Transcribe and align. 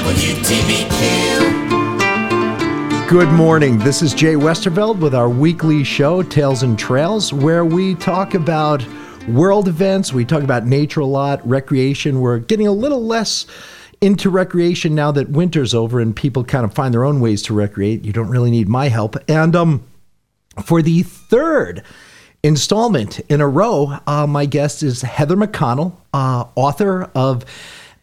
WTBQ. 0.00 0.88
Good 3.06 3.28
morning. 3.28 3.78
This 3.78 4.00
is 4.00 4.14
Jay 4.14 4.32
Westerveld 4.32 4.98
with 4.98 5.14
our 5.14 5.28
weekly 5.28 5.84
show, 5.84 6.22
Tales 6.22 6.62
and 6.62 6.78
Trails, 6.78 7.34
where 7.34 7.66
we 7.66 7.94
talk 7.96 8.32
about 8.32 8.82
world 9.28 9.68
events. 9.68 10.10
We 10.14 10.24
talk 10.24 10.42
about 10.42 10.64
nature 10.64 11.00
a 11.00 11.06
lot, 11.06 11.46
recreation. 11.46 12.22
We're 12.22 12.38
getting 12.38 12.66
a 12.66 12.72
little 12.72 13.04
less 13.04 13.44
into 14.00 14.30
recreation 14.30 14.94
now 14.94 15.12
that 15.12 15.28
winter's 15.28 15.74
over 15.74 16.00
and 16.00 16.16
people 16.16 16.44
kind 16.44 16.64
of 16.64 16.72
find 16.72 16.94
their 16.94 17.04
own 17.04 17.20
ways 17.20 17.42
to 17.42 17.52
recreate. 17.52 18.02
You 18.02 18.14
don't 18.14 18.30
really 18.30 18.50
need 18.50 18.70
my 18.70 18.88
help. 18.88 19.16
And 19.28 19.54
um, 19.54 19.86
for 20.64 20.80
the 20.80 21.02
third 21.02 21.82
installment 22.42 23.20
in 23.28 23.42
a 23.42 23.48
row, 23.48 23.98
uh, 24.06 24.26
my 24.26 24.46
guest 24.46 24.82
is 24.82 25.02
Heather 25.02 25.36
McConnell, 25.36 25.92
uh, 26.14 26.46
author 26.56 27.10
of 27.14 27.44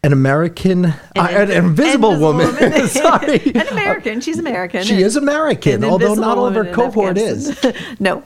an 0.03 0.13
American, 0.13 0.85
an, 0.85 0.93
uh, 1.17 1.27
an, 1.27 1.51
invisible, 1.51 2.11
invisible 2.13 2.19
woman. 2.19 2.55
woman. 2.55 2.87
Sorry, 2.87 3.41
an 3.55 3.67
American. 3.69 4.21
She's 4.21 4.37
American. 4.37 4.83
She 4.83 5.01
is 5.01 5.15
American, 5.15 5.83
although 5.83 6.13
not 6.13 6.37
all 6.37 6.45
of 6.45 6.55
her 6.55 6.71
cohort 6.71 7.17
is. 7.17 7.57
no. 7.99 8.23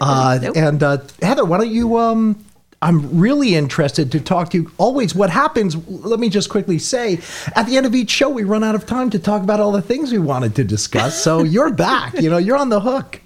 uh, 0.00 0.38
nope. 0.40 0.56
And 0.56 0.82
uh, 0.82 0.98
Heather, 1.20 1.44
why 1.44 1.58
don't 1.58 1.70
you 1.70 1.98
um, 1.98 2.44
I'm 2.80 3.18
really 3.18 3.56
interested 3.56 4.12
to 4.12 4.20
talk 4.20 4.50
to 4.50 4.58
you. 4.58 4.70
Always, 4.78 5.12
what 5.12 5.30
happens, 5.30 5.76
let 5.88 6.20
me 6.20 6.28
just 6.28 6.48
quickly 6.48 6.78
say, 6.78 7.18
at 7.56 7.66
the 7.66 7.76
end 7.76 7.86
of 7.86 7.94
each 7.94 8.10
show, 8.10 8.28
we 8.28 8.44
run 8.44 8.62
out 8.62 8.76
of 8.76 8.86
time 8.86 9.10
to 9.10 9.18
talk 9.18 9.42
about 9.42 9.58
all 9.58 9.72
the 9.72 9.82
things 9.82 10.12
we 10.12 10.18
wanted 10.18 10.54
to 10.56 10.64
discuss. 10.64 11.20
So 11.20 11.42
you're 11.42 11.72
back. 11.72 12.20
You 12.20 12.30
know, 12.30 12.38
you're 12.38 12.56
on 12.56 12.68
the 12.68 12.78
hook. 12.78 13.20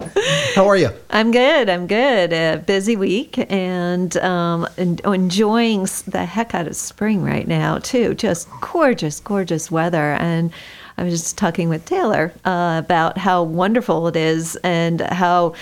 How 0.54 0.66
are 0.66 0.76
you? 0.76 0.88
I'm 1.10 1.32
good. 1.32 1.68
I'm 1.68 1.86
good. 1.86 2.32
A 2.32 2.62
busy 2.64 2.96
week 2.96 3.38
and 3.52 4.16
um, 4.18 4.66
enjoying 4.78 5.86
the 6.06 6.24
heck 6.24 6.54
out 6.54 6.66
of 6.66 6.74
spring 6.74 7.22
right 7.22 7.46
now, 7.46 7.78
too. 7.78 8.14
Just 8.14 8.48
gorgeous, 8.62 9.20
gorgeous 9.20 9.70
weather. 9.70 10.12
And 10.14 10.50
I 10.96 11.04
was 11.04 11.12
just 11.12 11.36
talking 11.36 11.68
with 11.68 11.84
Taylor 11.84 12.32
uh, 12.44 12.80
about 12.82 13.18
how 13.18 13.42
wonderful 13.42 14.08
it 14.08 14.16
is 14.16 14.56
and 14.56 15.00
how 15.00 15.54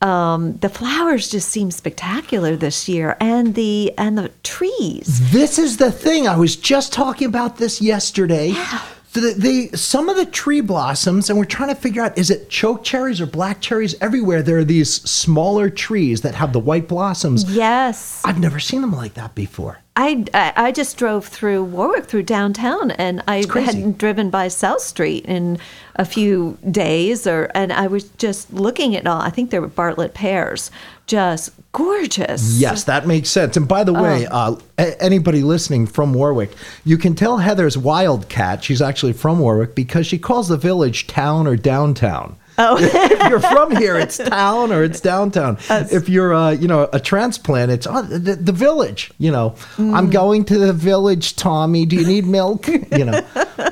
um, 0.00 0.56
the 0.58 0.68
flowers 0.68 1.28
just 1.28 1.48
seem 1.48 1.70
spectacular 1.70 2.56
this 2.56 2.88
year, 2.88 3.16
and 3.20 3.54
the 3.54 3.92
and 3.98 4.16
the 4.16 4.30
trees. 4.42 5.32
This 5.32 5.58
is 5.58 5.78
the 5.78 5.90
thing. 5.90 6.28
I 6.28 6.36
was 6.36 6.54
just 6.56 6.92
talking 6.92 7.26
about 7.26 7.56
this 7.56 7.80
yesterday. 7.80 8.48
Yeah. 8.48 8.82
The, 9.14 9.34
the, 9.70 9.76
some 9.76 10.10
of 10.10 10.16
the 10.16 10.26
tree 10.26 10.60
blossoms, 10.60 11.30
and 11.30 11.38
we're 11.38 11.46
trying 11.46 11.70
to 11.70 11.74
figure 11.74 12.02
out 12.02 12.18
is 12.18 12.30
it 12.30 12.50
choke 12.50 12.84
cherries 12.84 13.22
or 13.22 13.26
black 13.26 13.60
cherries? 13.60 13.94
Everywhere 14.02 14.42
there 14.42 14.58
are 14.58 14.64
these 14.64 15.02
smaller 15.10 15.70
trees 15.70 16.20
that 16.20 16.34
have 16.34 16.52
the 16.52 16.60
white 16.60 16.86
blossoms. 16.86 17.44
Yes, 17.50 18.22
I've 18.24 18.38
never 18.38 18.60
seen 18.60 18.82
them 18.82 18.92
like 18.92 19.14
that 19.14 19.34
before. 19.34 19.78
I, 20.00 20.52
I 20.56 20.70
just 20.70 20.96
drove 20.96 21.26
through 21.26 21.64
Warwick 21.64 22.04
through 22.04 22.22
downtown 22.22 22.92
and 22.92 23.20
I 23.26 23.38
hadn't 23.52 23.98
driven 23.98 24.30
by 24.30 24.46
South 24.46 24.80
Street 24.80 25.26
in 25.26 25.58
a 25.96 26.04
few 26.04 26.56
days 26.70 27.26
or 27.26 27.50
and 27.52 27.72
I 27.72 27.88
was 27.88 28.04
just 28.10 28.52
looking 28.52 28.94
at 28.94 29.08
all 29.08 29.20
I 29.20 29.30
think 29.30 29.50
they 29.50 29.58
were 29.58 29.66
Bartlett 29.66 30.14
pears 30.14 30.70
just 31.08 31.50
gorgeous. 31.72 32.60
Yes 32.60 32.84
that 32.84 33.08
makes 33.08 33.28
sense. 33.28 33.56
And 33.56 33.66
by 33.66 33.82
the 33.82 33.92
way 33.92 34.28
oh. 34.30 34.60
uh, 34.78 34.90
anybody 35.00 35.42
listening 35.42 35.88
from 35.88 36.14
Warwick 36.14 36.52
you 36.84 36.96
can 36.96 37.16
tell 37.16 37.38
Heather's 37.38 37.76
wildcat 37.76 38.62
she's 38.62 38.80
actually 38.80 39.14
from 39.14 39.40
Warwick 39.40 39.74
because 39.74 40.06
she 40.06 40.18
calls 40.18 40.46
the 40.46 40.56
village 40.56 41.08
town 41.08 41.48
or 41.48 41.56
downtown 41.56 42.36
Oh. 42.58 42.76
if 42.80 43.30
you're 43.30 43.40
from 43.40 43.74
here, 43.76 43.96
it's 43.96 44.18
town 44.18 44.72
or 44.72 44.82
it's 44.82 45.00
downtown. 45.00 45.58
That's... 45.68 45.92
If 45.92 46.08
you're, 46.08 46.34
uh, 46.34 46.50
you 46.50 46.66
know, 46.68 46.88
a 46.92 47.00
transplant, 47.00 47.70
it's 47.70 47.86
oh, 47.86 48.02
the, 48.02 48.34
the, 48.34 48.52
village. 48.52 49.12
You 49.18 49.30
know, 49.30 49.50
mm. 49.76 49.94
I'm 49.94 50.10
going 50.10 50.44
to 50.46 50.58
the 50.58 50.72
village, 50.72 51.36
Tommy. 51.36 51.86
Do 51.86 51.96
you 51.96 52.06
need 52.06 52.26
milk? 52.26 52.66
You 52.68 53.04
know, 53.04 53.24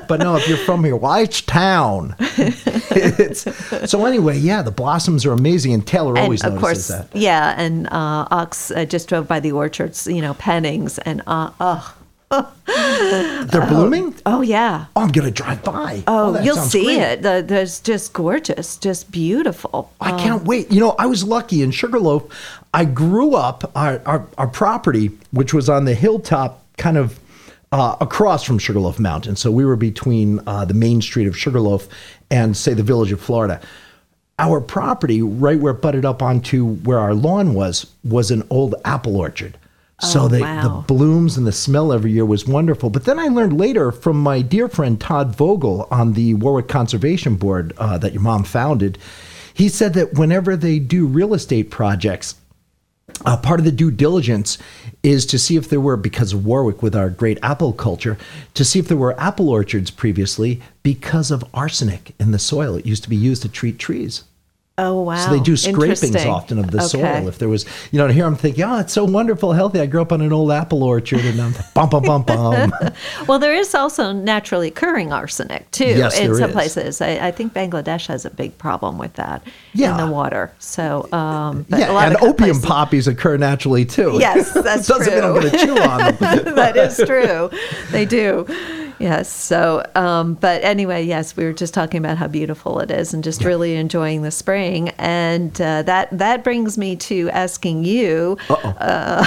but 0.07 0.19
no, 0.19 0.37
if 0.37 0.47
you're 0.47 0.57
from 0.57 0.83
here, 0.83 0.95
why 0.95 1.21
it's 1.21 1.41
town. 1.41 2.15
it's, 2.19 3.89
so 3.89 4.05
anyway, 4.05 4.37
yeah, 4.37 4.61
the 4.61 4.71
blossoms 4.71 5.25
are 5.25 5.33
amazing, 5.33 5.73
and 5.73 5.85
Taylor 5.85 6.11
and 6.11 6.19
always 6.19 6.43
of 6.43 6.53
notices 6.53 6.87
course, 6.87 7.09
that. 7.09 7.19
Yeah, 7.19 7.55
and 7.57 7.87
uh, 7.87 8.27
Ox 8.31 8.71
uh, 8.71 8.85
just 8.85 9.09
drove 9.09 9.27
by 9.27 9.39
the 9.39 9.51
orchards, 9.51 10.07
you 10.07 10.21
know, 10.21 10.33
Pennings, 10.35 10.97
and 10.99 11.21
uh, 11.27 11.51
oh 11.59 11.96
They're 12.65 13.67
blooming? 13.67 14.13
Oh, 14.25 14.41
yeah. 14.41 14.87
Oh, 14.95 15.01
I'm 15.01 15.11
going 15.11 15.25
to 15.25 15.31
drive 15.31 15.63
by. 15.63 16.03
Oh, 16.07 16.35
oh 16.35 16.41
you'll 16.41 16.57
see 16.57 16.83
great. 16.83 16.99
it. 16.99 17.21
The, 17.21 17.43
there's 17.45 17.79
just 17.79 18.11
gorgeous, 18.11 18.75
just 18.77 19.11
beautiful. 19.11 19.93
I 20.01 20.11
um, 20.11 20.19
can't 20.19 20.43
wait. 20.43 20.69
You 20.69 20.81
know, 20.81 20.95
I 20.99 21.05
was 21.05 21.23
lucky 21.23 21.61
in 21.61 21.71
Sugarloaf. 21.71 22.23
I 22.73 22.83
grew 22.83 23.35
up, 23.35 23.71
our, 23.75 24.01
our, 24.05 24.27
our 24.37 24.47
property, 24.47 25.11
which 25.31 25.53
was 25.53 25.69
on 25.69 25.85
the 25.85 25.93
hilltop, 25.93 26.63
kind 26.77 26.97
of 26.97 27.17
uh, 27.71 27.95
across 28.01 28.43
from 28.43 28.59
Sugarloaf 28.59 28.99
Mountain. 28.99 29.37
So 29.37 29.49
we 29.49 29.63
were 29.63 29.77
between 29.77 30.41
uh, 30.47 30.65
the 30.65 30.73
main 30.73 31.01
street 31.01 31.27
of 31.27 31.37
Sugarloaf 31.37 31.87
and, 32.29 32.57
say, 32.57 32.73
the 32.73 32.83
village 32.83 33.13
of 33.13 33.21
Florida. 33.21 33.61
Our 34.37 34.59
property, 34.59 35.21
right 35.21 35.59
where 35.59 35.73
it 35.73 35.81
butted 35.81 36.03
up 36.03 36.21
onto 36.21 36.75
where 36.75 36.99
our 36.99 37.13
lawn 37.13 37.53
was, 37.53 37.91
was 38.03 38.31
an 38.31 38.43
old 38.49 38.75
apple 38.83 39.15
orchard. 39.15 39.57
So 39.99 40.23
oh, 40.23 40.27
the, 40.27 40.41
wow. 40.41 40.61
the 40.61 40.69
blooms 40.93 41.37
and 41.37 41.47
the 41.47 41.51
smell 41.51 41.91
every 41.91 42.11
year 42.11 42.25
was 42.25 42.45
wonderful. 42.45 42.91
But 42.91 43.05
then 43.05 43.17
I 43.17 43.29
learned 43.29 43.57
later 43.57 43.91
from 43.91 44.21
my 44.21 44.43
dear 44.43 44.67
friend 44.67 45.01
Todd 45.01 45.35
Vogel 45.35 45.87
on 45.89 46.13
the 46.13 46.35
Warwick 46.35 46.67
Conservation 46.67 47.35
Board 47.35 47.73
uh, 47.79 47.97
that 47.97 48.13
your 48.13 48.21
mom 48.21 48.43
founded. 48.43 48.99
He 49.55 49.69
said 49.69 49.95
that 49.95 50.13
whenever 50.13 50.55
they 50.55 50.77
do 50.77 51.07
real 51.07 51.33
estate 51.33 51.71
projects, 51.71 52.35
uh, 53.25 53.37
part 53.37 53.59
of 53.59 53.65
the 53.65 53.71
due 53.71 53.89
diligence 53.89 54.59
is 55.01 55.25
to 55.25 55.39
see 55.39 55.55
if 55.55 55.67
there 55.67 55.81
were, 55.81 55.97
because 55.97 56.31
of 56.31 56.45
Warwick 56.45 56.83
with 56.83 56.95
our 56.95 57.09
great 57.09 57.39
apple 57.41 57.73
culture, 57.73 58.19
to 58.53 58.63
see 58.63 58.77
if 58.77 58.87
there 58.87 58.97
were 58.97 59.19
apple 59.19 59.49
orchards 59.49 59.89
previously 59.89 60.61
because 60.83 61.31
of 61.31 61.43
arsenic 61.55 62.13
in 62.19 62.31
the 62.31 62.37
soil. 62.37 62.75
It 62.75 62.85
used 62.85 63.01
to 63.03 63.09
be 63.09 63.15
used 63.15 63.41
to 63.41 63.49
treat 63.49 63.79
trees. 63.79 64.25
Oh 64.79 65.01
wow! 65.01 65.25
So 65.25 65.31
they 65.31 65.39
do 65.39 65.57
scrapings 65.57 66.15
often 66.17 66.59
of 66.59 66.69
the 66.69 66.77
okay. 66.77 66.87
soil. 66.87 67.27
If 67.27 67.39
there 67.39 67.49
was, 67.49 67.65
you 67.91 67.97
know, 67.97 68.07
here 68.09 68.27
I'm 68.27 68.35
thinking, 68.35 68.63
oh, 68.63 68.77
it's 68.77 68.93
so 68.93 69.05
wonderful, 69.05 69.51
healthy. 69.53 69.79
I 69.79 69.87
grew 69.87 70.03
up 70.03 70.11
on 70.11 70.21
an 70.21 70.31
old 70.31 70.51
apple 70.51 70.83
orchard, 70.83 71.21
and 71.21 71.41
I'm 71.41 71.55
bum 71.73 71.89
bum 71.89 72.03
bum 72.03 72.21
bum. 72.21 72.71
well, 73.27 73.39
there 73.39 73.55
is 73.55 73.73
also 73.73 74.11
naturally 74.11 74.67
occurring 74.67 75.11
arsenic 75.11 75.71
too 75.71 75.85
yes, 75.85 76.19
in 76.19 76.35
some 76.35 76.51
is. 76.51 76.53
places. 76.53 77.01
I, 77.01 77.27
I, 77.27 77.31
think 77.31 77.53
Bangladesh 77.53 78.05
has 78.05 78.23
a 78.23 78.29
big 78.29 78.55
problem 78.59 78.99
with 78.99 79.13
that 79.13 79.41
yeah. 79.73 79.91
in 79.99 80.05
the 80.05 80.13
water. 80.13 80.53
So 80.59 81.11
um, 81.11 81.65
yeah, 81.69 81.97
and 82.05 82.15
opium 82.17 82.35
places, 82.35 82.65
poppies 82.65 83.07
occur 83.07 83.35
naturally 83.37 83.83
too. 83.83 84.17
Yes, 84.19 84.53
that's 84.53 84.85
Doesn't 84.85 85.11
true. 85.11 85.15
mean 85.15 85.23
I'm 85.23 85.33
going 85.33 85.49
to 85.49 85.57
chew 85.57 85.77
on 85.79 85.99
them. 86.17 86.55
that 86.55 86.77
is 86.77 86.97
true. 86.97 87.49
They 87.89 88.05
do. 88.05 88.45
Yes. 88.99 89.29
So, 89.29 89.85
um, 89.95 90.35
but 90.35 90.63
anyway, 90.63 91.03
yes, 91.03 91.35
we 91.35 91.43
were 91.43 91.53
just 91.53 91.73
talking 91.73 91.99
about 91.99 92.17
how 92.17 92.27
beautiful 92.27 92.79
it 92.79 92.91
is, 92.91 93.13
and 93.13 93.23
just 93.23 93.43
really 93.43 93.75
enjoying 93.75 94.21
the 94.21 94.31
spring, 94.31 94.89
and 94.97 95.59
uh, 95.61 95.83
that 95.83 96.09
that 96.17 96.43
brings 96.43 96.77
me 96.77 96.95
to 96.95 97.29
asking 97.29 97.83
you. 97.83 98.37
Uh, 98.49 99.25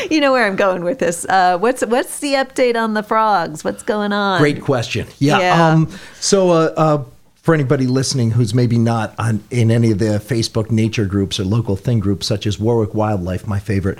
you 0.10 0.20
know 0.20 0.32
where 0.32 0.46
I'm 0.46 0.56
going 0.56 0.84
with 0.84 0.98
this. 0.98 1.24
Uh, 1.26 1.58
what's 1.58 1.84
what's 1.86 2.20
the 2.20 2.34
update 2.34 2.76
on 2.76 2.94
the 2.94 3.02
frogs? 3.02 3.64
What's 3.64 3.82
going 3.82 4.12
on? 4.12 4.40
Great 4.40 4.60
question. 4.62 5.06
Yeah. 5.18 5.38
yeah. 5.38 5.68
Um, 5.68 5.90
so. 6.20 6.50
Uh, 6.50 6.72
uh, 6.76 7.04
for 7.40 7.54
anybody 7.54 7.86
listening 7.86 8.32
who's 8.32 8.52
maybe 8.52 8.78
not 8.78 9.14
on, 9.18 9.42
in 9.50 9.70
any 9.70 9.90
of 9.90 9.98
the 9.98 10.22
Facebook 10.22 10.70
nature 10.70 11.06
groups 11.06 11.40
or 11.40 11.44
local 11.44 11.74
thing 11.74 11.98
groups, 11.98 12.26
such 12.26 12.46
as 12.46 12.58
Warwick 12.58 12.94
Wildlife, 12.94 13.46
my 13.46 13.58
favorite, 13.58 13.98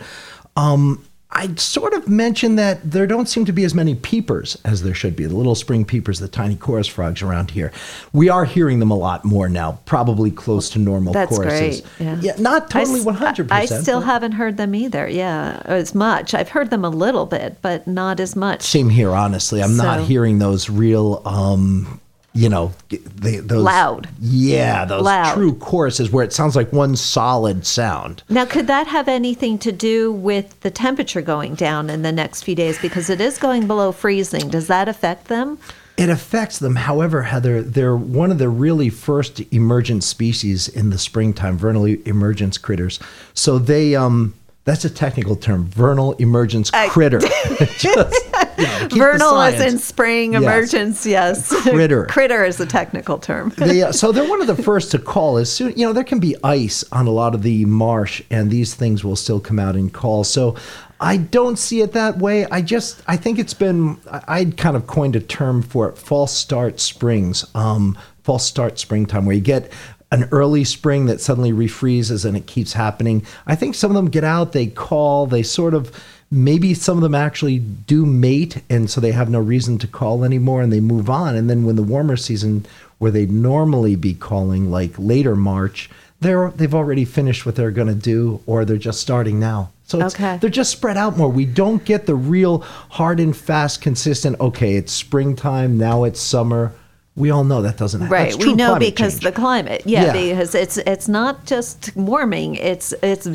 um, 0.57 1.03
I 1.33 1.55
sort 1.55 1.95
of 1.95 2.09
mentioned 2.09 2.59
that 2.59 2.91
there 2.91 3.07
don't 3.07 3.29
seem 3.29 3.45
to 3.45 3.53
be 3.53 3.63
as 3.63 3.73
many 3.73 3.95
peepers 3.95 4.59
as 4.65 4.83
there 4.83 4.95
should 4.95 5.15
be. 5.15 5.27
The 5.27 5.37
little 5.37 5.55
spring 5.55 5.85
peepers, 5.85 6.19
the 6.19 6.27
tiny 6.27 6.57
chorus 6.57 6.89
frogs 6.89 7.23
around 7.23 7.53
here. 7.53 7.71
We 8.13 8.29
are 8.29 8.45
hearing 8.45 8.81
them 8.81 8.91
a 8.91 8.97
lot 8.97 9.25
more 9.25 9.49
now, 9.49 9.79
probably 9.87 10.33
close 10.33 10.71
to 10.71 10.81
normal 10.81 11.13
That's 11.13 11.37
choruses. 11.37 11.83
great. 11.83 12.05
Yeah. 12.05 12.19
yeah 12.21 12.37
not 12.39 12.69
totally 12.69 13.03
one 13.03 13.15
hundred 13.15 13.49
percent. 13.49 13.81
I 13.81 13.83
still 13.83 14.01
haven't 14.01 14.33
heard 14.33 14.57
them 14.57 14.75
either. 14.75 15.09
Yeah, 15.09 15.63
as 15.67 15.95
much. 15.95 16.35
I've 16.35 16.49
heard 16.49 16.71
them 16.71 16.85
a 16.85 16.91
little 16.91 17.27
bit, 17.27 17.59
but 17.63 17.87
not 17.87 18.19
as 18.19 18.35
much. 18.35 18.63
Same 18.63 18.89
here, 18.89 19.13
honestly. 19.13 19.63
I'm 19.63 19.77
so. 19.77 19.83
not 19.85 20.01
hearing 20.01 20.41
those 20.41 20.69
real 20.69 21.23
um, 21.25 22.01
you 22.33 22.49
know, 22.49 22.73
they, 22.89 23.37
those 23.37 23.65
loud. 23.65 24.09
Yeah, 24.21 24.85
those 24.85 25.03
loud. 25.03 25.35
true 25.35 25.55
choruses 25.55 26.11
where 26.11 26.25
it 26.25 26.33
sounds 26.33 26.55
like 26.55 26.73
one 26.73 26.95
solid 26.97 27.67
sound. 27.67 28.23
Now, 28.29 28.45
could 28.45 28.69
that 28.69 28.87
have 28.87 29.09
anything 29.09 29.59
to 29.59 29.73
do 29.73 30.13
with 30.13 30.59
the 30.61 30.71
temperature 30.71 31.23
going 31.23 31.55
down 31.55 31.91
in 31.91 32.03
the 32.03 32.13
next 32.13 32.45
few 32.45 32.55
days 32.55 32.79
because 32.81 33.11
it 33.11 33.21
is 33.21 33.39
going 33.39 33.67
below 33.67 33.91
freezing? 33.91 34.49
Does 34.49 34.69
that 34.69 34.89
affect 34.89 35.27
them? 35.27 35.59
It 35.97 36.09
affects 36.09 36.59
them. 36.59 36.77
However, 36.77 37.23
Heather, 37.23 37.63
they're 37.63 37.97
one 37.97 38.31
of 38.31 38.39
the 38.39 38.49
really 38.49 38.89
first 38.89 39.41
emergent 39.53 40.05
species 40.05 40.69
in 40.69 40.91
the 40.91 40.99
springtime, 40.99 41.59
vernal 41.59 41.85
emergence 41.85 42.57
critters. 42.59 43.01
So 43.35 43.59
they 43.59 43.97
um 43.97 44.35
that's 44.65 44.85
a 44.85 44.91
technical 44.91 45.37
term, 45.37 45.67
vernal 45.67 46.13
emergence 46.15 46.71
critter. 46.71 47.19
Just, 47.79 48.15
know, 48.63 48.89
vernal 48.91 49.41
as 49.41 49.61
in 49.61 49.79
spring 49.79 50.33
yes. 50.33 50.43
emergence, 50.43 51.07
yes. 51.07 51.49
Critter. 51.63 52.07
critter 52.07 52.45
is 52.45 52.61
a 52.61 52.67
technical 52.67 53.19
term. 53.19 53.53
they, 53.59 53.83
uh, 53.83 53.93
so 53.93 54.13
they're 54.13 54.29
one 54.29 54.41
of 54.41 54.47
the 54.47 54.61
first 54.63 54.91
to 54.93 54.99
call. 54.99 55.37
As 55.39 55.53
soon, 55.53 55.73
you 55.77 55.87
know, 55.87 55.93
there 55.93 56.05
can 56.05 56.21
be 56.21 56.37
ice 56.45 56.85
on 56.93 57.07
a 57.07 57.11
lot 57.11 57.35
of 57.35 57.43
the 57.43 57.65
marsh, 57.65 58.23
and 58.31 58.51
these 58.51 58.75
things 58.75 59.05
will 59.05 59.17
still 59.17 59.41
come 59.41 59.59
out 59.59 59.77
and 59.77 59.93
call. 59.93 60.25
So 60.25 60.57
I 61.01 61.17
don't 61.17 61.59
see 61.59 61.81
it 61.81 61.93
that 61.93 62.19
way. 62.19 62.45
I 62.47 62.61
just, 62.63 63.03
I 63.07 63.17
think 63.17 63.39
it's 63.39 63.55
been, 63.55 63.99
I- 64.11 64.25
I'd 64.29 64.57
kind 64.57 64.77
of 64.77 64.87
coined 64.87 65.17
a 65.17 65.21
term 65.21 65.63
for 65.63 65.89
it, 65.89 65.99
false 65.99 66.33
start 66.33 66.79
springs, 66.81 67.45
um, 67.55 67.99
false 68.23 68.45
start 68.45 68.79
springtime, 68.79 69.25
where 69.25 69.35
you 69.35 69.43
get 69.43 69.73
an 70.13 70.29
early 70.33 70.65
spring 70.65 71.07
that 71.07 71.21
suddenly 71.21 71.53
refreezes 71.53 72.25
and 72.25 72.37
it 72.37 72.47
keeps 72.47 72.73
happening. 72.73 73.25
I 73.47 73.55
think 73.55 73.75
some 73.75 73.91
of 73.91 73.95
them 73.95 74.11
get 74.11 74.25
out, 74.25 74.53
they 74.53 74.67
call, 74.67 75.27
they 75.27 75.43
sort 75.43 75.73
of, 75.73 75.93
maybe 76.31 76.75
some 76.75 76.97
of 76.97 77.03
them 77.03 77.15
actually 77.15 77.59
do 77.59 78.07
mate, 78.07 78.63
and 78.71 78.89
so 78.89 79.01
they 79.01 79.13
have 79.13 79.29
no 79.31 79.41
reason 79.41 79.79
to 79.79 79.87
call 79.87 80.25
anymore 80.25 80.63
and 80.63 80.73
they 80.73 80.81
move 80.81 81.11
on. 81.11 81.35
And 81.37 81.51
then 81.51 81.65
when 81.65 81.77
the 81.77 81.83
warmer 81.83 82.17
season, 82.17 82.67
where 82.99 83.11
they'd 83.11 83.33
normally 83.33 83.97
be 83.97 84.15
calling, 84.15 84.71
like 84.71 84.93
later 84.99 85.35
March, 85.35 85.91
they're, 86.21 86.51
they've 86.51 86.75
already 86.75 87.05
finished 87.05 87.47
what 87.47 87.57
they're 87.57 87.71
going 87.71 87.89
to 87.89 87.95
do, 87.95 88.41
or 88.47 88.65
they're 88.65 88.77
just 88.77 89.01
starting 89.01 89.41
now. 89.41 89.71
So 89.87 90.01
it's, 90.05 90.15
Okay. 90.15 90.37
they're 90.41 90.51
just 90.51 90.71
spread 90.71 90.97
out 90.97 91.17
more. 91.17 91.29
We 91.29 91.47
don't 91.47 91.85
get 91.85 92.07
the 92.07 92.15
real 92.15 92.59
hard 92.91 93.19
and 93.19 93.37
fast, 93.37 93.81
consistent. 93.83 94.39
Okay, 94.39 94.77
it's 94.77 94.93
springtime 94.93 95.79
now. 95.79 96.05
It's 96.05 96.21
summer. 96.21 96.73
We 97.17 97.31
all 97.31 97.43
know 97.43 97.61
that 97.63 97.77
doesn't 97.77 98.03
happen. 98.03 98.13
Right. 98.13 98.35
We 98.37 98.55
know 98.55 98.79
because 98.79 99.15
change. 99.15 99.25
the 99.25 99.33
climate. 99.33 99.83
Yeah, 99.85 100.15
Yeah. 100.15 100.31
because 100.31 100.55
it's 100.55 100.77
it's 100.79 101.09
not 101.09 101.45
just 101.45 101.91
warming. 101.97 102.55
It's 102.55 102.95
it's 103.03 103.27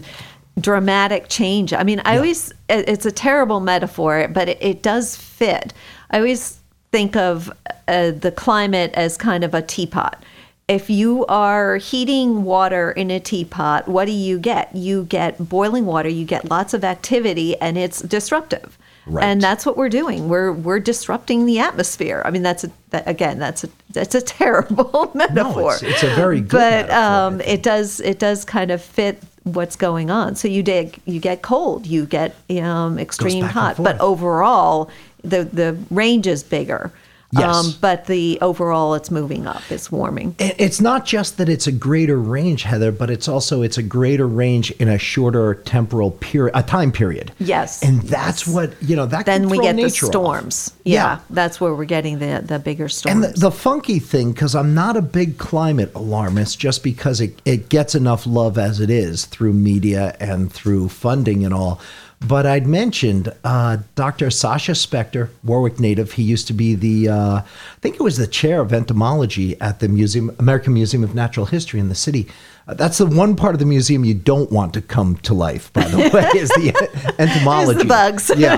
dramatic 0.59 1.27
change. 1.29 1.73
I 1.73 1.83
mean, 1.83 2.01
I 2.05 2.15
always, 2.17 2.53
it's 2.69 3.05
a 3.05 3.11
terrible 3.11 3.59
metaphor, 3.59 4.27
but 4.27 4.49
it, 4.49 4.57
it 4.61 4.81
does 4.81 5.15
fit. 5.15 5.73
I 6.11 6.17
always 6.17 6.59
think 6.91 7.15
of 7.15 7.51
uh, 7.87 8.11
the 8.11 8.31
climate 8.31 8.91
as 8.93 9.17
kind 9.17 9.43
of 9.43 9.53
a 9.53 9.61
teapot. 9.61 10.23
If 10.67 10.89
you 10.89 11.25
are 11.27 11.75
heating 11.77 12.43
water 12.43 12.91
in 12.91 13.11
a 13.11 13.19
teapot, 13.19 13.87
what 13.87 14.05
do 14.05 14.11
you 14.11 14.39
get? 14.39 14.75
You 14.75 15.03
get 15.03 15.49
boiling 15.49 15.85
water, 15.85 16.09
you 16.09 16.25
get 16.25 16.49
lots 16.49 16.73
of 16.73 16.83
activity, 16.83 17.55
and 17.61 17.77
it's 17.77 18.01
disruptive. 18.01 18.77
Right. 19.05 19.23
And 19.23 19.39
that's 19.41 19.67
what 19.67 19.77
we're 19.77 19.89
doing. 19.89 20.27
We're 20.29 20.51
we're 20.51 20.79
disrupting 20.79 21.45
the 21.45 21.59
atmosphere. 21.59 22.23
I 22.25 22.31
mean, 22.31 22.41
that's 22.41 22.63
a, 22.63 22.71
that, 22.89 23.07
again, 23.07 23.37
that's 23.37 23.63
a 23.63 23.69
that's 23.91 24.15
a 24.15 24.21
terrible 24.39 25.11
metaphor. 25.13 25.75
it's- 25.75 25.83
it's 25.83 26.03
a 26.03 26.15
very 26.15 26.41
good 26.41 26.49
But 26.49 26.87
metaphor, 26.87 26.97
um, 26.97 27.41
it 27.41 27.61
does 27.61 27.99
it 27.99 28.17
does 28.17 28.43
kind 28.43 28.71
of 28.71 28.81
fit 28.81 29.21
what's 29.45 29.75
going 29.75 30.09
on. 30.09 30.35
So 30.35 30.47
you 30.47 30.61
dig, 30.61 30.99
you 31.05 31.19
get 31.19 31.41
cold, 31.41 31.85
you 31.87 32.05
get 32.05 32.35
um, 32.49 32.99
extreme 32.99 33.45
hot, 33.45 33.77
but 33.77 33.99
overall, 34.01 34.89
the 35.23 35.45
the 35.45 35.77
range 35.89 36.27
is 36.27 36.43
bigger. 36.43 36.91
Um, 37.35 37.41
Yes. 37.41 37.73
but 37.73 38.05
the 38.05 38.37
overall, 38.41 38.93
it's 38.93 39.11
moving 39.11 39.45
up. 39.47 39.61
It's 39.69 39.91
warming. 39.91 40.35
It's 40.39 40.79
not 40.79 41.05
just 41.05 41.37
that 41.37 41.49
it's 41.49 41.67
a 41.67 41.71
greater 41.71 42.17
range, 42.17 42.63
Heather, 42.63 42.91
but 42.91 43.09
it's 43.09 43.27
also 43.27 43.61
it's 43.61 43.77
a 43.77 43.83
greater 43.83 44.27
range 44.27 44.71
in 44.71 44.87
a 44.87 44.97
shorter 44.97 45.55
temporal 45.55 46.11
period, 46.11 46.55
a 46.55 46.63
time 46.63 46.91
period. 46.91 47.31
Yes. 47.39 47.83
and 47.83 48.01
that's 48.03 48.47
what 48.47 48.73
you 48.81 48.95
know. 48.95 49.05
That 49.05 49.25
Then 49.25 49.41
can 49.43 49.49
we 49.49 49.59
get 49.59 49.75
the 49.75 49.89
storms. 49.89 50.71
Yeah. 50.83 50.95
Yeah, 50.95 51.19
that's 51.29 51.59
where 51.59 51.73
we're 51.75 51.85
getting 51.85 52.19
the 52.19 52.41
the 52.45 52.59
bigger 52.59 52.87
storms. 52.87 53.25
And 53.25 53.33
the, 53.35 53.39
the 53.39 53.51
funky 53.51 53.99
thing, 53.99 54.31
because 54.31 54.55
I'm 54.55 54.73
not 54.73 54.95
a 54.95 55.01
big 55.01 55.37
climate 55.37 55.91
alarmist, 55.95 56.59
just 56.59 56.83
because 56.83 57.19
it, 57.21 57.41
it 57.43 57.69
gets 57.69 57.95
enough 57.95 58.25
love 58.25 58.57
as 58.57 58.79
it 58.79 58.89
is 58.89 59.25
through 59.25 59.53
media 59.53 60.15
and 60.19 60.51
through 60.51 60.89
funding 60.89 61.43
and 61.43 61.53
all. 61.53 61.81
But 62.21 62.45
I'd 62.45 62.65
mentioned 62.65 63.31
uh, 63.43 63.77
Dr. 63.95 64.29
Sasha 64.31 64.71
Spector, 64.71 65.29
Warwick 65.43 65.79
native. 65.79 66.13
He 66.13 66.23
used 66.23 66.47
to 66.47 66.53
be 66.53 66.73
the, 66.73 67.09
uh, 67.09 67.35
I 67.37 67.43
think 67.81 67.95
it 67.95 68.01
was 68.01 68.17
the 68.17 68.25
chair 68.27 68.61
of 68.61 68.73
entomology 68.73 69.59
at 69.61 69.79
the 69.79 69.87
Museum, 69.87 70.35
American 70.39 70.73
Museum 70.73 71.03
of 71.03 71.13
Natural 71.13 71.45
History 71.45 71.79
in 71.79 71.89
the 71.89 71.95
city. 71.95 72.27
Uh, 72.67 72.73
that's 72.73 72.97
the 72.97 73.05
one 73.05 73.35
part 73.35 73.53
of 73.53 73.59
the 73.59 73.65
museum 73.65 74.03
you 74.03 74.15
don't 74.15 74.51
want 74.51 74.73
to 74.73 74.81
come 74.81 75.17
to 75.17 75.35
life, 75.35 75.71
by 75.73 75.83
the 75.87 75.97
way, 75.97 76.29
is 76.39 76.49
the 76.49 77.15
entomology. 77.19 77.77
the 77.79 77.85
bugs. 77.85 78.31
Yeah 78.35 78.57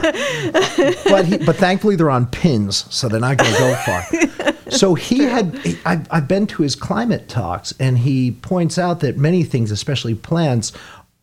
but 1.10 1.26
he, 1.26 1.38
but 1.38 1.56
thankfully 1.56 1.96
they're 1.96 2.10
on 2.10 2.26
pins, 2.28 2.86
so 2.94 3.08
they're 3.10 3.20
not 3.20 3.38
going 3.38 3.52
to 3.54 3.60
go 3.60 3.76
far. 3.86 4.72
So 4.72 4.96
he 4.96 5.20
had 5.20 5.58
he- 5.60 5.80
I've, 5.86 6.08
I've 6.12 6.28
been 6.28 6.48
to 6.48 6.64
his 6.64 6.76
climate 6.76 7.28
talks, 7.30 7.74
and 7.80 7.98
he 8.00 8.32
points 8.32 8.78
out 8.78 9.00
that 9.02 9.18
many 9.18 9.44
things, 9.44 9.72
especially 9.72 10.16
plants, 10.16 10.72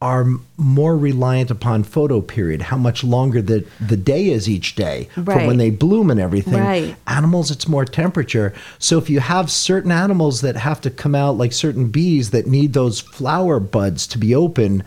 are 0.05 0.27
more 0.59 0.99
reliant 0.99 1.51
upon 1.51 1.83
photo 1.83 2.21
period, 2.21 2.61
how 2.61 2.77
much 2.77 3.03
longer 3.03 3.41
the 3.41 3.65
the 3.81 3.97
day 3.97 4.29
is 4.29 4.51
each 4.51 4.75
day 4.75 5.09
from 5.15 5.47
when 5.47 5.57
they 5.57 5.71
bloom 5.71 6.11
and 6.11 6.21
everything. 6.21 6.61
Right. 6.61 6.95
Animals, 7.07 7.51
it's 7.51 7.67
more 7.67 7.87
temperature. 7.87 8.53
So 8.79 8.99
if 8.99 9.09
you 9.09 9.21
have 9.21 9.51
certain 9.51 9.91
animals 9.91 10.43
that 10.43 10.57
have 10.57 10.83
to 10.83 10.91
come 10.91 11.15
out, 11.15 11.39
like 11.39 11.55
certain 11.55 11.89
bees 11.89 12.33
that 12.33 12.47
need 12.47 12.75
those 12.75 13.01
flower 13.01 13.59
buds 13.59 14.07
to 14.09 14.19
be 14.19 14.35
open. 14.35 14.85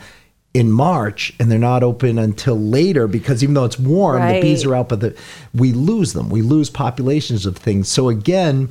In 0.54 0.72
March, 0.72 1.34
and 1.40 1.52
they're 1.52 1.60
not 1.60 1.84
open 1.84 2.18
until 2.18 2.60
later 2.60 3.06
because 3.06 3.44
even 3.44 3.54
though 3.54 3.66
it's 3.66 3.78
warm, 3.78 4.22
the 4.28 4.42
bees 4.42 4.66
are 4.66 4.74
out, 4.74 4.90
but 4.90 5.02
the, 5.02 5.16
we 5.54 5.72
lose 5.72 6.14
them. 6.14 6.32
We 6.32 6.42
lose 6.42 6.72
populations 6.72 7.46
of 7.46 7.58
things. 7.58 7.90
So 7.90 8.10
again, 8.10 8.70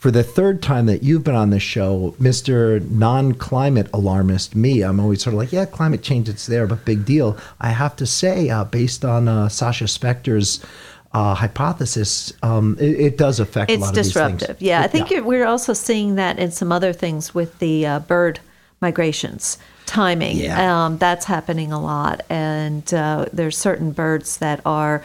for 0.00 0.10
the 0.10 0.22
third 0.22 0.62
time 0.62 0.86
that 0.86 1.02
you've 1.02 1.24
been 1.24 1.34
on 1.34 1.50
this 1.50 1.62
show, 1.62 2.14
Mr. 2.18 2.80
Non-climate 2.90 3.90
alarmist, 3.92 4.56
me, 4.56 4.80
I'm 4.80 4.98
always 4.98 5.22
sort 5.22 5.34
of 5.34 5.38
like, 5.38 5.52
yeah, 5.52 5.66
climate 5.66 6.02
change, 6.02 6.26
it's 6.26 6.46
there, 6.46 6.66
but 6.66 6.86
big 6.86 7.04
deal. 7.04 7.36
I 7.60 7.68
have 7.72 7.96
to 7.96 8.06
say, 8.06 8.48
uh, 8.48 8.64
based 8.64 9.04
on 9.04 9.28
uh, 9.28 9.50
Sasha 9.50 9.84
Spector's 9.84 10.64
uh, 11.12 11.34
hypothesis, 11.34 12.32
um, 12.42 12.78
it, 12.80 12.98
it 12.98 13.18
does 13.18 13.40
affect 13.40 13.70
a 13.70 13.74
it's 13.74 13.80
lot 13.82 13.90
of 13.90 13.96
these 13.96 14.06
disruptive. 14.06 14.62
Yeah, 14.62 14.80
I 14.80 14.86
think 14.86 15.10
You're, 15.10 15.22
we're 15.22 15.46
also 15.46 15.74
seeing 15.74 16.14
that 16.14 16.38
in 16.38 16.50
some 16.50 16.72
other 16.72 16.94
things 16.94 17.34
with 17.34 17.58
the 17.58 17.84
uh, 17.84 17.98
bird 17.98 18.40
migrations 18.80 19.58
timing. 19.84 20.38
Yeah. 20.38 20.86
Um, 20.86 20.96
that's 20.96 21.26
happening 21.26 21.72
a 21.72 21.80
lot, 21.80 22.22
and 22.30 22.94
uh, 22.94 23.26
there's 23.34 23.58
certain 23.58 23.92
birds 23.92 24.38
that 24.38 24.62
are. 24.64 25.04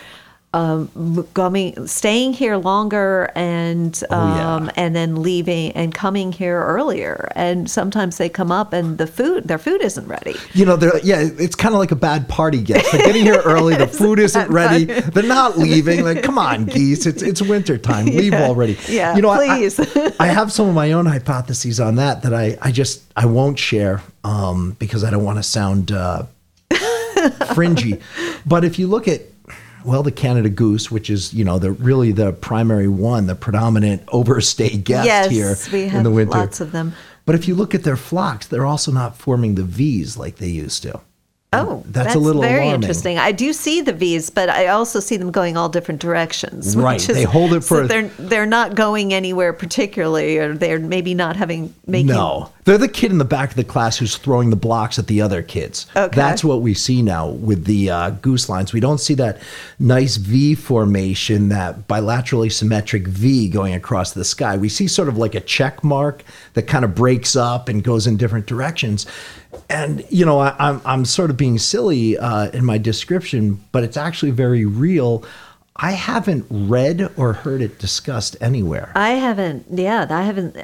Um, 0.55 1.27
coming, 1.33 1.85
staying 1.85 2.31
here 2.31 2.55
longer, 2.55 3.29
and 3.35 3.93
Oh, 4.09 4.35
yeah. 4.35 4.55
um, 4.55 4.71
and 4.77 4.95
then 4.95 5.21
leaving 5.21 5.73
and 5.73 5.93
coming 5.93 6.31
here 6.31 6.61
earlier, 6.63 7.27
and 7.35 7.69
sometimes 7.69 8.15
they 8.17 8.29
come 8.29 8.53
up 8.53 8.71
and 8.71 8.97
the 8.97 9.05
food, 9.05 9.49
their 9.49 9.57
food 9.57 9.81
isn't 9.81 10.07
ready. 10.07 10.35
You 10.53 10.63
know, 10.65 10.77
they're 10.77 10.97
yeah, 11.03 11.19
it's 11.19 11.55
kind 11.55 11.75
of 11.75 11.79
like 11.79 11.91
a 11.91 11.97
bad 11.97 12.29
party 12.29 12.61
guest. 12.61 12.89
They're 12.89 13.05
getting 13.05 13.23
here 13.23 13.41
early, 13.45 13.75
the 13.75 13.85
food 13.87 14.17
isn't 14.17 14.49
ready, 14.49 14.85
they're 14.85 15.23
not 15.23 15.57
leaving. 15.57 16.05
Like, 16.05 16.23
come 16.23 16.37
on, 16.37 16.63
geese, 16.65 17.05
it's 17.05 17.21
it's 17.21 17.41
winter 17.41 17.77
time, 17.77 18.05
leave 18.21 18.31
Yeah. 18.31 18.45
already. 18.47 18.77
Yeah, 18.87 19.13
you 19.17 19.21
know, 19.23 19.31
I- 19.31 19.37
please. 19.59 19.77
I, 19.77 20.13
I 20.25 20.27
have 20.27 20.53
some 20.53 20.69
of 20.69 20.73
my 20.73 20.93
own 20.93 21.05
hypotheses 21.05 21.81
on 21.81 21.95
that 21.97 22.21
that 22.23 22.33
I 22.33 22.57
I 22.61 22.71
just 22.71 23.03
I 23.17 23.25
won't 23.25 23.59
share 23.59 24.01
um, 24.23 24.77
because 24.79 25.03
I 25.03 25.09
don't 25.09 25.25
want 25.25 25.37
to 25.37 25.43
sound 25.43 25.91
uh, 25.91 26.23
fringy. 27.53 27.99
But 28.45 28.63
if 28.63 28.79
you 28.79 28.87
look 28.87 29.07
at 29.09 29.21
well, 29.85 30.03
the 30.03 30.11
Canada 30.11 30.49
goose, 30.49 30.89
which 30.91 31.09
is 31.09 31.33
you 31.33 31.45
know 31.45 31.59
the 31.59 31.71
really 31.71 32.11
the 32.11 32.31
primary 32.33 32.87
one, 32.87 33.27
the 33.27 33.35
predominant 33.35 34.03
overstay 34.11 34.77
guest 34.77 35.05
yes, 35.05 35.29
here 35.31 35.55
we 35.71 35.85
in 35.95 36.03
the 36.03 36.11
winter. 36.11 36.37
lots 36.37 36.59
of 36.59 36.71
them. 36.71 36.93
But 37.25 37.35
if 37.35 37.47
you 37.47 37.55
look 37.55 37.73
at 37.73 37.83
their 37.83 37.97
flocks, 37.97 38.47
they're 38.47 38.65
also 38.65 38.91
not 38.91 39.17
forming 39.17 39.55
the 39.55 39.63
V's 39.63 40.15
like 40.17 40.35
they 40.37 40.49
used 40.49 40.83
to. 40.83 40.99
Oh, 41.53 41.83
That's 41.87 42.15
a 42.15 42.19
little 42.19 42.41
very 42.41 42.55
alarming. 42.63 42.73
interesting. 42.75 43.17
I 43.17 43.31
do 43.31 43.53
see 43.53 43.79
the 43.79 43.93
V's, 43.93 44.29
but 44.29 44.49
I 44.49 44.67
also 44.67 44.99
see 44.99 45.15
them 45.15 45.31
going 45.31 45.55
all 45.55 45.69
different 45.69 46.01
directions. 46.01 46.75
Right, 46.75 46.99
is- 46.99 47.07
they 47.07 47.23
hold 47.23 47.53
it 47.53 47.63
so 47.63 47.81
for- 47.83 47.87
they're 47.87 48.09
they're 48.19 48.45
not 48.45 48.75
going 48.75 49.13
anywhere 49.13 49.53
particularly, 49.53 50.37
or 50.37 50.53
they're 50.55 50.79
maybe 50.79 51.13
not 51.13 51.35
having 51.37 51.73
making. 51.87 52.07
No, 52.07 52.51
they're 52.65 52.79
the 52.79 52.87
kid 52.87 53.11
in 53.11 53.19
the 53.19 53.25
back 53.25 53.51
of 53.51 53.55
the 53.55 53.63
class 53.63 53.97
who's 53.97 54.17
throwing 54.17 54.49
the 54.49 54.55
blocks 54.55 54.97
at 54.97 55.05
the 55.05 55.21
other 55.21 55.43
kids. 55.43 55.85
Okay. 55.95 56.15
That's 56.15 56.43
what 56.43 56.61
we 56.61 56.73
see 56.73 57.03
now 57.03 57.27
with 57.29 57.65
the 57.65 57.91
uh, 57.91 58.09
goose 58.09 58.49
lines. 58.49 58.73
We 58.73 58.79
don't 58.79 58.97
see 58.97 59.13
that 59.13 59.39
nice 59.77 60.17
V 60.17 60.55
formation, 60.55 61.49
that 61.49 61.87
bilaterally 61.87 62.51
symmetric 62.51 63.07
V 63.07 63.47
going 63.49 63.75
across 63.75 64.13
the 64.13 64.25
sky. 64.25 64.57
We 64.57 64.67
see 64.67 64.87
sort 64.87 65.07
of 65.07 65.17
like 65.17 65.35
a 65.35 65.41
check 65.41 65.83
mark 65.83 66.23
that 66.53 66.63
kind 66.63 66.83
of 66.83 66.95
breaks 66.95 67.35
up 67.35 67.69
and 67.69 67.83
goes 67.83 68.07
in 68.07 68.17
different 68.17 68.47
directions. 68.47 69.05
And 69.69 70.03
you 70.09 70.25
know, 70.25 70.39
I, 70.39 70.55
I'm 70.57 70.81
I'm 70.85 71.05
sort 71.05 71.29
of 71.29 71.37
being 71.37 71.59
silly 71.59 72.17
uh, 72.17 72.49
in 72.49 72.65
my 72.65 72.79
description, 72.79 73.63
but 73.71 73.83
it's 73.83 73.95
actually 73.95 74.31
very 74.31 74.65
real. 74.65 75.23
I 75.77 75.91
haven't 75.91 76.45
read 76.49 77.11
or 77.17 77.33
heard 77.33 77.61
it 77.61 77.79
discussed 77.79 78.37
anywhere. 78.39 78.93
I 78.95 79.11
haven't. 79.11 79.65
Yeah, 79.69 80.07
I 80.09 80.21
haven't. 80.21 80.55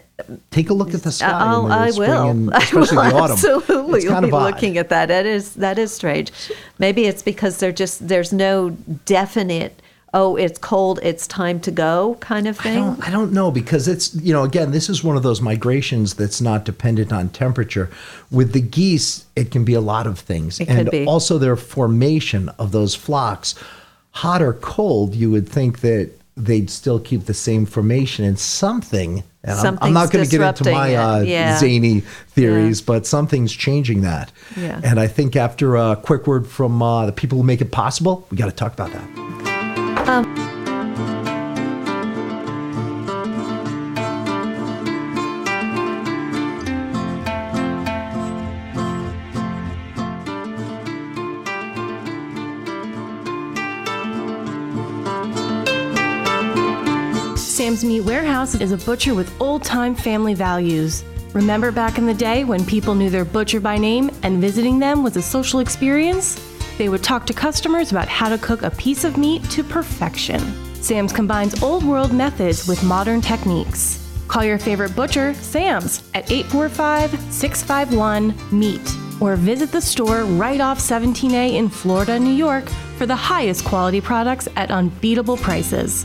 Take 0.51 0.69
a 0.69 0.73
look 0.73 0.93
at 0.93 1.03
the 1.03 1.11
sky. 1.11 1.29
I'll, 1.29 1.63
in 1.65 1.69
the 1.69 1.75
I, 1.75 1.91
will. 1.91 2.29
and 2.29 2.49
I 2.53 2.65
will 2.73 2.85
the 2.85 2.95
autumn. 2.97 3.31
absolutely 3.31 3.99
It's 3.99 4.07
kind 4.07 4.25
be 4.25 4.31
odd. 4.31 4.53
looking 4.53 4.77
at 4.77 4.87
that. 4.89 5.07
That 5.07 5.25
is 5.25 5.55
that 5.55 5.77
is 5.77 5.93
strange. 5.93 6.31
Maybe 6.79 7.05
it's 7.07 7.21
because 7.23 7.57
they're 7.57 7.73
just 7.73 8.07
there's 8.07 8.31
no 8.31 8.69
definite. 9.05 9.81
Oh, 10.13 10.35
it's 10.35 10.57
cold. 10.57 10.99
It's 11.03 11.25
time 11.25 11.61
to 11.61 11.71
go, 11.71 12.17
kind 12.19 12.45
of 12.47 12.59
I 12.59 12.63
thing. 12.63 12.75
don't, 12.83 13.07
I 13.07 13.11
don't 13.11 13.31
know 13.31 13.49
because 13.51 13.87
it's 13.87 14.13
you 14.15 14.31
know 14.33 14.43
again 14.43 14.71
this 14.71 14.89
is 14.89 15.03
one 15.03 15.17
of 15.17 15.23
those 15.23 15.41
migrations 15.41 16.13
that's 16.13 16.39
not 16.39 16.63
dependent 16.63 17.11
on 17.11 17.29
temperature. 17.29 17.89
With 18.29 18.53
the 18.53 18.61
geese, 18.61 19.25
it 19.35 19.51
can 19.51 19.65
be 19.65 19.73
a 19.73 19.81
lot 19.81 20.07
of 20.07 20.19
things, 20.19 20.59
It 20.61 20.69
and 20.69 21.07
also 21.07 21.37
their 21.37 21.55
formation 21.57 22.47
of 22.59 22.71
those 22.71 22.93
flocks, 22.95 23.55
hot 24.11 24.41
or 24.41 24.53
cold. 24.53 25.15
You 25.15 25.31
would 25.31 25.47
think 25.47 25.81
that 25.81 26.11
they'd 26.37 26.69
still 26.69 26.99
keep 26.99 27.25
the 27.25 27.33
same 27.33 27.65
formation 27.65 28.25
and 28.25 28.39
something. 28.39 29.23
And 29.43 29.59
I'm, 29.59 29.77
I'm 29.81 29.93
not 29.93 30.11
going 30.11 30.23
to 30.23 30.29
get 30.31 30.41
into 30.59 30.71
my 30.71 30.95
uh, 30.95 31.19
Yeah. 31.21 31.57
zany 31.57 32.01
theories, 32.29 32.81
but 32.81 33.05
something's 33.07 33.51
changing 33.51 34.01
that. 34.01 34.31
Yeah. 34.55 34.79
And 34.83 34.99
I 34.99 35.07
think 35.07 35.35
after 35.35 35.75
a 35.75 35.95
quick 35.95 36.27
word 36.27 36.47
from 36.47 36.81
uh, 36.81 37.07
the 37.07 37.11
people 37.11 37.37
who 37.37 37.43
make 37.43 37.59
it 37.61 37.71
possible, 37.71 38.27
we 38.29 38.37
got 38.37 38.45
to 38.45 38.51
talk 38.51 38.73
about 38.73 38.91
that. 38.91 40.60
Sam's 57.61 57.85
Meat 57.85 58.01
Warehouse 58.01 58.55
is 58.55 58.71
a 58.71 58.77
butcher 58.77 59.13
with 59.13 59.39
old 59.39 59.63
time 59.63 59.93
family 59.93 60.33
values. 60.33 61.03
Remember 61.33 61.71
back 61.71 61.99
in 61.99 62.07
the 62.07 62.13
day 62.15 62.43
when 62.43 62.65
people 62.65 62.95
knew 62.95 63.11
their 63.11 63.23
butcher 63.23 63.59
by 63.59 63.77
name 63.77 64.09
and 64.23 64.41
visiting 64.41 64.79
them 64.79 65.03
was 65.03 65.15
a 65.15 65.21
social 65.21 65.59
experience? 65.59 66.41
They 66.79 66.89
would 66.89 67.03
talk 67.03 67.27
to 67.27 67.33
customers 67.33 67.91
about 67.91 68.07
how 68.07 68.29
to 68.29 68.39
cook 68.39 68.63
a 68.63 68.71
piece 68.71 69.03
of 69.03 69.15
meat 69.15 69.43
to 69.51 69.63
perfection. 69.63 70.41
Sam's 70.73 71.13
combines 71.13 71.61
old 71.61 71.83
world 71.83 72.11
methods 72.11 72.67
with 72.67 72.83
modern 72.83 73.21
techniques. 73.21 74.03
Call 74.27 74.43
your 74.43 74.57
favorite 74.57 74.95
butcher, 74.95 75.35
Sam's, 75.35 76.01
at 76.15 76.31
845 76.31 77.11
651 77.31 78.33
MEAT 78.51 79.21
or 79.21 79.35
visit 79.35 79.71
the 79.71 79.81
store 79.81 80.23
right 80.23 80.61
off 80.61 80.79
17A 80.79 81.53
in 81.53 81.69
Florida, 81.69 82.19
New 82.19 82.33
York 82.33 82.67
for 82.97 83.05
the 83.05 83.15
highest 83.15 83.65
quality 83.65 84.01
products 84.01 84.47
at 84.55 84.71
unbeatable 84.71 85.37
prices. 85.37 86.03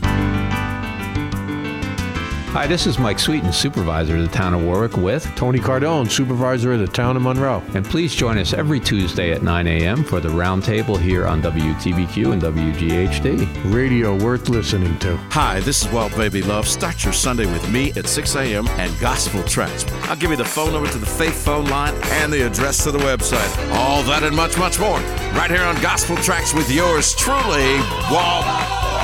Hi, 2.57 2.65
this 2.65 2.87
is 2.87 2.97
Mike 2.97 3.17
Sweeton, 3.19 3.53
supervisor 3.53 4.15
of 4.15 4.23
the 4.23 4.35
town 4.35 4.55
of 4.55 4.63
Warwick 4.63 4.97
with, 4.97 5.23
Tony 5.35 5.59
Cardone, 5.59 6.09
supervisor 6.09 6.73
of 6.73 6.79
the 6.79 6.87
town 6.87 7.15
of 7.15 7.21
Monroe. 7.21 7.61
and 7.75 7.85
please 7.85 8.15
join 8.15 8.39
us 8.39 8.51
every 8.51 8.79
Tuesday 8.79 9.31
at 9.31 9.43
9 9.43 9.67
a.m. 9.67 10.03
for 10.03 10.19
the 10.19 10.29
roundtable 10.29 10.99
here 10.99 11.27
on 11.27 11.39
WTBQ 11.39 12.33
and 12.33 12.41
WGHD. 12.41 13.71
Radio 13.71 14.15
worth 14.15 14.49
listening 14.49 14.97
to. 14.97 15.17
Hi, 15.29 15.59
this 15.59 15.85
is 15.85 15.91
Wild 15.93 16.15
Baby 16.15 16.41
Love. 16.41 16.67
Start 16.67 17.03
your 17.03 17.13
Sunday 17.13 17.45
with 17.45 17.71
me 17.71 17.91
at 17.91 18.07
6 18.07 18.35
a.m. 18.37 18.67
and 18.69 18.91
Gospel 18.99 19.43
Tracks. 19.43 19.85
I'll 20.09 20.15
give 20.15 20.31
you 20.31 20.35
the 20.35 20.43
phone 20.43 20.73
number 20.73 20.89
to 20.89 20.97
the 20.97 21.05
Faith 21.05 21.45
phone 21.45 21.65
line 21.65 21.93
and 22.05 22.33
the 22.33 22.43
address 22.43 22.83
to 22.85 22.91
the 22.91 22.97
website. 22.97 23.71
All 23.73 24.01
that 24.05 24.23
and 24.23 24.35
much, 24.35 24.57
much 24.57 24.79
more. 24.79 24.97
Right 25.37 25.51
here 25.51 25.61
on 25.61 25.79
Gospel 25.83 26.15
Tracks 26.17 26.55
with 26.55 26.71
yours 26.71 27.13
truly, 27.13 27.77
Wild 28.09 28.45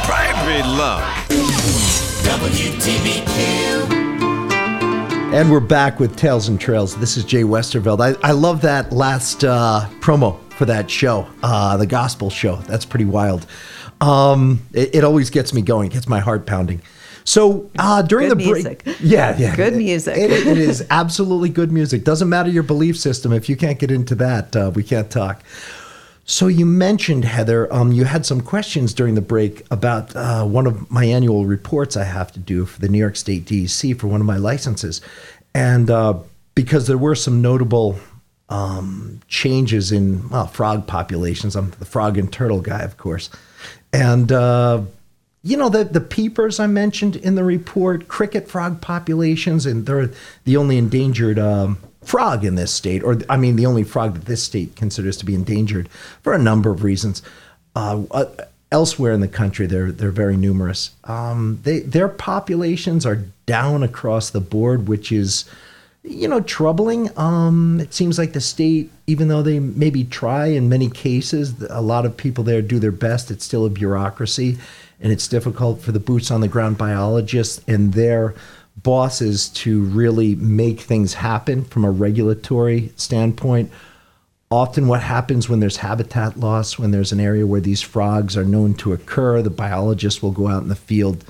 Baby 0.07 0.67
Love. 0.67 1.42
And 5.33 5.51
we're 5.51 5.59
back 5.59 5.99
with 5.99 6.15
Tales 6.15 6.47
and 6.47 6.59
Trails. 6.61 6.95
This 6.97 7.17
is 7.17 7.25
Jay 7.25 7.41
Westerveld. 7.41 7.99
I, 7.99 8.15
I 8.27 8.31
love 8.33 8.61
that 8.61 8.93
last 8.93 9.43
uh, 9.43 9.87
promo 9.99 10.39
for 10.53 10.65
that 10.65 10.89
show, 10.91 11.27
uh, 11.41 11.75
the 11.77 11.87
gospel 11.87 12.29
show. 12.29 12.57
That's 12.57 12.85
pretty 12.85 13.05
wild. 13.05 13.47
Um, 13.99 14.61
it, 14.73 14.95
it 14.95 15.03
always 15.03 15.31
gets 15.31 15.53
me 15.53 15.61
going, 15.63 15.89
gets 15.89 16.07
my 16.07 16.19
heart 16.19 16.45
pounding. 16.45 16.81
So 17.25 17.71
uh, 17.79 18.03
during 18.03 18.29
Good 18.29 18.37
the 18.39 18.49
break, 18.51 18.85
music. 18.85 18.97
yeah, 19.01 19.35
yeah, 19.37 19.55
Good 19.55 19.73
It- 19.73 19.77
music. 19.77 20.15
It, 20.17 20.31
it 20.31 20.57
is 20.57 20.85
absolutely 20.91 21.49
good 21.49 21.71
music. 21.71 22.03
Doesn't 22.03 22.29
matter 22.29 22.49
your 22.49 22.63
belief 22.63 22.97
system. 22.97 23.33
If 23.33 23.49
you 23.49 23.55
can't 23.57 23.79
get 23.79 23.89
into 23.91 24.13
that, 24.15 24.55
uh, 24.55 24.71
we 24.75 24.83
can't 24.83 25.09
talk. 25.09 25.41
So 26.25 26.47
you 26.47 26.65
mentioned 26.65 27.25
Heather. 27.25 27.71
Um, 27.73 27.91
you 27.91 28.05
had 28.05 28.25
some 28.25 28.39
questions 28.39 28.93
during 28.93 29.15
the 29.15 29.21
break 29.21 29.65
about 29.69 30.15
uh, 30.15 30.45
one 30.45 30.65
of 30.65 30.89
my 30.89 31.03
annual 31.03 31.45
reports 31.45 31.97
I 31.97 32.05
have 32.05 32.31
to 32.33 32.39
do 32.39 32.65
for 32.65 32.79
the 32.79 32.87
New 32.87 32.97
York 32.97 33.17
State 33.17 33.45
DEC 33.45 33.99
for 33.99 34.07
one 34.07 34.21
of 34.21 34.27
my 34.27 34.37
licenses, 34.37 35.01
and 35.53 35.89
uh, 35.89 36.17
because 36.55 36.87
there 36.87 36.97
were 36.97 37.15
some 37.15 37.41
notable 37.41 37.99
um, 38.47 39.19
changes 39.27 39.91
in 39.91 40.29
well 40.29 40.47
frog 40.47 40.87
populations. 40.87 41.57
I'm 41.57 41.71
the 41.71 41.85
frog 41.85 42.17
and 42.17 42.31
turtle 42.31 42.61
guy, 42.61 42.83
of 42.83 42.95
course, 42.97 43.29
and 43.91 44.31
uh, 44.31 44.81
you 45.41 45.57
know 45.57 45.67
the 45.67 45.83
the 45.83 46.01
peepers 46.01 46.57
I 46.57 46.67
mentioned 46.67 47.17
in 47.17 47.35
the 47.35 47.43
report, 47.43 48.07
cricket 48.07 48.47
frog 48.47 48.79
populations, 48.79 49.65
and 49.65 49.85
they're 49.85 50.09
the 50.45 50.55
only 50.55 50.77
endangered 50.77 51.37
um, 51.37 51.79
frog 52.05 52.43
in 52.45 52.55
this 52.55 52.73
state, 52.73 53.03
or 53.03 53.19
I 53.29 53.37
mean 53.37 53.55
the 53.55 53.65
only 53.65 53.83
frog 53.83 54.13
that 54.13 54.25
this 54.25 54.43
state 54.43 54.75
considers 54.75 55.17
to 55.17 55.25
be 55.25 55.35
endangered 55.35 55.89
for 56.21 56.33
a 56.33 56.39
number 56.39 56.69
of 56.69 56.83
reasons. 56.83 57.21
Uh, 57.75 58.03
uh, 58.11 58.25
elsewhere 58.71 59.13
in 59.13 59.21
the 59.21 59.27
country, 59.27 59.65
they're 59.65 59.91
they're 59.91 60.11
very 60.11 60.37
numerous. 60.37 60.91
Um, 61.05 61.59
they 61.63 61.79
their 61.79 62.09
populations 62.09 63.05
are 63.05 63.23
down 63.45 63.83
across 63.83 64.29
the 64.29 64.41
board, 64.41 64.87
which 64.87 65.11
is 65.11 65.45
you 66.03 66.27
know 66.27 66.41
troubling 66.41 67.09
um 67.17 67.79
it 67.79 67.93
seems 67.93 68.19
like 68.19 68.33
the 68.33 68.41
state 68.41 68.91
even 69.07 69.29
though 69.29 69.41
they 69.41 69.57
maybe 69.59 70.03
try 70.03 70.47
in 70.47 70.67
many 70.67 70.89
cases 70.89 71.61
a 71.69 71.81
lot 71.81 72.05
of 72.05 72.17
people 72.17 72.43
there 72.43 72.61
do 72.61 72.77
their 72.77 72.91
best 72.91 73.31
it's 73.31 73.45
still 73.45 73.65
a 73.65 73.69
bureaucracy 73.69 74.57
and 74.99 75.13
it's 75.13 75.29
difficult 75.29 75.81
for 75.81 75.93
the 75.93 75.99
boots 75.99 76.29
on 76.29 76.41
the 76.41 76.47
ground 76.47 76.77
biologists 76.77 77.61
and 77.69 77.93
their 77.93 78.35
bosses 78.77 79.49
to 79.49 79.83
really 79.83 80.35
make 80.35 80.81
things 80.81 81.13
happen 81.15 81.63
from 81.63 81.85
a 81.85 81.91
regulatory 81.91 82.91
standpoint. 82.95 83.71
Often 84.49 84.87
what 84.87 85.01
happens 85.01 85.49
when 85.49 85.59
there's 85.59 85.77
habitat 85.77 86.39
loss 86.39 86.77
when 86.77 86.91
there's 86.91 87.11
an 87.11 87.19
area 87.19 87.47
where 87.47 87.61
these 87.61 87.81
frogs 87.81 88.37
are 88.37 88.43
known 88.43 88.73
to 88.75 88.93
occur 88.93 89.41
the 89.41 89.49
biologists 89.49 90.21
will 90.21 90.31
go 90.31 90.47
out 90.47 90.63
in 90.63 90.69
the 90.69 90.75
field. 90.75 91.23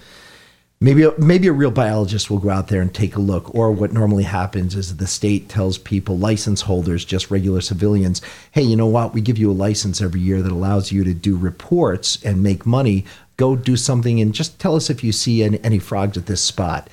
Maybe 0.81 1.07
maybe 1.17 1.47
a 1.47 1.53
real 1.53 1.71
biologist 1.71 2.29
will 2.29 2.39
go 2.39 2.49
out 2.49 2.67
there 2.67 2.81
and 2.81 2.93
take 2.93 3.15
a 3.15 3.21
look. 3.21 3.53
Or 3.55 3.71
what 3.71 3.93
normally 3.93 4.23
happens 4.23 4.75
is 4.75 4.97
the 4.97 5.07
state 5.07 5.47
tells 5.47 5.77
people 5.77 6.17
license 6.17 6.61
holders 6.61 7.05
just 7.05 7.31
regular 7.31 7.61
civilians 7.61 8.21
hey 8.51 8.63
you 8.63 8.75
know 8.75 8.87
what? 8.87 9.13
We 9.13 9.21
give 9.21 9.37
you 9.37 9.51
a 9.51 9.53
license 9.53 10.01
every 10.01 10.19
year 10.19 10.41
that 10.41 10.51
allows 10.51 10.91
you 10.91 11.05
to 11.05 11.13
do 11.13 11.37
reports 11.37 12.21
and 12.23 12.43
make 12.43 12.65
money. 12.65 13.05
Go 13.37 13.55
do 13.55 13.77
something 13.77 14.19
and 14.19 14.33
just 14.33 14.59
tell 14.59 14.75
us 14.75 14.89
if 14.89 15.03
you 15.03 15.11
see 15.11 15.43
any, 15.43 15.63
any 15.63 15.79
frogs 15.79 16.17
at 16.17 16.25
this 16.25 16.41
spot 16.41 16.89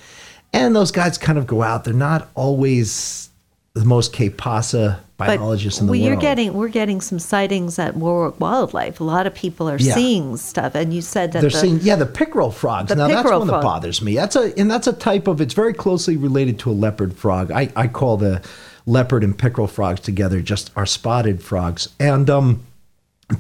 and 0.53 0.75
those 0.75 0.91
guys 0.91 1.19
kind 1.19 1.39
of 1.39 1.47
go 1.47 1.63
out 1.63 1.85
they're 1.85 1.95
not 1.95 2.29
always 2.35 3.31
the 3.75 3.85
most 3.85 4.13
capasa 4.13 5.01
biologists 5.17 5.81
in 5.81 5.87
the 5.87 5.93
well, 5.93 6.01
world 6.01 6.09
you're 6.09 6.21
getting 6.21 6.55
we're 6.55 6.69
getting 6.69 7.01
some 7.01 7.19
sightings 7.19 7.79
at 7.79 7.95
Warwick 7.95 8.41
Wildlife. 8.41 9.01
A 9.01 9.05
lot 9.05 9.27
of 9.27 9.35
people 9.35 9.69
are 9.69 9.77
Yeah. 9.79 9.95
seeing 9.95 10.37
stuff, 10.37 10.75
and 10.75 10.93
you 10.95 11.03
said 11.03 11.33
that 11.33 11.41
They're 11.41 11.51
the, 11.51 11.59
saying, 11.59 11.81
yeah, 11.83 11.97
the 11.97 12.07
pickerel 12.07 12.51
frogs. 12.51 12.89
The 12.89 12.97
now 12.97 13.07
that's 13.07 13.23
pickerel 13.23 13.41
one 13.41 13.49
that 13.49 13.63
bothers 13.63 14.03
me. 14.03 14.15
That's 14.15 14.35
a 14.35 14.59
and 14.59 14.71
that's 14.71 14.87
a 14.87 14.93
type 14.93 15.29
of. 15.29 15.41
It's 15.41 15.55
very 15.55 15.75
closely 15.75 16.17
related 16.17 16.59
to 16.61 16.71
a 16.71 16.73
leopard 16.73 17.15
frog. 17.17 17.53
I, 17.53 17.71
I 17.77 17.87
call 17.87 18.17
the 18.17 18.43
leopard 18.87 19.23
and 19.23 19.39
pickerel 19.39 19.67
frogs 19.67 20.01
together 20.01 20.41
just 20.41 20.71
our 20.75 20.87
spotted 20.87 21.43
frogs. 21.43 21.89
And 22.01 22.29
um, 22.31 22.67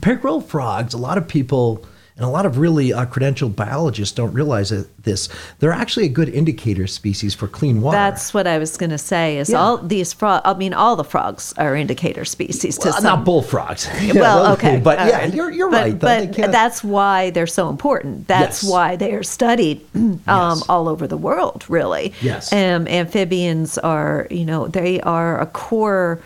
pickerel 0.01 0.41
frogs. 0.41 0.95
A 0.95 0.99
lot 0.99 1.19
of 1.19 1.27
people 1.27 1.85
and 2.21 2.29
a 2.29 2.31
lot 2.31 2.45
of 2.45 2.59
really 2.59 2.93
uh, 2.93 3.07
credentialed 3.07 3.57
biologists 3.57 4.15
don't 4.15 4.35
realize 4.35 4.69
this. 4.99 5.31
They're 5.59 5.73
actually 5.73 6.05
a 6.05 6.11
good 6.11 6.29
indicator 6.29 6.87
species 6.87 7.35
for 7.35 7.49
clean 7.49 7.81
water. 7.81 7.97
That's 7.97 8.35
what 8.35 8.47
I 8.47 8.59
was 8.59 8.77
going 8.77 8.91
to 8.91 8.99
say. 8.99 9.39
Is 9.39 9.49
Yeah. 9.49 9.57
all 9.59 9.79
these 9.79 10.13
frog? 10.13 10.43
I 10.45 10.53
mean, 10.53 10.75
all 10.75 10.97
the 10.97 11.05
frogs 11.05 11.55
are 11.57 11.75
indicator 11.75 12.27
species 12.27 12.77
to 12.81 12.89
well, 12.89 12.95
some. 12.97 13.05
not 13.05 13.25
bullfrogs. 13.25 13.89
well, 14.15 14.53
okay, 14.53 14.79
but 14.85 14.99
all 14.99 15.07
yeah, 15.09 15.19
right. 15.21 15.35
you're 15.35 15.51
you're 15.51 15.71
But- 15.71 15.83
right. 15.83 15.99
But 15.99 16.19
They 16.21 16.27
can't- 16.27 16.53
that's 16.53 16.85
why 16.85 17.31
they're 17.31 17.47
so 17.47 17.71
important. 17.71 18.29
That's 18.29 18.63
Yes. 18.63 18.71
why 18.71 18.97
they 18.97 19.15
are 19.15 19.23
studied 19.23 19.81
um, 19.95 20.21
Yes. 20.27 20.63
all 20.69 20.91
over 20.91 21.07
the 21.07 21.17
world, 21.17 21.65
really. 21.71 22.13
Yes. 22.21 22.53
Um, 22.53 22.87
amphibians 22.87 23.79
are, 23.79 24.27
you 24.31 24.45
know, 24.45 24.69
they 24.69 25.01
are 25.01 25.41
a 25.41 25.47
core 25.47 26.21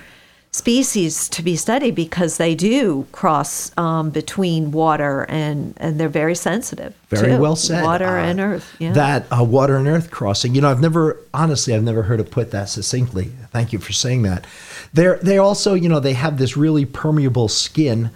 species 0.54 1.28
to 1.28 1.42
be 1.42 1.56
studied 1.56 1.96
because 1.96 2.36
they 2.36 2.54
do 2.54 3.04
cross 3.10 3.76
um, 3.76 4.10
between 4.10 4.70
water 4.70 5.26
and 5.28 5.74
and 5.78 5.98
they're 5.98 6.08
very 6.08 6.36
sensitive. 6.36 6.94
Very 7.08 7.32
too. 7.32 7.40
well 7.40 7.56
said. 7.56 7.82
Water 7.82 8.18
Uh, 8.18 8.24
and 8.30 8.38
earth. 8.38 8.76
Yeah. 8.78 8.92
That 8.92 9.26
uh, 9.36 9.42
water 9.42 9.76
and 9.76 9.88
earth 9.88 10.12
crossing. 10.12 10.54
You 10.54 10.60
know, 10.60 10.70
I've 10.70 10.80
never 10.80 11.18
honestly, 11.34 11.74
I've 11.74 11.82
never 11.82 12.04
heard 12.04 12.20
it 12.20 12.30
put 12.30 12.52
that 12.52 12.68
succinctly. 12.68 13.32
Thank 13.50 13.72
you 13.72 13.80
for 13.80 13.92
saying 13.92 14.22
that. 14.22 14.46
They're 14.92 15.18
they 15.18 15.38
also, 15.38 15.74
you 15.74 15.88
know, 15.88 15.98
they 15.98 16.12
have 16.12 16.38
this 16.38 16.56
really 16.56 16.84
permeable 16.84 17.48
skin. 17.48 18.10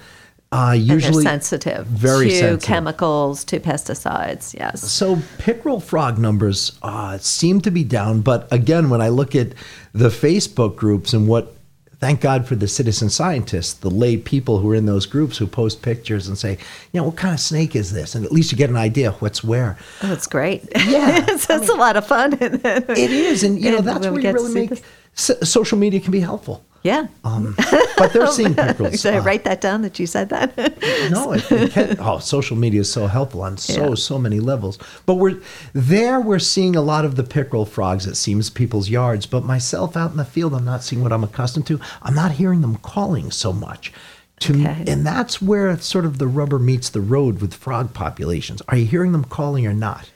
Uh, 0.51 0.75
usually 0.79 1.25
sensitive 1.25 1.87
very 1.87 2.29
to 2.31 2.35
sensitive. 2.37 2.63
chemicals, 2.63 3.45
to 3.45 3.59
pesticides. 3.61 4.55
Yes. 4.55 4.81
So 4.91 5.19
pickerel 5.39 5.81
frog 5.81 6.19
numbers 6.19 6.79
uh, 6.83 7.19
seem 7.19 7.61
to 7.63 7.71
be 7.71 7.85
down, 7.85 8.23
but 8.23 8.47
again, 8.51 8.89
when 8.89 9.03
I 9.03 9.09
look 9.09 9.35
at 9.35 9.49
the 9.93 10.09
Facebook 10.09 10.77
groups 10.77 11.13
and 11.13 11.29
what, 11.29 11.55
thank 12.01 12.21
God 12.21 12.47
for 12.47 12.55
the 12.55 12.69
citizen 12.69 13.11
scientists, 13.11 13.75
the 13.75 13.91
lay 13.91 14.17
people 14.17 14.59
who 14.59 14.71
are 14.71 14.75
in 14.75 14.87
those 14.87 15.07
groups 15.07 15.39
who 15.39 15.47
post 15.47 15.83
pictures 15.83 16.29
and 16.29 16.39
say, 16.39 16.53
you 16.93 17.01
know, 17.01 17.05
what 17.05 17.17
kind 17.17 17.35
of 17.35 17.41
snake 17.41 17.75
is 17.75 17.93
this? 17.93 18.15
And 18.15 18.25
at 18.25 18.33
least 18.33 18.53
you 18.53 18.59
get 18.59 18.71
an 18.71 18.77
idea 18.77 19.09
of 19.09 19.21
what's 19.21 19.43
where. 19.43 19.77
Oh, 20.03 20.13
it's 20.13 20.27
great. 20.27 20.63
Yeah, 20.77 21.25
it's, 21.29 21.49
it's 21.51 21.69
a 21.69 21.75
lot 21.75 21.97
of 21.97 22.07
fun. 22.07 22.39
It 22.41 23.11
is, 23.11 23.43
and 23.43 23.61
you 23.61 23.71
know 23.71 23.81
that's 23.81 24.07
where 24.07 24.19
you 24.19 24.33
really 24.33 24.55
make 24.55 24.83
so- 25.15 25.39
social 25.43 25.79
media 25.79 26.01
can 26.01 26.13
be 26.13 26.21
helpful. 26.21 26.65
Yeah. 26.85 27.09
Um, 27.25 27.55
but 27.99 28.13
they're 28.13 28.29
seeing 28.29 28.55
pickerels. 28.55 29.01
Should 29.01 29.15
I 29.15 29.19
write 29.19 29.45
that 29.45 29.61
down 29.61 29.83
that 29.83 29.99
you 29.99 30.07
said 30.07 30.29
that? 30.29 30.57
no, 31.11 31.33
it, 31.33 31.51
it 31.51 31.73
can, 31.73 31.97
oh, 31.99 32.19
social 32.19 32.57
media 32.57 32.81
is 32.83 32.91
so 32.91 33.07
helpful 33.09 33.43
on 33.43 33.57
so 33.59 33.89
Yeah. 33.91 33.95
so 33.97 34.19
many 34.19 34.39
levels. 34.41 34.79
But 35.05 35.17
we're 35.17 35.41
there. 35.73 36.21
We're 36.21 36.39
seeing 36.39 36.77
a 36.77 36.81
lot 36.81 37.05
of 37.05 37.17
the 37.17 37.25
pickerel 37.25 37.65
frogs. 37.67 38.07
It 38.07 38.15
seems 38.15 38.49
people's 38.49 38.89
yards. 38.89 39.27
But 39.27 39.45
myself 39.45 39.97
out 39.97 40.13
in 40.13 40.17
the 40.19 40.25
field, 40.25 40.55
I'm 40.55 40.65
not 40.65 40.85
seeing 40.85 41.03
what 41.03 41.13
I'm 41.13 41.25
accustomed 41.25 41.67
to. 41.67 41.81
I'm 42.03 42.15
not 42.15 42.33
hearing 42.33 42.61
them 42.61 42.77
calling 42.77 43.31
so 43.33 43.53
much. 43.53 43.93
To 44.41 44.53
Okay. 44.55 44.85
and 44.87 45.05
that's 45.05 45.43
where 45.43 45.77
sort 45.79 46.05
of 46.05 46.19
the 46.19 46.29
rubber 46.29 46.61
meets 46.61 46.91
the 46.91 47.01
road 47.01 47.41
with 47.41 47.53
frog 47.55 47.93
populations. 47.93 48.63
Are 48.69 48.77
you 48.77 48.87
hearing 48.87 49.11
them 49.11 49.25
calling 49.25 49.67
or 49.67 49.75
not? 49.75 50.11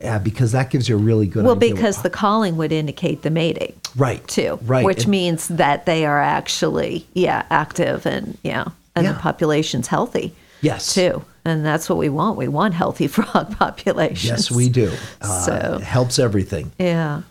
Yeah, 0.00 0.18
because 0.18 0.52
that 0.52 0.70
gives 0.70 0.88
you 0.88 0.96
a 0.96 0.98
really 0.98 1.26
good 1.26 1.44
well, 1.44 1.54
because 1.54 2.02
the 2.02 2.10
calling 2.10 2.56
would 2.56 2.72
indicate 2.72 3.22
the 3.22 3.30
mating. 3.30 3.74
Right, 3.96 4.26
Too. 4.26 4.58
right. 4.64 4.84
Which 4.84 5.02
And- 5.04 5.08
means 5.10 5.48
that 5.48 5.86
they 5.86 6.04
are 6.04 6.20
actually, 6.20 7.06
yeah, 7.14 7.44
active 7.48 8.04
and, 8.04 8.36
yeah, 8.42 8.64
and 8.96 9.04
Yeah. 9.06 9.12
the 9.12 9.18
population's 9.20 9.86
healthy. 9.86 10.34
Yes. 10.60 10.92
Too. 10.94 11.24
And 11.44 11.64
that's 11.64 11.88
what 11.88 11.98
we 11.98 12.08
want. 12.08 12.36
We 12.36 12.48
want 12.48 12.74
healthy 12.74 13.06
frog 13.16 13.56
populations. 13.58 14.24
yes, 14.24 14.50
we 14.50 14.68
do. 14.68 14.90
Uh, 15.22 15.40
So- 15.44 15.76
it 15.80 15.84
helps 15.84 16.18
everything. 16.18 16.72
Yeah. 16.78 17.22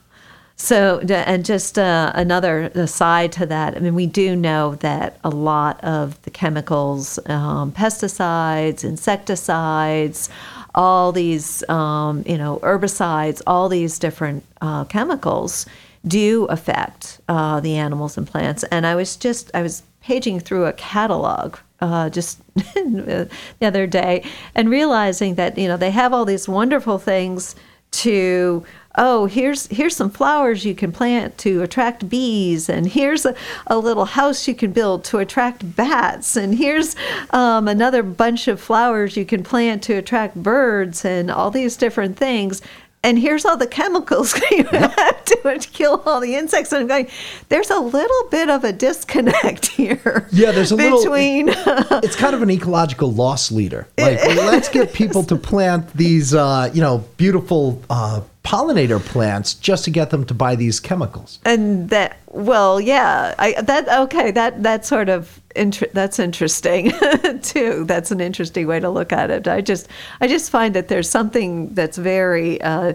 So, 0.55 0.99
and 1.09 1.43
just 1.43 1.77
uh, 1.79 2.11
another 2.15 2.71
aside 2.75 3.31
to 3.33 3.45
that, 3.47 3.75
I 3.75 3.79
mean, 3.79 3.95
we 3.95 4.05
do 4.05 4.35
know 4.35 4.75
that 4.75 5.17
a 5.23 5.29
lot 5.29 5.83
of 5.83 6.21
the 6.21 6.29
chemicals, 6.29 7.19
um, 7.25 7.71
pesticides, 7.71 8.83
insecticides, 8.83 10.29
all 10.75 11.11
these, 11.11 11.67
um, 11.69 12.23
you 12.25 12.37
know, 12.37 12.59
herbicides, 12.63 13.41
all 13.45 13.69
these 13.69 13.99
different 13.99 14.43
uh, 14.61 14.85
chemicals 14.85 15.65
do 16.05 16.45
affect 16.45 17.21
uh, 17.29 17.59
the 17.59 17.75
animals 17.75 18.17
and 18.17 18.27
plants. 18.27 18.63
And 18.65 18.85
I 18.85 18.95
was 18.95 19.15
just, 19.15 19.51
I 19.53 19.61
was 19.61 19.83
paging 20.01 20.39
through 20.39 20.65
a 20.65 20.73
catalog 20.73 21.57
uh, 21.79 22.09
just 22.09 22.41
the 22.55 23.29
other 23.61 23.87
day 23.87 24.25
and 24.55 24.69
realizing 24.69 25.35
that, 25.35 25.57
you 25.57 25.67
know, 25.67 25.77
they 25.77 25.91
have 25.91 26.13
all 26.13 26.25
these 26.25 26.47
wonderful 26.47 26.97
things 26.97 27.55
to 27.91 28.65
oh 28.95 29.25
here's 29.25 29.67
here's 29.67 29.95
some 29.95 30.09
flowers 30.09 30.65
you 30.65 30.75
can 30.75 30.91
plant 30.91 31.37
to 31.37 31.61
attract 31.61 32.07
bees 32.09 32.69
and 32.69 32.87
here's 32.87 33.25
a, 33.25 33.35
a 33.67 33.77
little 33.77 34.05
house 34.05 34.47
you 34.47 34.53
can 34.55 34.71
build 34.71 35.03
to 35.03 35.17
attract 35.17 35.75
bats 35.75 36.35
and 36.35 36.55
here's 36.55 36.95
um, 37.31 37.67
another 37.67 38.03
bunch 38.03 38.47
of 38.47 38.59
flowers 38.59 39.17
you 39.17 39.25
can 39.25 39.43
plant 39.43 39.81
to 39.83 39.93
attract 39.93 40.35
birds 40.35 41.05
and 41.05 41.29
all 41.31 41.51
these 41.51 41.75
different 41.77 42.17
things. 42.17 42.61
And 43.05 43.19
here's 43.19 43.43
all 43.43 43.57
the 43.57 43.67
chemicals 43.67 44.33
you 44.51 44.63
have 44.63 45.25
to 45.25 45.59
kill 45.73 46.01
all 46.05 46.21
the 46.21 46.35
insects. 46.35 46.71
And 46.71 46.83
I'm 46.83 46.87
going 46.87 47.09
there's 47.49 47.69
a 47.69 47.79
little 47.79 48.29
bit 48.29 48.49
of 48.49 48.63
a 48.63 48.71
disconnect 48.71 49.65
here 49.79 50.27
Yeah, 50.31 50.51
there's 50.51 50.71
a 50.71 50.77
little- 50.77 50.99
between 50.99 51.49
it's 52.01 52.15
kind 52.15 52.33
of 52.33 52.41
an 52.41 52.49
ecological 52.49 53.11
loss 53.11 53.51
leader. 53.51 53.87
Like, 53.97 54.23
let's 54.23 54.69
get 54.69 54.93
people 54.93 55.23
to 55.25 55.35
plant 55.35 55.91
these, 55.93 56.33
uh, 56.33 56.71
you 56.73 56.79
know, 56.81 57.03
beautiful 57.17 57.81
uh, 57.89 58.21
pollinator 58.43 58.99
plants 59.03 59.53
just 59.53 59.85
to 59.85 59.89
get 59.91 60.09
them 60.09 60.25
to 60.25 60.33
buy 60.33 60.55
these 60.55 60.79
chemicals. 60.79 61.39
and 61.45 61.89
that 61.89 62.17
well 62.27 62.79
yeah 62.81 63.33
i 63.39 63.53
that 63.61 63.87
okay 63.87 64.31
that 64.31 64.61
that 64.63 64.85
sort 64.85 65.07
of 65.07 65.39
inter- 65.55 65.87
that's 65.93 66.19
interesting 66.19 66.91
too 67.41 67.85
that's 67.85 68.11
an 68.11 68.19
interesting 68.19 68.67
way 68.67 68.79
to 68.79 68.89
look 68.89 69.13
at 69.13 69.31
it 69.31 69.47
i 69.47 69.61
just 69.61 69.87
i 70.19 70.27
just 70.27 70.51
find 70.51 70.75
that 70.75 70.87
there's 70.89 71.09
something 71.09 71.73
that's 71.73 71.97
very 71.97 72.59
uh 72.61 72.91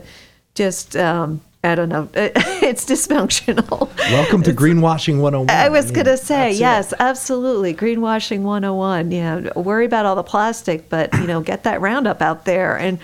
just 0.54 0.96
um 0.96 1.40
i 1.64 1.74
don't 1.74 1.88
know 1.88 2.08
it's 2.14 2.84
dysfunctional 2.84 3.88
Welcome 4.10 4.42
to 4.44 4.52
Greenwashing 4.52 5.20
101. 5.20 5.50
I 5.50 5.68
was 5.68 5.86
mean, 5.86 5.94
going 5.94 6.06
to 6.06 6.16
say, 6.16 6.46
that's 6.48 6.56
it. 6.56 6.60
yes, 6.60 6.94
absolutely. 6.98 7.74
Greenwashing 7.74 8.40
101. 8.40 9.10
Yeah. 9.12 9.52
Worry 9.54 9.84
about 9.84 10.06
all 10.06 10.14
the 10.16 10.22
plastic, 10.22 10.88
but, 10.88 11.12
you 11.14 11.26
know, 11.26 11.42
get 11.42 11.64
that 11.64 11.82
Roundup 11.82 12.22
out 12.22 12.46
there 12.46 12.78
and 12.78 12.98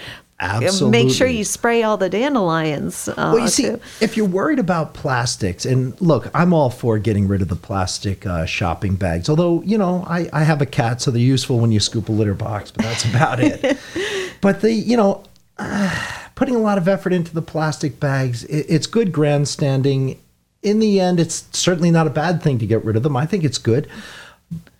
make 0.90 1.10
sure 1.10 1.26
you 1.26 1.44
spray 1.44 1.82
all 1.82 1.96
the 1.96 2.08
dandelions. 2.08 3.08
Uh, 3.08 3.14
Well, 3.16 3.38
you 3.38 3.48
see, 3.48 3.64
too. 3.64 3.80
if 4.00 4.16
you're 4.16 4.26
worried 4.26 4.58
about 4.58 4.94
plastics, 4.94 5.64
and 5.64 5.98
look, 6.00 6.30
I'm 6.34 6.52
all 6.52 6.70
for 6.70 6.98
getting 6.98 7.28
rid 7.28 7.42
of 7.42 7.48
the 7.48 7.56
plastic 7.56 8.26
uh, 8.26 8.44
shopping 8.46 8.96
bags. 8.96 9.28
Although, 9.28 9.62
you 9.62 9.78
know, 9.78 10.04
I, 10.08 10.28
I 10.32 10.44
have 10.44 10.60
a 10.60 10.66
cat, 10.66 11.00
so 11.00 11.10
they're 11.10 11.20
useful 11.20 11.58
when 11.58 11.72
you 11.72 11.80
scoop 11.80 12.08
a 12.08 12.12
litter 12.12 12.34
box, 12.34 12.70
but 12.70 12.84
that's 12.84 13.04
about 13.04 13.40
it. 13.40 13.78
but 14.40 14.60
the, 14.60 14.72
you 14.72 14.96
know, 14.96 15.24
uh, 15.58 16.18
putting 16.34 16.54
a 16.54 16.60
lot 16.60 16.78
of 16.78 16.88
effort 16.88 17.12
into 17.12 17.32
the 17.34 17.42
plastic 17.42 18.00
bags, 18.00 18.44
it, 18.44 18.66
it's 18.68 18.86
good 18.86 19.12
grandstanding. 19.12 20.20
In 20.62 20.78
the 20.78 21.00
end, 21.00 21.20
it's 21.20 21.46
certainly 21.52 21.90
not 21.90 22.07
a 22.07 22.11
bad 22.11 22.42
thing 22.42 22.59
to 22.59 22.66
get 22.66 22.85
rid 22.85 22.96
of 22.96 23.02
them. 23.02 23.16
I 23.16 23.26
think 23.26 23.44
it's 23.44 23.59
good. 23.59 23.87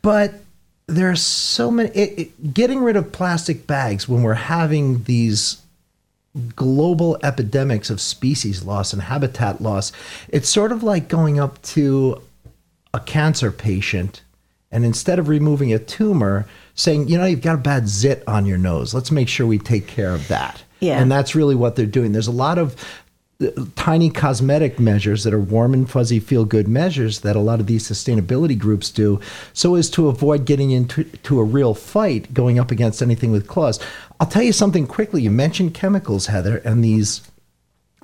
But 0.03 0.35
there 0.87 1.11
are 1.11 1.17
so 1.17 1.71
many. 1.71 1.91
It, 1.91 2.19
it, 2.19 2.55
getting 2.55 2.81
rid 2.81 2.97
of 2.97 3.13
plastic 3.13 3.67
bags 3.67 4.09
when 4.09 4.23
we're 4.23 4.35
having 4.35 5.05
these 5.05 5.61
global 6.57 7.17
epidemics 7.23 7.91
of 7.91 8.01
species 8.01 8.65
loss 8.65 8.93
and 8.93 9.03
habitat 9.03 9.61
loss, 9.61 9.93
it's 10.29 10.49
sort 10.49 10.73
of 10.73 10.83
like 10.83 11.09
going 11.09 11.39
up 11.39 11.61
to 11.63 12.21
a 12.93 13.01
cancer 13.01 13.51
patient 13.51 14.23
and 14.75 14.85
instead 14.85 15.21
of 15.21 15.29
removing 15.29 15.73
a 15.73 15.79
tumor, 15.79 16.47
saying, 16.75 17.07
you 17.07 17.17
know, 17.17 17.25
you've 17.25 17.41
got 17.41 17.55
a 17.55 17.59
bad 17.59 17.89
zit 17.89 18.25
on 18.27 18.45
your 18.45 18.59
nose. 18.59 18.93
Let's 18.93 19.13
make 19.13 19.29
sure 19.29 19.47
we 19.47 19.59
take 19.59 19.87
care 19.87 20.13
of 20.13 20.27
that. 20.27 20.65
Yeah. 20.81 21.01
And 21.01 21.11
that's 21.11 21.37
really 21.37 21.55
what 21.55 21.77
they're 21.77 21.87
doing. 21.87 22.11
There's 22.11 22.27
a 22.27 22.33
lot 22.33 22.59
of 22.59 22.75
tiny 23.77 24.11
cosmetic 24.11 24.79
measures 24.79 25.25
that 25.25 25.35
are 25.35 25.41
warm 25.41 25.75
and 25.75 25.91
fuzzy 25.91 26.21
feel 26.21 26.45
good 26.45 26.69
measures 26.69 27.21
that 27.21 27.37
a 27.37 27.41
lot 27.41 27.61
of 27.61 27.67
these 27.67 27.89
sustainability 27.89 28.59
groups 28.59 28.91
do 28.91 29.21
so 29.53 29.75
as 29.75 29.91
to 29.91 30.09
avoid 30.09 30.45
getting 30.45 30.71
into 30.71 31.05
to 31.05 31.41
a 31.41 31.45
real 31.45 31.75
fight 31.75 32.33
going 32.35 32.59
up 32.59 32.71
against 32.71 33.03
anything 33.03 33.31
with 33.31 33.47
claws. 33.47 33.81
I'll 34.21 34.27
tell 34.27 34.43
you 34.43 34.53
something 34.53 34.87
quickly. 34.87 35.23
You 35.23 35.31
mentioned 35.31 35.75
chemicals, 35.75 36.27
Heather, 36.27 36.59
and 36.59 36.85
these 36.85 37.23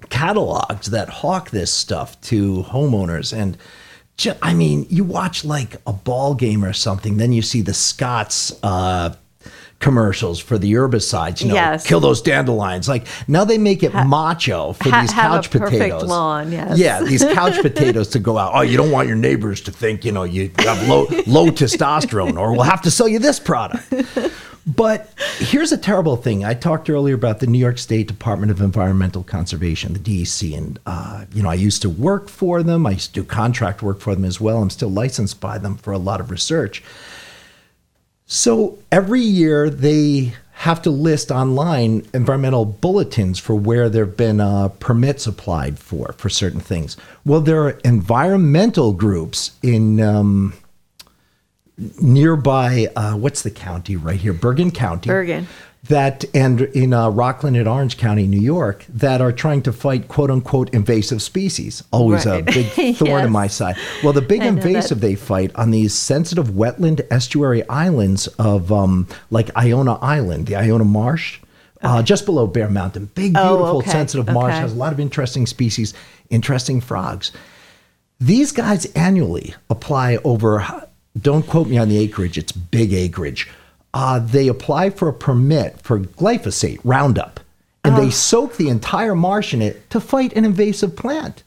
catalogs 0.09 0.87
that 0.87 1.09
hawk 1.09 1.51
this 1.51 1.73
stuff 1.73 2.21
to 2.23 2.63
homeowners 2.65 3.37
and 3.37 3.57
I 4.43 4.55
mean, 4.55 4.87
you 4.91 5.05
watch 5.05 5.45
like 5.45 5.77
a 5.87 5.93
ball 5.93 6.35
game 6.35 6.65
or 6.65 6.73
something, 6.73 7.17
then 7.17 7.33
you 7.33 7.43
see 7.43 7.63
the 7.63 7.73
Scott's 7.73 8.53
uh, 8.63 9.15
commercials 9.81 10.39
for 10.39 10.59
the 10.59 10.73
herbicides. 10.73 11.41
You 11.43 11.49
know, 11.49 11.55
Yes. 11.55 11.87
kill 11.87 12.01
those 12.01 12.23
dandelions. 12.23 12.89
Like 12.89 13.07
now 13.27 13.45
they 13.45 13.59
make 13.59 13.83
it 13.83 13.93
macho 13.95 14.75
for 14.75 14.91
ha- 14.91 15.01
these 15.01 15.13
couch 15.13 15.51
perfect 15.51 15.73
potatoes. 15.73 16.05
lawn, 16.09 16.53
yes. 16.53 16.79
Yeah, 16.79 17.03
these 17.03 17.25
couch 17.25 17.59
potatoes 17.63 18.09
to 18.09 18.19
go 18.19 18.39
out. 18.39 18.53
Oh, 18.55 18.61
you 18.61 18.77
don't 18.77 18.91
want 18.93 19.09
your 19.09 19.17
neighbors 19.17 19.61
to 19.63 19.73
think 19.73 20.05
you 20.05 20.13
know 20.13 20.23
you 20.25 20.51
have 20.59 20.87
low 20.89 21.07
low 21.27 21.47
testosterone, 21.51 22.39
or 22.39 22.53
we'll 22.53 22.63
have 22.63 22.83
to 22.83 22.91
sell 22.91 23.09
you 23.09 23.19
this 23.19 23.41
product. 23.41 23.83
But 24.67 25.11
here's 25.39 25.73
a 25.73 25.79
terrible 25.79 26.17
thing. 26.17 26.45
I 26.45 26.53
talked 26.53 26.91
earlier 26.91 27.15
about 27.15 27.41
the 27.41 27.47
New 27.47 27.59
York 27.59 27.79
State 27.79 28.07
Department 28.07 28.53
of 28.53 28.61
Environmental 28.61 29.23
Conservation, 29.25 29.95
the 29.95 29.99
DEC, 29.99 30.57
and 30.57 30.79
uh, 30.85 31.25
you 31.33 31.43
know 31.43 31.49
I 31.49 31.55
used 31.55 31.81
to 31.83 31.89
work 31.89 32.29
for 32.29 32.63
them. 32.63 32.87
I 32.87 32.91
used 32.93 33.15
to 33.15 33.23
do 33.23 33.25
contract 33.27 33.83
work 33.83 34.01
for 34.01 34.15
them 34.15 34.27
as 34.27 34.39
well. 34.41 34.59
I'm 34.63 34.69
still 34.71 34.91
licensed 34.91 35.41
by 35.41 35.57
them 35.57 35.77
for 35.79 35.93
a 35.93 35.99
lot 35.99 36.21
of 36.21 36.31
research. 36.31 36.83
So 38.33 38.79
every 38.93 39.23
year 39.23 39.69
they 39.69 40.35
have 40.53 40.81
to 40.83 40.91
list 40.91 41.33
online 41.33 42.07
environmental 42.15 42.65
bulletins 42.65 43.41
for 43.41 43.57
where 43.57 43.89
there 43.89 44.05
have 44.05 44.17
been 44.17 44.41
uh, 44.41 44.69
permits 44.69 45.27
applied 45.27 45.81
for 45.81 46.13
for 46.13 46.29
certain 46.29 46.61
things. 46.61 46.97
Well, 47.25 47.41
there 47.41 47.61
are 47.65 47.71
environmental 47.83 48.93
groups 48.93 49.59
in 49.65 50.01
um, 50.01 50.55
nearby. 52.01 52.87
Uh, 52.95 53.15
what's 53.15 53.43
the 53.43 53.51
county 53.51 53.97
right 53.97 54.21
here? 54.21 54.33
Bergen 54.33 54.71
County. 54.71 55.09
Bergen. 55.09 55.49
That 55.85 56.25
and 56.35 56.61
in 56.61 56.93
uh, 56.93 57.09
Rockland 57.09 57.57
and 57.57 57.67
Orange 57.67 57.97
County, 57.97 58.27
New 58.27 58.41
York, 58.41 58.85
that 58.91 59.21
are 59.23 59.33
trying 59.33 59.63
to 59.63 59.73
fight 59.73 60.09
quote 60.09 60.31
unquote 60.31 60.69
invasive 60.75 61.23
species. 61.23 61.83
Always 61.91 62.27
a 62.27 62.43
big 62.43 62.67
thorn 62.97 63.25
in 63.25 63.33
my 63.33 63.47
side. 63.47 63.77
Well, 64.05 64.13
the 64.13 64.21
big 64.21 64.43
I 64.43 64.51
know 64.51 64.57
that. 64.57 64.67
invasive 64.67 65.01
they 65.01 65.15
fight 65.15 65.51
on 65.57 65.71
these 65.71 65.95
sensitive 65.95 66.49
wetland 66.51 67.01
estuary 67.11 67.67
islands 67.69 68.27
of 68.39 68.71
um, 68.71 69.09
like 69.31 69.51
Iona 69.57 69.95
Island, 69.95 70.47
the 70.49 70.57
Iona 70.57 70.85
Marsh, 70.85 71.41
uh, 71.83 72.03
just 72.03 72.27
below 72.27 72.47
Bear 72.47 72.69
Mountain. 72.69 73.07
Big, 73.15 73.33
Oh, 73.37 73.57
beautiful, 73.57 73.79
okay. 73.79 73.91
sensitive 73.91 74.27
marsh 74.33 74.53
has 74.55 74.73
a 74.75 74.77
lot 74.77 74.93
of 74.93 75.01
interesting 75.01 75.47
species, 75.47 75.95
interesting 76.29 76.83
frogs. 76.83 77.33
These 78.21 78.53
guys 78.53 78.85
annually 78.95 79.55
apply 79.71 80.17
over, 80.25 80.87
don't 81.21 81.47
quote 81.47 81.69
me 81.69 81.79
on 81.79 81.89
the 81.89 81.97
acreage, 81.99 82.37
it's 82.37 82.53
big 82.53 82.93
acreage. 82.93 83.49
Uh, 83.93 84.19
they 84.21 84.47
apply 84.49 84.91
for 84.91 85.09
a 85.09 85.13
permit 85.13 85.81
for 85.83 85.99
glyphosate, 85.99 86.79
Roundup, 86.85 87.41
and 87.85 87.97
Oh. 87.97 88.01
they 88.01 88.11
soak 88.11 88.57
the 88.57 88.69
entire 88.69 89.15
marsh 89.17 89.53
in 89.53 89.61
it 89.63 89.89
to 89.91 90.01
fight 90.01 90.33
an 90.35 90.45
invasive 90.45 90.95
plant. 90.95 91.43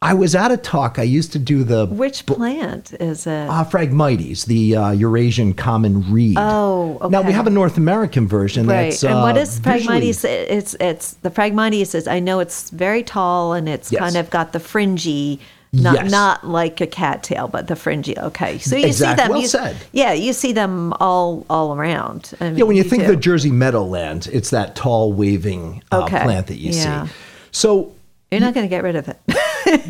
I 0.00 0.14
was 0.14 0.36
at 0.36 0.52
a 0.52 0.56
talk. 0.56 0.96
I 0.98 1.02
used 1.02 1.32
to 1.32 1.40
do 1.40 1.64
the 1.64 1.86
Which 1.86 2.24
plant 2.24 2.92
is 3.00 3.26
it? 3.26 3.50
uh, 3.50 3.64
Phragmites, 3.64 4.46
the 4.46 4.76
uh, 4.76 4.90
Eurasian 4.92 5.54
common 5.54 6.10
reed. 6.12 6.36
Oh, 6.38 6.98
okay. 7.02 7.08
Now 7.10 7.20
we 7.22 7.32
have 7.32 7.48
a 7.48 7.50
North 7.50 7.76
American 7.76 8.28
version 8.28 8.66
right. 8.68 8.90
that's 8.90 9.02
and 9.02 9.16
what 9.16 9.36
uh, 9.36 9.40
is 9.40 9.58
visually- 9.58 10.12
Phragmites? 10.12 10.24
It's 10.24 10.76
it's 10.78 11.14
the 11.22 11.30
Phragmites 11.30 11.96
is 11.96 12.06
I 12.06 12.20
know 12.20 12.38
it's 12.38 12.70
very 12.70 13.02
tall 13.02 13.52
and 13.54 13.68
it's 13.68 13.90
Yes. 13.90 13.98
kind 14.00 14.16
of 14.16 14.30
got 14.30 14.52
the 14.52 14.60
fringy 14.60 15.40
Not 15.72 15.94
Yes. 15.94 16.10
not 16.10 16.46
like 16.48 16.80
a 16.80 16.86
cattail, 16.86 17.46
but 17.48 17.66
the 17.66 17.76
fringy. 17.76 18.18
Okay, 18.18 18.58
so 18.58 18.74
you 18.76 18.86
Exact- 18.86 19.18
see 19.18 19.22
them. 19.22 19.30
well 19.32 19.40
you, 19.42 19.48
said. 19.48 19.76
Yeah, 19.92 20.12
you 20.14 20.32
see 20.32 20.52
them 20.52 20.94
all 20.98 21.44
all 21.50 21.74
around. 21.74 22.32
I 22.40 22.44
mean, 22.50 22.58
Yeah, 22.58 22.64
when 22.64 22.76
you 22.76 22.82
think 22.84 23.02
do. 23.02 23.10
of 23.10 23.16
the 23.16 23.20
Jersey 23.20 23.50
Meadowlands, 23.50 24.26
it's 24.28 24.50
that 24.50 24.74
tall 24.76 25.12
waving 25.12 25.82
uh, 25.92 26.04
Okay. 26.04 26.22
plant 26.22 26.46
that 26.46 26.56
you 26.58 26.70
Yeah. 26.72 27.06
see. 27.06 27.12
So 27.52 27.92
you're 28.30 28.40
not 28.40 28.54
going 28.54 28.64
to 28.64 28.70
get 28.70 28.82
rid 28.82 28.96
of 28.96 29.08
it. 29.08 29.18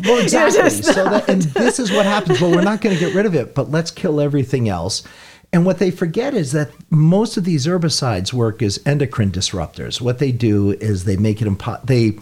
Well, 0.03 0.19
exactly. 0.21 0.69
so 0.71 1.05
that, 1.05 1.29
and 1.29 1.41
this 1.41 1.79
is 1.79 1.89
what 1.89 2.05
happens. 2.05 2.41
Well, 2.41 2.51
we're 2.51 2.61
not 2.61 2.81
going 2.81 2.93
to 2.93 2.99
get 2.99 3.15
rid 3.15 3.25
of 3.25 3.33
it, 3.33 3.55
but 3.55 3.71
let's 3.71 3.91
kill 3.91 4.19
everything 4.19 4.67
else. 4.67 5.03
And 5.53 5.65
what 5.65 5.79
they 5.79 5.89
forget 5.89 6.33
is 6.33 6.51
that 6.51 6.69
most 6.89 7.37
of 7.37 7.45
these 7.45 7.65
herbicides 7.65 8.33
work 8.33 8.61
as 8.61 8.79
endocrine 8.85 9.31
disruptors. 9.31 10.01
What 10.01 10.19
they 10.19 10.33
do 10.33 10.71
is 10.71 11.05
they 11.05 11.15
make 11.15 11.41
it 11.41 11.47
impo- 11.47 11.81
they 11.85 12.17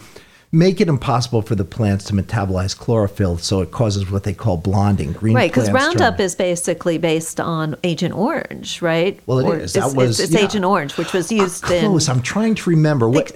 make 0.50 0.80
it 0.80 0.88
impossible 0.88 1.42
for 1.42 1.54
the 1.54 1.64
plants 1.64 2.04
to 2.06 2.14
metabolize 2.14 2.76
chlorophyll, 2.76 3.38
so 3.38 3.60
it 3.60 3.70
causes 3.70 4.10
what 4.10 4.24
they 4.24 4.32
call 4.32 4.56
blonding. 4.56 5.12
Green 5.12 5.34
right, 5.36 5.50
because 5.50 5.68
plants 5.68 5.94
turn- 5.94 6.02
Roundup 6.02 6.20
is 6.20 6.34
basically 6.34 6.98
based 6.98 7.38
on 7.40 7.76
Agent 7.84 8.14
Orange, 8.14 8.80
right? 8.80 9.20
Well, 9.26 9.40
it 9.40 9.44
Or 9.44 9.56
is. 9.58 9.72
That 9.74 9.86
It's, 9.86 9.94
was- 9.94 10.20
it's, 10.20 10.30
it's 10.30 10.40
yeah. 10.40 10.46
Agent 10.46 10.64
Orange, 10.64 10.96
which 10.96 11.12
was 11.12 11.30
used 11.30 11.62
close. 11.64 12.08
in. 12.08 12.14
I'm 12.14 12.22
trying 12.22 12.54
to 12.56 12.70
remember 12.70 13.08
what 13.08 13.30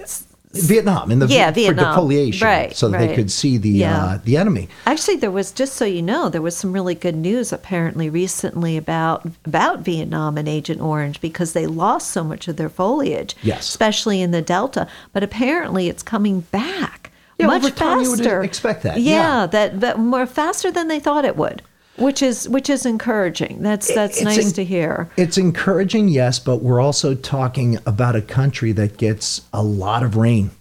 Vietnam 0.53 1.09
in 1.11 1.19
the 1.19 1.25
Yeah, 1.27 1.47
for 1.49 1.55
Vietnam. 1.55 1.97
defoliation, 1.97 2.41
Right, 2.43 2.75
so 2.75 2.89
that 2.89 2.99
they 2.99 3.15
could 3.15 3.31
see 3.31 3.57
the 3.57 3.69
Yeah. 3.69 4.03
uh, 4.05 4.19
the 4.23 4.37
enemy. 4.37 4.69
Actually, 4.85 5.15
there 5.17 5.31
was 5.31 5.51
just 5.51 5.73
so 5.73 5.85
you 5.85 6.01
know, 6.01 6.29
there 6.29 6.41
was 6.43 6.55
some 6.55 6.71
really 6.73 6.93
good 6.95 7.15
news 7.15 7.51
apparently 7.51 8.09
recently 8.09 8.77
about 8.77 9.25
about 9.45 9.79
Vietnam 9.81 10.37
and 10.37 10.47
Agent 10.47 10.79
Orange 10.81 11.19
because 11.21 11.53
they 11.53 11.65
lost 11.65 12.11
so 12.11 12.23
much 12.23 12.47
of 12.47 12.57
their 12.57 12.69
foliage, 12.69 13.35
Yes. 13.41 13.67
especially 13.67 14.21
in 14.21 14.31
the 14.31 14.41
Delta. 14.41 14.87
But 15.11 15.23
apparently, 15.23 15.89
it's 15.89 16.03
coming 16.03 16.41
back 16.51 17.11
Yeah, 17.39 17.47
much 17.47 17.63
over 17.63 17.71
time 17.71 18.01
you 18.01 18.11
would 18.11 18.19
faster. 18.19 18.43
expect 18.43 18.83
that, 18.83 19.01
Yeah, 19.01 19.41
yeah. 19.41 19.45
that 19.47 19.79
that 19.81 19.97
more 19.99 20.27
faster 20.27 20.69
than 20.71 20.87
they 20.87 20.99
thought 20.99 21.25
it 21.25 21.35
would, 21.35 21.63
which 21.97 22.21
is 22.21 22.47
which 22.49 22.69
is 22.69 22.85
encouraging. 22.85 23.61
That's 23.61 23.93
that's 23.93 24.17
It's 24.17 24.23
nice 24.25 24.45
en- 24.47 24.53
to 24.53 24.63
hear. 24.65 25.09
It's 25.17 25.37
encouraging, 25.37 26.07
yes, 26.09 26.39
but 26.39 26.57
we're 26.63 26.81
also 26.81 27.15
talking 27.15 27.77
about 27.85 28.15
a 28.15 28.21
country 28.21 28.71
that 28.73 28.97
gets 28.97 29.41
a 29.53 29.61
lot 29.63 30.03
of 30.03 30.15
rain. 30.15 30.51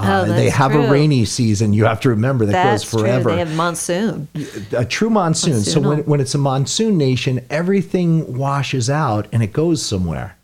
Uh, 0.00 0.24
Oh, 0.28 0.32
they 0.32 0.48
have 0.48 0.74
a 0.76 0.88
rainy 0.90 1.24
season. 1.24 1.72
You 1.72 1.84
have 1.86 2.00
to 2.02 2.08
remember 2.10 2.46
that 2.46 2.52
That's 2.52 2.84
goes 2.84 3.00
forever. 3.02 3.22
true. 3.24 3.32
They 3.32 3.38
have 3.40 3.56
monsoon. 3.56 4.28
a 4.70 4.84
true 4.84 5.10
monsoon. 5.10 5.60
So 5.62 5.80
when, 5.80 5.98
when 6.04 6.20
it's 6.20 6.36
a 6.36 6.38
monsoon 6.38 6.96
nation, 6.96 7.44
everything 7.50 8.36
washes 8.38 8.88
out 8.88 9.26
and 9.32 9.42
it 9.42 9.52
goes 9.52 9.84
somewhere. 9.84 10.37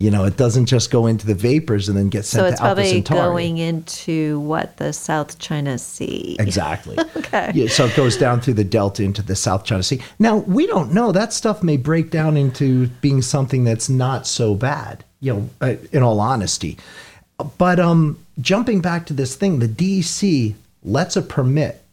You 0.00 0.10
know, 0.10 0.24
it 0.24 0.38
doesn't 0.38 0.64
just 0.64 0.90
go 0.90 1.06
into 1.06 1.26
the 1.26 1.34
vapors 1.34 1.88
and 1.90 1.96
then 1.96 2.08
get 2.08 2.24
sent 2.24 2.40
So 2.40 2.46
it's 2.46 2.58
to 2.58 2.64
Alpha 2.64 2.74
probably 2.76 2.90
Centauri. 2.90 3.20
going 3.20 3.58
into 3.58 4.40
what 4.40 4.78
the 4.78 4.94
South 4.94 5.38
China 5.38 5.78
Sea. 5.78 6.36
Exactly. 6.40 6.96
Okay. 7.20 7.52
Yeah, 7.54 7.68
so 7.68 7.84
it 7.84 7.94
goes 7.94 8.16
down 8.16 8.40
through 8.40 8.54
the 8.54 8.64
delta 8.64 9.04
into 9.04 9.22
the 9.22 9.36
South 9.36 9.64
China 9.64 9.82
Sea. 9.84 10.00
Now 10.18 10.38
we 10.38 10.66
don't 10.66 10.92
know 10.92 11.12
that 11.12 11.32
stuff 11.32 11.62
may 11.62 11.76
break 11.76 12.10
down 12.10 12.36
into 12.36 12.88
being 13.02 13.22
something 13.22 13.62
that's 13.62 13.88
not 13.88 14.26
so 14.26 14.54
bad. 14.56 15.04
You 15.20 15.34
know, 15.34 15.50
uh, 15.60 15.74
in 15.92 16.02
all 16.02 16.18
honesty. 16.18 16.76
But 17.58 17.78
um, 17.78 18.18
jumping 18.40 18.80
back 18.80 19.06
to 19.06 19.12
this 19.12 19.36
thing, 19.36 19.58
the 19.60 19.68
DEC 19.68 20.54
lets 20.82 21.14
a 21.14 21.22
permit 21.22 21.84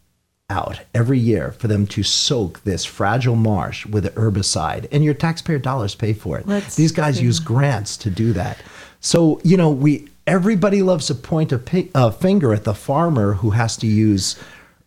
out 0.49 0.79
every 0.93 1.19
year 1.19 1.51
for 1.51 1.67
them 1.67 1.85
to 1.85 2.03
soak 2.03 2.63
this 2.63 2.85
fragile 2.85 3.35
marsh 3.35 3.85
with 3.85 4.05
herbicide, 4.15 4.87
and 4.91 5.03
your 5.03 5.13
taxpayer 5.13 5.59
dollars 5.59 5.93
pay 5.93 6.13
for 6.13 6.37
it. 6.37 6.47
Let's 6.47 6.75
These 6.75 6.93
guys 6.93 7.21
use 7.21 7.39
grants 7.39 7.97
to 7.97 8.09
do 8.09 8.31
that. 8.33 8.57
So 9.01 9.41
you 9.43 9.57
know, 9.57 9.69
we 9.69 10.07
everybody 10.25 10.81
loves 10.81 11.07
to 11.07 11.15
point 11.15 11.51
a 11.51 12.11
finger 12.11 12.53
at 12.53 12.63
the 12.63 12.73
farmer 12.73 13.33
who 13.33 13.51
has 13.51 13.75
to 13.77 13.87
use 13.87 14.39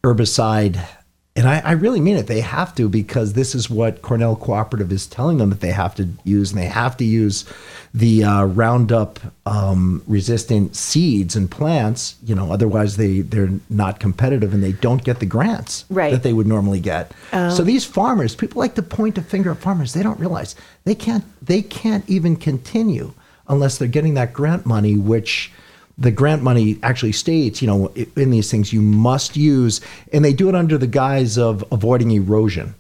herbicide. 0.03 0.87
And 1.41 1.49
I, 1.49 1.61
I 1.61 1.73
really 1.73 2.01
mean 2.01 2.19
it. 2.19 2.27
They 2.27 2.43
have 2.43 2.75
to 2.75 2.87
because 2.87 3.33
this 3.33 3.55
is 3.55 3.71
what 3.71 4.03
Cornell 4.03 4.37
Cooperative 4.37 4.93
is 4.93 5.07
telling 5.07 5.39
them 5.39 5.49
that 5.49 5.61
they 5.61 5.71
have 5.71 5.95
to 5.95 6.07
use, 6.23 6.51
and 6.53 6.61
they 6.61 6.67
have 6.67 6.99
to 6.99 7.05
use 7.07 7.47
the 7.95 8.25
uh, 8.25 8.45
Roundup 8.45 9.19
um, 9.47 10.03
resistant 10.07 10.77
seeds 10.77 11.35
and 11.37 11.51
plants. 11.51 12.17
You 12.27 12.35
know, 12.35 12.53
otherwise 12.53 12.99
they 12.99 13.23
they're 13.23 13.49
not 13.71 14.01
competitive 14.01 14.53
and 14.53 14.63
they 14.63 14.73
don't 14.73 15.03
get 15.03 15.21
the 15.21 15.25
grants 15.25 15.87
Right. 15.89 16.13
that 16.13 16.23
they 16.25 16.35
would 16.35 16.47
normally 16.47 16.79
get. 16.79 17.11
So 17.33 17.63
these 17.65 17.87
farmers, 17.87 18.35
people 18.37 18.61
like 18.61 18.75
to 18.75 18.83
point 18.83 19.17
a 19.17 19.23
finger 19.23 19.51
at 19.53 19.57
farmers. 19.57 19.95
They 19.95 20.03
don't 20.03 20.21
realize 20.21 20.55
they 20.85 20.95
can't 20.95 21.25
they 21.43 21.63
can't 21.63 22.05
even 22.07 22.37
continue 22.37 23.15
unless 23.49 23.79
they're 23.79 23.89
getting 23.89 24.13
that 24.13 24.35
grant 24.35 24.67
money, 24.67 24.99
which 24.99 25.53
the 26.01 26.11
grant 26.11 26.43
money 26.43 26.79
actually 26.83 27.13
states, 27.13 27.61
you 27.61 27.69
know, 27.69 27.89
in 28.17 28.31
these 28.31 28.51
things 28.51 28.73
you 28.73 28.81
must 28.81 29.37
use, 29.37 29.83
and 30.13 30.25
they 30.25 30.33
do 30.33 30.49
it 30.49 30.55
under 30.55 30.79
the 30.79 30.87
guise 30.87 31.37
of 31.37 31.63
avoiding 31.71 32.11
erosion. 32.11 32.75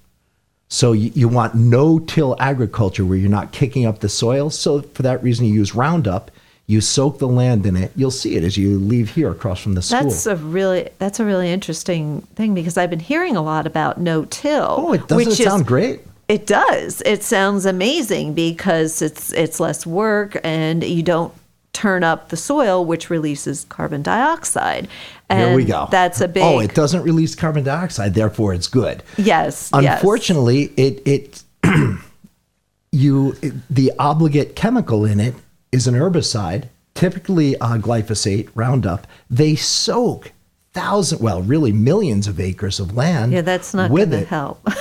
So 0.68 0.92
you, 0.92 1.12
you 1.14 1.28
want 1.28 1.54
no-till 1.54 2.34
agriculture 2.40 3.04
where 3.04 3.18
you're 3.18 3.28
not 3.28 3.52
kicking 3.52 3.84
up 3.84 4.00
the 4.00 4.08
soil. 4.08 4.50
So 4.50 4.82
for 4.82 5.02
that 5.02 5.22
reason, 5.22 5.44
you 5.44 5.52
use 5.52 5.74
Roundup. 5.74 6.30
You 6.66 6.80
soak 6.80 7.18
the 7.18 7.26
land 7.26 7.66
in 7.66 7.76
it. 7.76 7.90
You'll 7.96 8.12
see 8.12 8.36
it 8.36 8.44
as 8.44 8.56
you 8.56 8.78
leave 8.78 9.10
here 9.10 9.30
across 9.32 9.60
from 9.60 9.74
the 9.74 9.82
school. 9.82 10.04
That's 10.04 10.26
a 10.26 10.36
really 10.36 10.88
that's 10.98 11.18
a 11.18 11.24
really 11.24 11.50
interesting 11.50 12.20
thing 12.36 12.54
because 12.54 12.76
I've 12.76 12.90
been 12.90 13.00
hearing 13.00 13.36
a 13.36 13.42
lot 13.42 13.66
about 13.66 13.98
no 13.98 14.24
till. 14.26 14.76
oh, 14.78 14.92
it 14.92 15.08
doesn't 15.08 15.32
sound 15.32 15.62
is, 15.62 15.66
great? 15.66 16.00
It 16.28 16.46
does. 16.46 17.02
It 17.04 17.24
sounds 17.24 17.66
amazing 17.66 18.34
because 18.34 19.02
it's 19.02 19.32
it's 19.32 19.58
less 19.58 19.84
work 19.84 20.38
and 20.44 20.84
you 20.84 21.02
don't 21.02 21.34
turn 21.72 22.02
up 22.04 22.28
the 22.28 22.36
soil, 22.36 22.84
which 22.84 23.10
releases 23.10 23.64
carbon 23.64 24.02
dioxide. 24.02 24.88
And 25.28 25.48
Here 25.48 25.56
we 25.56 25.64
go. 25.64 25.88
That's 25.90 26.20
a 26.20 26.28
big. 26.28 26.42
Oh, 26.42 26.58
it 26.58 26.74
doesn't 26.74 27.02
release 27.02 27.34
carbon 27.34 27.64
dioxide, 27.64 28.14
therefore 28.14 28.52
it's 28.54 28.66
good. 28.66 29.02
yes. 29.16 29.70
yes. 29.72 30.00
Unfortunately, 30.00 30.72
it 30.76 31.02
it 31.06 31.44
you 32.92 33.36
it, 33.42 33.54
the 33.70 33.92
obligate 33.98 34.56
chemical 34.56 35.04
in 35.04 35.20
it 35.20 35.34
is 35.72 35.86
an 35.86 35.94
herbicide, 35.94 36.68
typically 36.94 37.56
uh, 37.58 37.78
glyphosate, 37.78 38.48
Roundup. 38.54 39.06
They 39.28 39.54
soak 39.54 40.32
thousand, 40.72 41.20
well, 41.20 41.42
really 41.42 41.72
millions 41.72 42.26
of 42.26 42.40
acres 42.40 42.80
of 42.80 42.96
land. 42.96 43.32
Yeah, 43.32 43.42
that's 43.42 43.72
not 43.74 43.90
with 43.90 44.10
going 44.10 44.22
to 44.22 44.26
it. 44.26 44.28
help. 44.28 44.66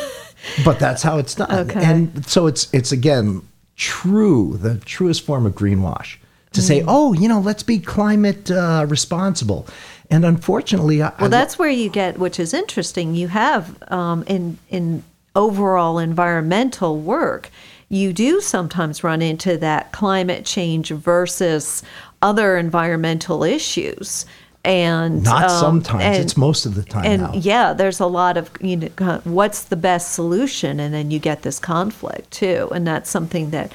But 0.64 0.80
that's 0.80 1.04
how 1.04 1.18
it's 1.18 1.36
done. 1.36 1.52
Okay. 1.70 1.84
And 1.84 2.26
so 2.26 2.48
it's 2.48 2.74
it's 2.74 2.94
again 2.94 3.42
true, 3.76 4.58
the 4.58 4.78
truest 4.78 5.26
form 5.26 5.46
of 5.46 5.54
greenwash 5.54 6.16
to 6.54 6.62
Mm. 6.62 6.64
say, 6.64 6.84
oh, 6.88 7.14
you 7.14 7.28
know, 7.28 7.40
let's 7.40 7.64
be 7.64 7.80
climate 7.80 8.50
uh, 8.52 8.86
responsible. 8.88 9.68
And 10.10 10.26
unfortunately, 10.26 11.02
I, 11.04 11.10
Well, 11.20 11.26
I- 11.26 11.28
that's 11.28 11.60
where 11.60 11.70
you 11.70 11.90
get, 11.90 12.18
which 12.18 12.40
is 12.40 12.54
interesting. 12.54 13.14
You 13.16 13.28
have 13.28 13.76
um, 13.92 14.24
in 14.28 14.58
in 14.70 15.04
overall 15.36 16.00
environmental 16.00 16.98
work, 16.98 17.50
you 17.90 18.12
do 18.14 18.42
sometimes 18.42 19.04
run 19.04 19.22
into 19.22 19.58
that 19.58 19.92
climate 19.92 20.44
change 20.46 20.90
versus 20.90 21.84
other 22.22 22.58
environmental 22.58 23.44
issues, 23.44 24.26
and 24.66 25.24
not 25.24 25.44
um, 25.44 25.50
sometimes. 25.50 26.04
and- 26.04 26.16
it's 26.18 26.36
most 26.36 26.66
of 26.66 26.74
the 26.76 26.84
time 26.84 27.06
and 27.06 27.22
now. 27.22 27.32
yeah, 27.36 27.74
there's 27.74 28.00
a 28.00 28.06
lot 28.08 28.36
of 28.38 28.50
you 28.60 28.76
know 28.78 29.22
what's 29.24 29.64
the 29.66 29.76
best 29.76 30.14
solution, 30.14 30.80
and 30.80 30.94
then 30.94 31.12
you 31.12 31.20
get 31.20 31.44
this 31.44 31.60
conflict 31.60 32.32
too, 32.32 32.68
and 32.74 32.86
that's 32.88 33.10
something 33.10 33.52
that 33.52 33.72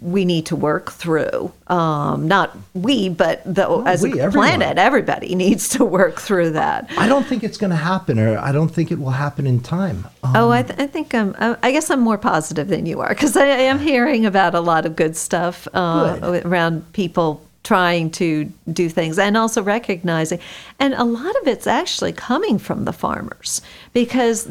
we 0.00 0.24
need 0.24 0.46
to 0.46 0.56
work 0.56 0.92
through. 0.92 1.52
Um, 1.68 2.28
not 2.28 2.56
we, 2.74 3.08
but 3.08 3.42
the, 3.44 3.66
as 3.86 4.02
we, 4.02 4.18
a 4.18 4.24
everyone. 4.24 4.48
planet, 4.48 4.78
everybody 4.78 5.34
needs 5.44 5.68
to 5.70 5.84
work 5.84 6.20
through 6.20 6.50
that. 6.50 6.90
I 6.98 7.08
don't 7.08 7.24
think 7.26 7.42
it's 7.42 7.56
going 7.56 7.70
to 7.70 7.76
happen, 7.76 8.18
or 8.18 8.38
I 8.38 8.52
don't 8.52 8.68
think 8.68 8.90
it 8.92 8.98
will 8.98 9.10
happen 9.10 9.46
in 9.46 9.60
time. 9.60 10.06
Um, 10.22 10.32
Oh, 10.36 10.50
I, 10.50 10.62
th- 10.62 10.78
I 10.78 10.86
think 10.86 11.14
I'm. 11.14 11.34
I 11.38 11.56
I 11.62 11.72
guess 11.72 11.90
I'm 11.90 12.00
more 12.00 12.18
positive 12.18 12.68
than 12.68 12.84
you 12.86 13.00
are 13.00 13.08
because 13.08 13.36
I, 13.36 13.46
I 13.46 13.60
am 13.72 13.78
hearing 13.78 14.26
about 14.26 14.54
a 14.54 14.60
lot 14.60 14.84
of 14.86 14.96
good 14.96 15.16
stuff 15.16 15.66
uh, 15.72 16.16
Good. 16.18 16.44
around 16.44 16.92
people 16.92 17.42
trying 17.64 18.10
to 18.10 18.44
do 18.72 18.88
things 18.88 19.18
and 19.18 19.36
also 19.36 19.62
recognizing, 19.62 20.40
and 20.78 20.94
a 20.94 21.04
lot 21.04 21.34
of 21.40 21.46
it's 21.48 21.66
actually 21.66 22.12
coming 22.12 22.58
from 22.58 22.84
the 22.84 22.92
farmers 22.92 23.62
because 23.92 24.48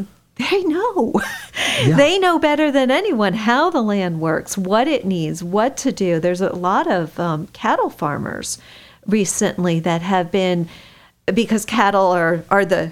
they 0.50 0.64
know 0.64 1.14
Yeah. 1.86 1.96
they 1.98 2.18
know 2.20 2.40
better 2.40 2.72
than 2.72 2.92
anyone 2.92 3.34
how 3.34 3.70
the 3.70 3.82
land 3.82 4.20
works, 4.20 4.58
what 4.58 4.88
it 4.88 5.06
needs, 5.06 5.44
what 5.44 5.78
to 5.78 5.92
do. 5.92 6.20
There's 6.20 6.42
a 6.42 6.56
lot 6.56 6.90
of 6.90 7.20
um, 7.20 7.48
cattle 7.48 7.90
farmers 7.90 8.58
recently 9.08 9.80
that 9.82 10.02
have 10.02 10.32
been 10.32 10.68
because 11.34 11.66
cattle 11.66 12.08
are 12.12 12.44
are 12.50 12.66
the 12.66 12.92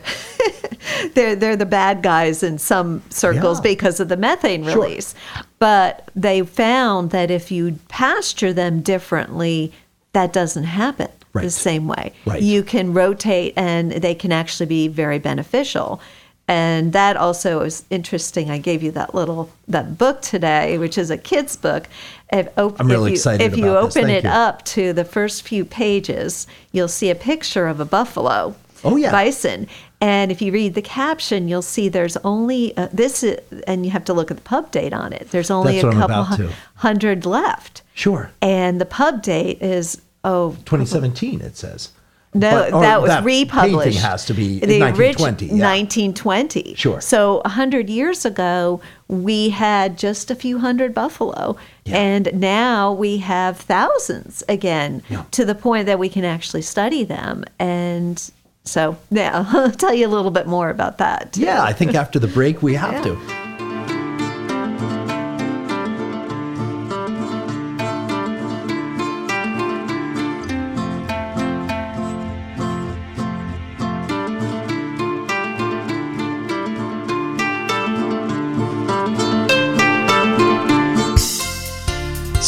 they're 1.14 1.36
they're 1.36 1.56
the 1.56 1.66
bad 1.66 2.02
guys 2.02 2.42
in 2.44 2.58
some 2.58 3.02
circles 3.10 3.60
Yeah. 3.60 3.64
because 3.74 4.00
of 4.00 4.10
the 4.10 4.18
methane 4.18 4.64
Sure. 4.64 4.76
release. 4.84 5.16
But 5.60 6.10
they 6.16 6.42
found 6.42 7.12
that 7.12 7.30
if 7.32 7.52
you 7.52 7.80
pasture 7.90 8.54
them 8.54 8.82
differently, 8.82 9.72
that 10.14 10.32
doesn't 10.34 10.64
happen 10.66 11.10
the 11.34 11.50
same 11.52 11.88
way. 11.88 12.12
Right. 12.26 12.42
You 12.42 12.64
can 12.64 12.94
rotate 12.94 13.54
and 13.56 13.92
they 13.92 14.16
can 14.16 14.32
actually 14.32 14.66
be 14.66 14.88
very 14.88 15.20
beneficial. 15.20 16.02
And 16.50 16.94
that 16.94 17.16
also 17.16 17.62
is 17.62 17.86
interesting. 17.92 18.50
I 18.50 18.58
gave 18.58 18.82
you 18.82 18.90
that 18.94 19.14
little 19.14 19.52
that 19.68 20.00
book 20.00 20.24
today, 20.24 20.80
which 20.80 20.98
is 20.98 21.12
a 21.12 21.18
kid's 21.18 21.56
book. 21.56 21.88
If, 22.34 22.48
op- 22.58 22.80
I'm 22.80 22.88
really 22.88 23.12
if 23.12 23.12
you, 23.12 23.16
excited 23.18 23.54
If 23.54 23.58
you 23.60 23.68
open 23.78 24.10
it 24.10 24.24
you. 24.24 24.30
up 24.32 24.66
to 24.66 24.92
the 24.92 25.06
first 25.06 25.44
few 25.44 25.64
pages, 25.64 26.48
you'll 26.72 26.88
see 26.88 27.12
a 27.12 27.16
picture 27.16 27.68
of 27.68 27.80
a 27.80 27.86
buffalo. 27.86 28.56
Oh, 28.84 28.96
yeah. 28.96 29.12
bison, 29.12 29.68
And 30.02 30.32
if 30.32 30.42
you 30.42 30.52
read 30.52 30.74
the 30.74 30.82
caption, 30.82 31.50
you'll 31.50 31.62
see 31.62 31.88
there's 31.88 32.18
only 32.18 32.76
uh, 32.78 32.88
this, 32.94 33.24
is, 33.24 33.38
and 33.68 33.86
you 33.86 33.92
have 33.92 34.06
to 34.06 34.14
look 34.14 34.32
at 34.32 34.38
the 34.38 34.44
pub 34.44 34.72
date 34.72 34.94
on 34.94 35.14
it. 35.14 35.30
There's 35.30 35.52
only 35.52 35.82
That's 35.82 35.96
a 35.96 36.00
couple 36.00 36.50
hundred 36.76 37.26
left. 37.26 37.84
Sure. 37.94 38.32
And 38.42 38.82
the 38.82 38.86
pub 38.86 39.22
date 39.22 39.62
is 39.62 40.02
oh 40.24 40.52
2017, 40.66 41.42
it 41.42 41.58
says. 41.58 41.90
No, 42.34 42.52
But- 42.72 42.80
that 42.82 43.02
was 43.02 43.10
that 43.10 43.24
republished. 43.24 43.84
Painting 43.86 44.02
has 44.02 44.26
to 44.26 44.34
be 44.34 44.60
the 44.60 44.80
1920. 44.80 45.46
orig- 45.50 45.58
yeah. 45.60 45.66
1920. 45.66 46.76
Sure. 46.78 47.02
So 47.02 47.42
a 47.44 47.50
hundred 47.50 47.90
years 47.90 48.24
ago, 48.26 48.82
we 49.08 49.50
had 49.50 49.98
just 49.98 50.30
a 50.30 50.36
few 50.36 50.60
hundred 50.60 50.94
buffalo, 50.94 51.58
Yeah. 51.86 51.98
and 51.98 52.30
now 52.34 52.92
we 52.94 53.18
have 53.18 53.58
thousands 53.58 54.44
again, 54.48 55.02
Yeah. 55.10 55.24
to 55.32 55.44
the 55.46 55.56
point 55.56 55.88
that 55.88 55.98
we 55.98 56.08
can 56.10 56.24
actually 56.24 56.62
study 56.62 57.04
them. 57.04 57.46
And 57.58 58.22
so, 58.64 58.98
yeah, 59.10 59.46
I'll 59.52 59.72
tell 59.72 59.94
you 59.96 60.06
a 60.06 60.14
little 60.14 60.30
bit 60.32 60.46
more 60.46 60.70
about 60.70 61.00
that. 61.00 61.34
too. 61.34 61.42
Yeah, 61.42 61.64
I 61.64 61.74
think 61.74 61.96
after 61.96 62.20
the 62.20 62.28
break 62.28 62.62
we 62.62 62.76
have 62.76 63.04
to. 63.04 63.18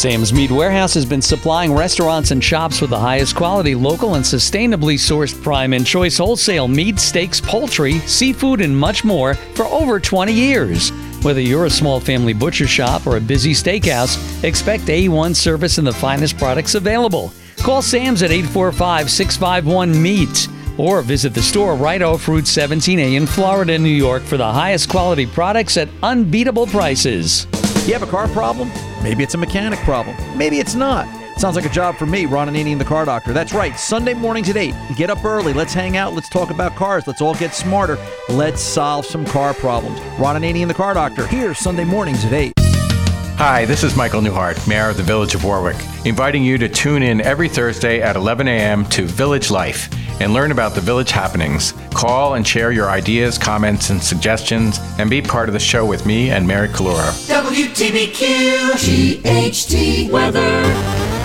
Sam's 0.02 0.32
Meat 0.32 0.50
Warehouse 0.50 0.94
has 0.94 1.04
been 1.04 1.22
supplying 1.22 1.72
restaurants 1.72 2.32
and 2.32 2.42
shops 2.42 2.80
with 2.80 2.90
the 2.90 2.98
highest 2.98 3.36
quality, 3.36 3.76
local, 3.76 4.16
and 4.16 4.24
sustainably 4.24 4.96
sourced 4.96 5.40
prime 5.44 5.72
and 5.72 5.86
choice 5.86 6.18
wholesale 6.18 6.66
meat, 6.66 6.98
steaks, 6.98 7.40
poultry, 7.40 8.00
seafood, 8.00 8.62
and 8.62 8.76
much 8.76 9.04
more 9.04 9.34
for 9.34 9.64
over 9.66 10.00
20 10.00 10.32
years. 10.32 10.90
Whether 11.22 11.40
you're 11.40 11.66
a 11.66 11.70
small 11.70 12.00
family 12.00 12.32
butcher 12.32 12.66
shop 12.66 13.06
or 13.06 13.16
a 13.16 13.20
busy 13.20 13.52
steakhouse, 13.52 14.18
expect 14.42 14.86
A1 14.86 15.36
service 15.36 15.78
and 15.78 15.86
the 15.86 15.92
finest 15.92 16.36
products 16.36 16.74
available. 16.74 17.32
Call 17.58 17.80
Sam's 17.80 18.24
at 18.24 18.32
845 18.32 19.08
651 19.08 20.02
MEAT 20.02 20.48
or 20.78 21.02
visit 21.02 21.32
the 21.32 21.40
store 21.40 21.76
right 21.76 22.02
off 22.02 22.26
Route 22.26 22.46
17A 22.46 23.14
in 23.14 23.24
Florida, 23.24 23.78
New 23.78 23.88
York 23.88 24.24
for 24.24 24.36
the 24.36 24.52
highest 24.52 24.88
quality 24.88 25.26
products 25.26 25.76
at 25.76 25.88
unbeatable 26.02 26.66
prices. 26.66 27.46
You 27.84 27.94
have 27.94 28.02
a 28.04 28.06
car 28.06 28.28
problem? 28.28 28.70
Maybe 29.02 29.24
it's 29.24 29.34
a 29.34 29.38
mechanic 29.38 29.80
problem. 29.80 30.16
Maybe 30.38 30.60
it's 30.60 30.76
not. 30.76 31.08
Sounds 31.36 31.56
like 31.56 31.64
a 31.64 31.68
job 31.68 31.96
for 31.96 32.06
me, 32.06 32.26
Ron 32.26 32.46
Ananian, 32.48 32.78
the 32.78 32.84
car 32.84 33.04
doctor. 33.04 33.32
That's 33.32 33.52
right. 33.52 33.76
Sunday 33.76 34.14
mornings 34.14 34.48
at 34.48 34.56
8. 34.56 34.72
Get 34.94 35.10
up 35.10 35.24
early. 35.24 35.52
Let's 35.52 35.74
hang 35.74 35.96
out. 35.96 36.14
Let's 36.14 36.28
talk 36.28 36.50
about 36.50 36.76
cars. 36.76 37.08
Let's 37.08 37.20
all 37.20 37.34
get 37.34 37.52
smarter. 37.54 37.98
Let's 38.28 38.60
solve 38.60 39.04
some 39.04 39.24
car 39.24 39.52
problems. 39.52 40.00
Ron 40.20 40.40
Ananian, 40.40 40.68
the 40.68 40.74
car 40.74 40.94
doctor, 40.94 41.26
here 41.26 41.54
Sunday 41.54 41.84
mornings 41.84 42.24
at 42.24 42.32
8. 42.32 42.61
Hi, 43.44 43.64
this 43.64 43.82
is 43.82 43.96
Michael 43.96 44.20
Newhard, 44.20 44.68
Mayor 44.68 44.90
of 44.90 44.96
the 44.96 45.02
Village 45.02 45.34
of 45.34 45.42
Warwick, 45.42 45.76
inviting 46.04 46.44
you 46.44 46.58
to 46.58 46.68
tune 46.68 47.02
in 47.02 47.20
every 47.20 47.48
Thursday 47.48 48.00
at 48.00 48.14
11 48.14 48.46
a.m. 48.46 48.84
to 48.90 49.04
Village 49.04 49.50
Life 49.50 49.90
and 50.20 50.32
learn 50.32 50.52
about 50.52 50.76
the 50.76 50.80
village 50.80 51.10
happenings. 51.10 51.74
Call 51.90 52.34
and 52.34 52.46
share 52.46 52.70
your 52.70 52.88
ideas, 52.88 53.38
comments, 53.38 53.90
and 53.90 54.00
suggestions, 54.00 54.78
and 55.00 55.10
be 55.10 55.20
part 55.20 55.48
of 55.48 55.54
the 55.54 55.58
show 55.58 55.84
with 55.84 56.06
me 56.06 56.30
and 56.30 56.46
Mary 56.46 56.68
Kalura. 56.68 57.10
WTBQ 57.26 59.22
GHD 59.22 60.08
weather. 60.08 60.62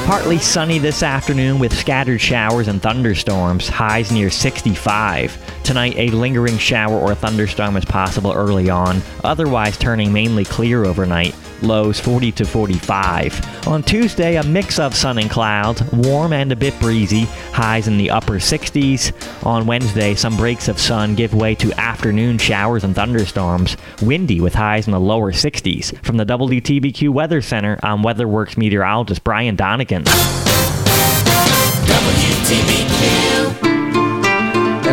Partly 0.08 0.40
sunny 0.40 0.80
this 0.80 1.04
afternoon 1.04 1.60
with 1.60 1.78
scattered 1.78 2.20
showers 2.20 2.68
and 2.68 2.82
thunderstorms, 2.82 3.68
highs 3.68 4.12
near 4.12 4.32
65. 4.32 5.64
Tonight, 5.64 5.96
a 5.98 6.10
lingering 6.10 6.58
shower 6.58 6.98
or 6.98 7.14
thunderstorm 7.14 7.78
is 7.78 7.86
possible 7.86 8.32
early 8.32 8.70
on, 8.70 9.02
otherwise 9.24 9.78
turning 9.78 10.12
mainly 10.12 10.46
clear 10.46 10.86
overnight, 10.86 11.36
lows 11.62 12.00
40 12.00 12.32
to 12.34 12.46
45. 12.46 13.68
On 13.68 13.84
Tuesday, 13.84 14.36
a 14.38 14.44
mix 14.44 14.80
of 14.80 14.96
sun 14.96 15.18
and 15.18 15.30
clouds, 15.30 15.82
warm 15.92 16.34
and 16.34 16.52
a 16.52 16.56
bit 16.56 16.78
breezy, 16.80 17.24
highs 17.52 17.88
in 17.88 17.98
the 17.98 18.10
upper 18.10 18.34
60s. 18.34 19.12
On 19.46 19.66
Wednesday, 19.68 20.16
some 20.16 20.38
breaks 20.38 20.68
of 20.68 20.80
sun 20.80 21.16
give 21.16 21.34
way 21.34 21.56
to 21.56 21.72
afternoon 21.80 22.38
showers 22.38 22.84
and 22.84 22.96
thunderstorms, 22.96 23.78
windy 24.02 24.42
with 24.42 24.54
highs 24.54 24.88
in 24.88 24.94
the 24.94 25.00
lower 25.00 25.32
60s. 25.32 26.04
From 26.04 26.18
the 26.18 26.26
WTBQ 26.26 27.10
Weather 27.10 27.42
Center, 27.42 27.80
I'm 27.84 28.04
WeatherWorks 28.04 28.58
meteorologist 28.58 29.24
Brian 29.24 29.56
Donegan. 29.56 30.06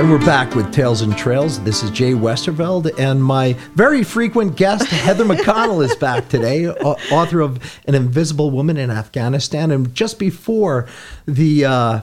And 0.05 0.12
we're 0.12 0.19
back 0.19 0.55
with 0.55 0.71
Tales 0.71 1.01
and 1.01 1.17
Trails. 1.17 1.59
This 1.64 1.83
is 1.83 1.90
Jay 1.90 2.12
Westerveld, 2.12 2.93
and 2.99 3.25
my 3.25 3.55
very 3.75 4.05
frequent 4.05 4.55
guest, 4.55 4.85
Heather 4.88 5.25
McConnell, 5.25 5.83
is 5.83 5.97
back 5.97 6.29
today, 6.29 6.69
author 6.69 7.40
of 7.40 7.59
An 7.87 7.95
Invisible 7.95 8.51
Woman 8.51 8.77
in 8.77 8.90
Afghanistan. 8.90 9.71
And 9.71 9.95
just 9.95 10.19
before 10.19 10.87
the 11.25 11.64
uh, 11.64 12.01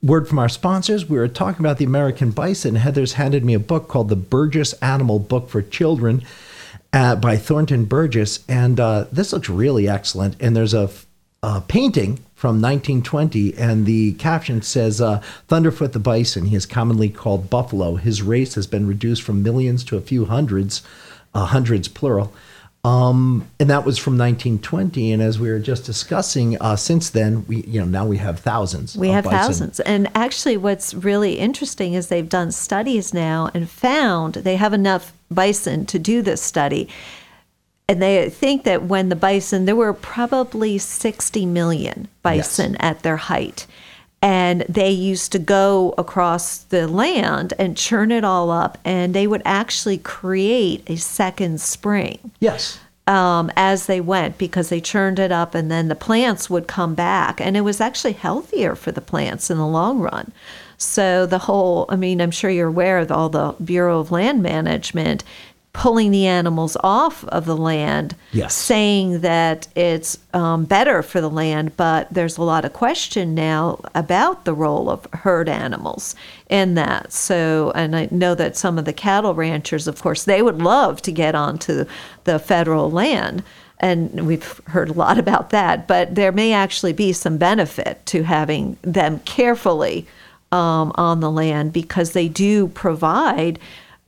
word 0.00 0.28
from 0.28 0.38
our 0.38 0.48
sponsors, 0.48 1.08
we 1.08 1.18
were 1.18 1.26
talking 1.26 1.58
about 1.58 1.78
the 1.78 1.84
American 1.84 2.30
bison. 2.30 2.76
Heather's 2.76 3.14
handed 3.14 3.44
me 3.44 3.54
a 3.54 3.58
book 3.58 3.88
called 3.88 4.10
The 4.10 4.16
Burgess 4.16 4.72
Animal 4.74 5.18
Book 5.18 5.48
for 5.48 5.60
Children 5.60 6.22
uh, 6.92 7.16
by 7.16 7.36
Thornton 7.36 7.84
Burgess. 7.84 8.44
And 8.48 8.78
uh, 8.78 9.06
this 9.10 9.32
looks 9.32 9.48
really 9.48 9.88
excellent. 9.88 10.36
And 10.38 10.54
there's 10.54 10.72
a, 10.72 10.88
a 11.42 11.60
painting 11.60 12.16
from 12.34 12.60
1920, 12.60 13.54
and 13.56 13.86
the 13.86 14.12
caption 14.14 14.62
says 14.62 15.00
uh, 15.00 15.22
Thunderfoot 15.48 15.92
the 15.92 15.98
bison, 15.98 16.46
he 16.46 16.56
is 16.56 16.66
commonly 16.66 17.08
called 17.08 17.50
Buffalo. 17.50 17.96
His 17.96 18.22
race 18.22 18.54
has 18.54 18.66
been 18.66 18.86
reduced 18.86 19.22
from 19.22 19.42
millions 19.42 19.84
to 19.84 19.96
a 19.96 20.00
few 20.00 20.26
hundreds, 20.26 20.82
uh, 21.34 21.46
hundreds 21.46 21.88
plural. 21.88 22.32
Um, 22.82 23.46
and 23.58 23.68
that 23.68 23.84
was 23.84 23.98
from 23.98 24.14
1920. 24.14 25.12
And 25.12 25.22
as 25.22 25.38
we 25.38 25.50
were 25.50 25.58
just 25.58 25.84
discussing, 25.84 26.60
uh, 26.62 26.76
since 26.76 27.10
then, 27.10 27.44
we 27.46 27.62
you 27.62 27.78
know 27.78 27.86
now 27.86 28.06
we 28.06 28.16
have 28.16 28.40
thousands. 28.40 28.96
We 28.96 29.08
have 29.08 29.24
bison. 29.24 29.38
thousands. 29.38 29.80
And 29.80 30.10
actually, 30.14 30.56
what's 30.56 30.94
really 30.94 31.38
interesting 31.38 31.92
is 31.92 32.08
they've 32.08 32.28
done 32.28 32.52
studies 32.52 33.12
now 33.12 33.50
and 33.52 33.68
found 33.68 34.34
they 34.34 34.56
have 34.56 34.72
enough 34.72 35.12
bison 35.30 35.84
to 35.86 35.98
do 35.98 36.22
this 36.22 36.40
study. 36.40 36.88
And 37.90 38.00
they 38.00 38.30
think 38.30 38.62
that 38.64 38.84
when 38.84 39.08
the 39.08 39.16
bison, 39.16 39.64
there 39.64 39.74
were 39.74 39.92
probably 39.92 40.78
60 40.78 41.44
million 41.46 42.06
bison 42.22 42.76
at 42.76 43.02
their 43.02 43.16
height. 43.16 43.66
And 44.22 44.60
they 44.68 44.90
used 44.90 45.32
to 45.32 45.38
go 45.40 45.92
across 45.98 46.58
the 46.58 46.86
land 46.86 47.54
and 47.58 47.76
churn 47.76 48.12
it 48.12 48.22
all 48.22 48.50
up, 48.50 48.78
and 48.84 49.12
they 49.12 49.26
would 49.26 49.42
actually 49.44 49.98
create 49.98 50.82
a 50.88 50.96
second 50.96 51.60
spring 51.60 52.30
Yes. 52.38 52.78
um, 53.06 53.50
as 53.56 53.86
they 53.86 54.00
went 54.00 54.38
because 54.38 54.68
they 54.68 54.80
churned 54.80 55.18
it 55.18 55.32
up 55.32 55.54
and 55.54 55.68
then 55.70 55.88
the 55.88 55.94
plants 55.96 56.48
would 56.48 56.68
come 56.68 56.94
back 56.94 57.40
and 57.40 57.56
it 57.56 57.62
was 57.62 57.80
actually 57.80 58.12
healthier 58.12 58.76
for 58.76 58.92
the 58.92 59.00
plants 59.00 59.50
in 59.50 59.56
the 59.56 59.66
long 59.66 59.98
run 60.00 60.30
so 60.76 61.26
the 61.26 61.38
whole 61.40 61.86
i 61.88 61.96
mean 61.96 62.20
i'm 62.20 62.30
sure 62.30 62.50
you're 62.50 62.68
aware 62.68 62.98
of 62.98 63.10
all 63.10 63.28
the 63.28 63.54
bureau 63.64 63.98
of 64.00 64.10
land 64.10 64.42
management 64.42 65.24
pulling 65.72 66.10
the 66.10 66.26
animals 66.26 66.76
off 66.82 67.24
of 67.26 67.46
the 67.46 67.56
land 67.56 68.16
Yes. 68.32 68.54
saying 68.54 69.20
that 69.20 69.68
it's 69.76 70.18
um, 70.34 70.64
better 70.64 71.02
for 71.02 71.20
the 71.20 71.30
land 71.30 71.76
but 71.76 72.12
there's 72.12 72.36
a 72.36 72.42
lot 72.42 72.64
of 72.64 72.72
question 72.72 73.34
now 73.34 73.80
about 73.94 74.44
the 74.44 74.52
role 74.52 74.90
of 74.90 75.06
herd 75.12 75.48
animals 75.48 76.16
in 76.48 76.74
that 76.74 77.12
so 77.12 77.70
and 77.76 77.94
i 77.94 78.08
know 78.10 78.34
that 78.34 78.56
some 78.56 78.78
of 78.78 78.84
the 78.84 78.92
cattle 78.92 79.34
ranchers 79.34 79.86
of 79.86 80.02
course 80.02 80.24
they 80.24 80.42
would 80.42 80.58
love 80.60 81.00
to 81.02 81.12
get 81.12 81.34
onto 81.36 81.84
the 82.24 82.38
federal 82.40 82.90
land 82.90 83.42
and 83.78 84.26
we've 84.26 84.60
heard 84.66 84.90
a 84.90 84.94
lot 84.94 85.18
about 85.18 85.50
that 85.50 85.86
but 85.86 86.14
there 86.16 86.32
may 86.32 86.52
actually 86.52 86.92
be 86.92 87.12
some 87.12 87.38
benefit 87.38 88.04
to 88.06 88.24
having 88.24 88.76
them 88.82 89.20
carefully 89.20 90.04
um, 90.52 90.90
on 90.96 91.20
the 91.20 91.30
land 91.30 91.72
because 91.72 92.10
they 92.10 92.26
do 92.28 92.66
provide 92.66 93.56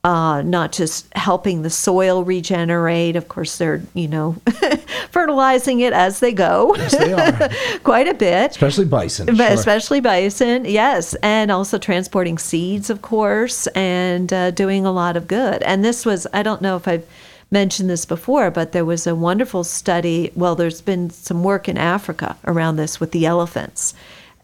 uh, 0.05 0.43
not 0.43 0.73
just 0.73 1.07
helping 1.15 1.63
the 1.63 1.71
soil 1.71 2.25
regenerate. 2.25 3.15
Of 3.15 3.29
course, 3.29 3.59
they're 3.59 3.83
you 3.95 4.09
know 4.09 4.37
fertilizing 5.11 5.81
it 5.81 5.93
as 5.93 6.21
they 6.21 6.33
go. 6.33 6.75
Yes, 6.77 6.97
they 6.97 7.13
are. 7.13 7.79
quite 7.85 8.09
a 8.09 8.15
bit. 8.15 8.51
Especially 8.51 8.85
bison. 8.85 9.27
But 9.27 9.37
sure. 9.37 9.47
especially 9.47 10.01
bison, 10.01 10.65
yes, 10.65 11.15
and 11.23 11.51
also 11.51 11.79
transporting 11.79 12.39
seeds, 12.39 12.91
of 12.91 13.03
course, 13.03 13.69
and 13.69 14.33
uh, 14.33 14.51
doing 14.51 14.85
a 14.85 14.93
lot 14.93 15.17
of 15.17 15.29
good. 15.29 15.63
And 15.63 15.85
this 15.85 16.05
was, 16.05 16.27
I 16.33 16.43
don't 16.43 16.63
know 16.63 16.77
if 16.77 16.89
I've 16.89 17.07
mentioned 17.53 17.89
this 17.89 18.05
before, 18.05 18.51
but 18.51 18.73
there 18.73 18.85
was 18.85 19.07
a 19.07 19.15
wonderful 19.15 19.63
study. 19.63 20.33
Well, 20.35 20.57
there's 20.57 20.81
been 20.81 21.11
some 21.11 21.45
work 21.45 21.69
in 21.69 21.77
Africa 21.77 22.37
around 22.45 22.77
this 22.77 22.99
with 22.99 23.13
the 23.13 23.27
elephants. 23.27 23.95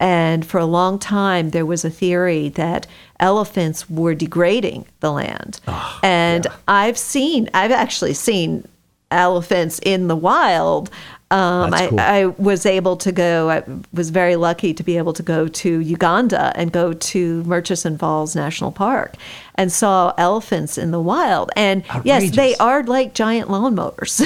And 0.01 0.47
for 0.47 0.59
a 0.59 0.65
long 0.65 0.99
time, 0.99 1.51
there 1.51 1.67
was 1.67 1.85
a 1.85 1.91
theory 1.91 2.49
that 2.51 2.87
elephants 3.19 3.91
were 3.91 4.15
degrading 4.15 4.87
the 5.01 5.11
land. 5.11 5.61
Ah, 5.67 5.99
and 6.03 6.47
I've 6.69 6.97
seen, 6.97 7.51
I've 7.53 7.73
actually 7.73 8.15
seen 8.15 8.67
elephants 9.11 9.81
in 9.83 10.09
the 10.09 10.17
wild 10.17 10.91
Um, 11.31 11.75
I, 11.75 11.89
cool. 11.89 12.01
I 12.01 12.25
was 12.25 12.65
able 12.65 12.97
to 12.97 13.13
go. 13.13 13.51
I 13.51 13.63
was 13.93 14.09
very 14.09 14.37
lucky 14.37 14.73
to 14.73 14.83
be 14.83 14.97
able 14.97 15.13
to 15.13 15.23
go 15.23 15.47
to 15.47 15.79
Uganda 15.79 16.53
and 16.55 16.73
go 16.73 16.95
to 16.95 17.45
Murchison 17.45 17.99
Falls 17.99 18.35
National 18.35 18.73
Park 18.73 19.15
and 19.55 19.71
saw 19.71 20.15
elephants 20.17 20.79
in 20.79 20.91
the 20.91 21.01
wild. 21.01 21.51
And 21.55 21.85
yes, 22.03 22.35
they 22.35 22.57
are 22.57 22.83
like 22.83 23.13
giant 23.13 23.51
lawnmowers. 23.51 24.25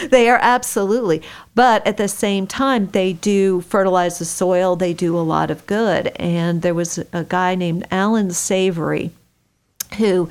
they 0.10 0.28
are 0.28 0.38
absolutely. 0.42 1.22
But 1.54 1.86
at 1.86 1.96
the 1.96 2.08
same 2.08 2.48
time, 2.48 2.88
they 2.88 3.12
do 3.12 3.60
fertilize 3.60 4.18
the 4.18 4.24
soil. 4.24 4.74
They 4.74 4.94
do 4.94 5.16
a 5.16 5.20
lot 5.20 5.50
of 5.50 5.64
good. 5.66 6.08
And 6.16 6.62
there 6.62 6.74
was 6.74 6.98
a 7.12 7.22
guy 7.22 7.54
named 7.54 7.86
Alan 7.92 8.32
Savory 8.32 9.12
who 9.98 10.28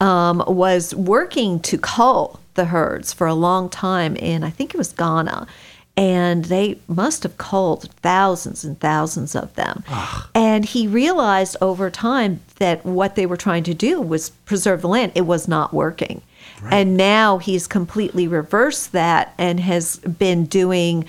um, 0.00 0.42
was 0.46 0.94
working 0.94 1.60
to 1.60 1.76
cull 1.76 2.39
the 2.54 2.66
herds 2.66 3.12
for 3.12 3.26
a 3.26 3.34
long 3.34 3.68
time 3.68 4.16
in, 4.16 4.44
I 4.44 4.50
think 4.50 4.74
it 4.74 4.78
was 4.78 4.92
Ghana. 4.92 5.46
And 5.96 6.46
they 6.46 6.78
must 6.88 7.24
have 7.24 7.36
culled 7.36 7.90
thousands 7.96 8.64
and 8.64 8.78
thousands 8.80 9.34
of 9.34 9.54
them. 9.54 9.82
And 10.34 10.64
he 10.64 10.86
realized 10.86 11.56
over 11.60 11.90
time 11.90 12.40
that 12.58 12.86
what 12.86 13.16
they 13.16 13.26
were 13.26 13.36
trying 13.36 13.64
to 13.64 13.74
do 13.74 14.00
was 14.00 14.30
preserve 14.30 14.82
the 14.82 14.88
land. 14.88 15.12
It 15.14 15.26
was 15.26 15.46
not 15.48 15.74
working. 15.74 16.22
And 16.70 16.96
now 16.96 17.38
he's 17.38 17.66
completely 17.66 18.28
reversed 18.28 18.92
that 18.92 19.34
and 19.36 19.60
has 19.60 19.96
been 19.98 20.44
doing 20.46 21.06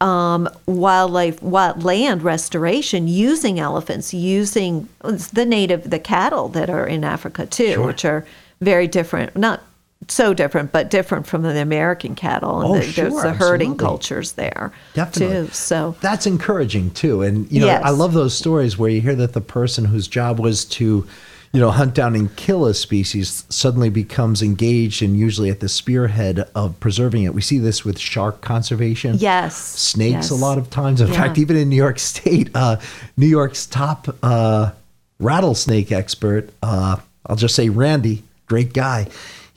um, 0.00 0.48
wildlife, 0.66 1.42
wild 1.42 1.82
land 1.82 2.22
restoration 2.22 3.08
using 3.08 3.58
elephants, 3.58 4.14
using 4.14 4.88
the 5.32 5.46
native, 5.46 5.90
the 5.90 5.98
cattle 5.98 6.48
that 6.50 6.70
are 6.70 6.86
in 6.86 7.02
Africa 7.02 7.46
too, 7.46 7.82
which 7.84 8.04
are 8.04 8.24
very 8.60 8.86
different, 8.86 9.36
not 9.36 9.62
so 10.06 10.32
different, 10.32 10.70
but 10.72 10.90
different 10.90 11.26
from 11.26 11.42
the 11.42 11.60
American 11.60 12.14
cattle. 12.14 12.60
And 12.60 12.70
Oh, 12.70 12.74
the, 12.78 12.92
there's 12.92 13.14
the 13.14 13.32
herding 13.34 13.72
absolutely. 13.72 13.76
cultures 13.84 14.32
there 14.32 14.72
Definitely. 14.94 15.48
too. 15.48 15.52
So 15.52 15.96
That's 16.00 16.24
encouraging 16.26 16.92
too. 16.92 17.22
And 17.22 17.50
you 17.50 17.60
know, 17.60 17.66
Yes. 17.66 17.82
I 17.84 17.90
love 17.90 18.12
those 18.14 18.36
stories 18.36 18.78
where 18.78 18.88
you 18.90 19.00
hear 19.00 19.16
that 19.16 19.32
the 19.32 19.40
person 19.40 19.84
whose 19.86 20.06
job 20.08 20.38
was 20.38 20.64
to, 20.66 21.06
you 21.52 21.60
know, 21.60 21.70
hunt 21.70 21.94
down 21.94 22.14
and 22.14 22.34
kill 22.36 22.64
a 22.66 22.74
species 22.74 23.44
suddenly 23.48 23.90
becomes 23.90 24.40
engaged 24.40 25.02
and 25.02 25.18
usually 25.18 25.50
at 25.50 25.60
the 25.60 25.68
spearhead 25.68 26.48
of 26.54 26.78
preserving 26.78 27.24
it. 27.24 27.34
We 27.34 27.40
see 27.42 27.58
this 27.58 27.84
with 27.84 27.98
shark 27.98 28.40
conservation. 28.40 29.16
yes, 29.18 29.56
Snakes 29.56 30.12
yes. 30.12 30.30
a 30.30 30.36
lot 30.36 30.58
of 30.58 30.70
times. 30.70 31.00
In 31.00 31.08
Yeah. 31.08 31.14
fact, 31.14 31.38
even 31.38 31.56
in 31.56 31.68
New 31.68 31.76
York 31.76 31.98
State, 31.98 32.50
uh, 32.54 32.76
New 33.16 33.26
York's 33.26 33.66
top 33.66 34.14
uh, 34.22 34.70
rattlesnake 35.18 35.90
expert, 35.92 36.50
uh, 36.62 36.96
I'll 37.26 37.36
just 37.36 37.54
say 37.54 37.68
Randy, 37.68 38.22
great 38.46 38.72
guy. 38.72 39.08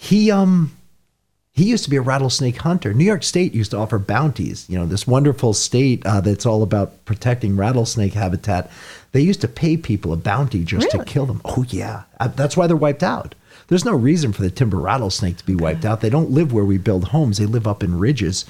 He 0.04 0.32
um 0.32 0.72
he 1.52 1.66
used 1.66 1.84
to 1.84 1.90
be 1.92 1.98
a 1.98 2.02
rattlesnake 2.02 2.58
hunter. 2.58 2.92
New 2.94 3.04
York 3.06 3.22
State 3.24 3.54
used 3.54 3.70
to 3.72 3.78
offer 3.78 4.00
bounties. 4.00 4.66
You 4.70 4.80
know, 4.80 4.86
this 4.88 5.06
wonderful 5.06 5.54
state 5.54 6.04
uh, 6.06 6.22
that's 6.22 6.46
all 6.46 6.64
about 6.64 7.04
protecting 7.06 7.56
rattlesnake 7.56 8.14
habitat. 8.14 8.72
They 9.12 9.22
used 9.22 9.42
to 9.42 9.48
pay 9.48 9.78
people 9.78 10.12
a 10.12 10.18
bounty 10.18 10.64
just 10.64 10.90
to 10.92 11.04
kill 11.06 11.26
them. 11.28 11.42
Oh 11.46 11.64
yeah, 11.70 12.04
Uh, 12.20 12.30
that's 12.30 12.58
why 12.58 12.66
they're 12.68 12.76
wiped 12.76 13.04
out. 13.04 13.36
There's 13.68 13.86
no 13.86 13.94
reason 13.96 14.34
for 14.34 14.42
the 14.42 14.50
timber 14.50 14.78
rattlesnake 14.78 15.38
to 15.38 15.46
be 15.46 15.54
wiped 15.56 15.86
out. 15.86 16.02
They 16.02 16.10
don't 16.10 16.32
live 16.32 16.52
where 16.52 16.66
we 16.66 16.78
build 16.80 17.10
homes. 17.10 17.38
They 17.38 17.46
live 17.46 17.68
up 17.68 17.84
in 17.84 18.00
ridges. 18.00 18.46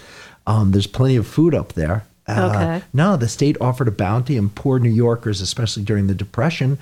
Um, 0.48 0.72
there's 0.72 0.88
plenty 0.88 1.18
of 1.18 1.28
food 1.28 1.54
up 1.54 1.74
there. 1.74 2.06
Uh, 2.28 2.52
Okay. 2.54 2.86
No, 2.94 3.18
the 3.18 3.28
state 3.28 3.58
offered 3.60 3.88
a 3.90 3.92
bounty, 3.92 4.38
and 4.38 4.54
poor 4.56 4.80
New 4.80 4.90
Yorkers, 4.92 5.42
especially 5.42 5.84
during 5.84 6.08
the 6.08 6.16
Depression, 6.16 6.78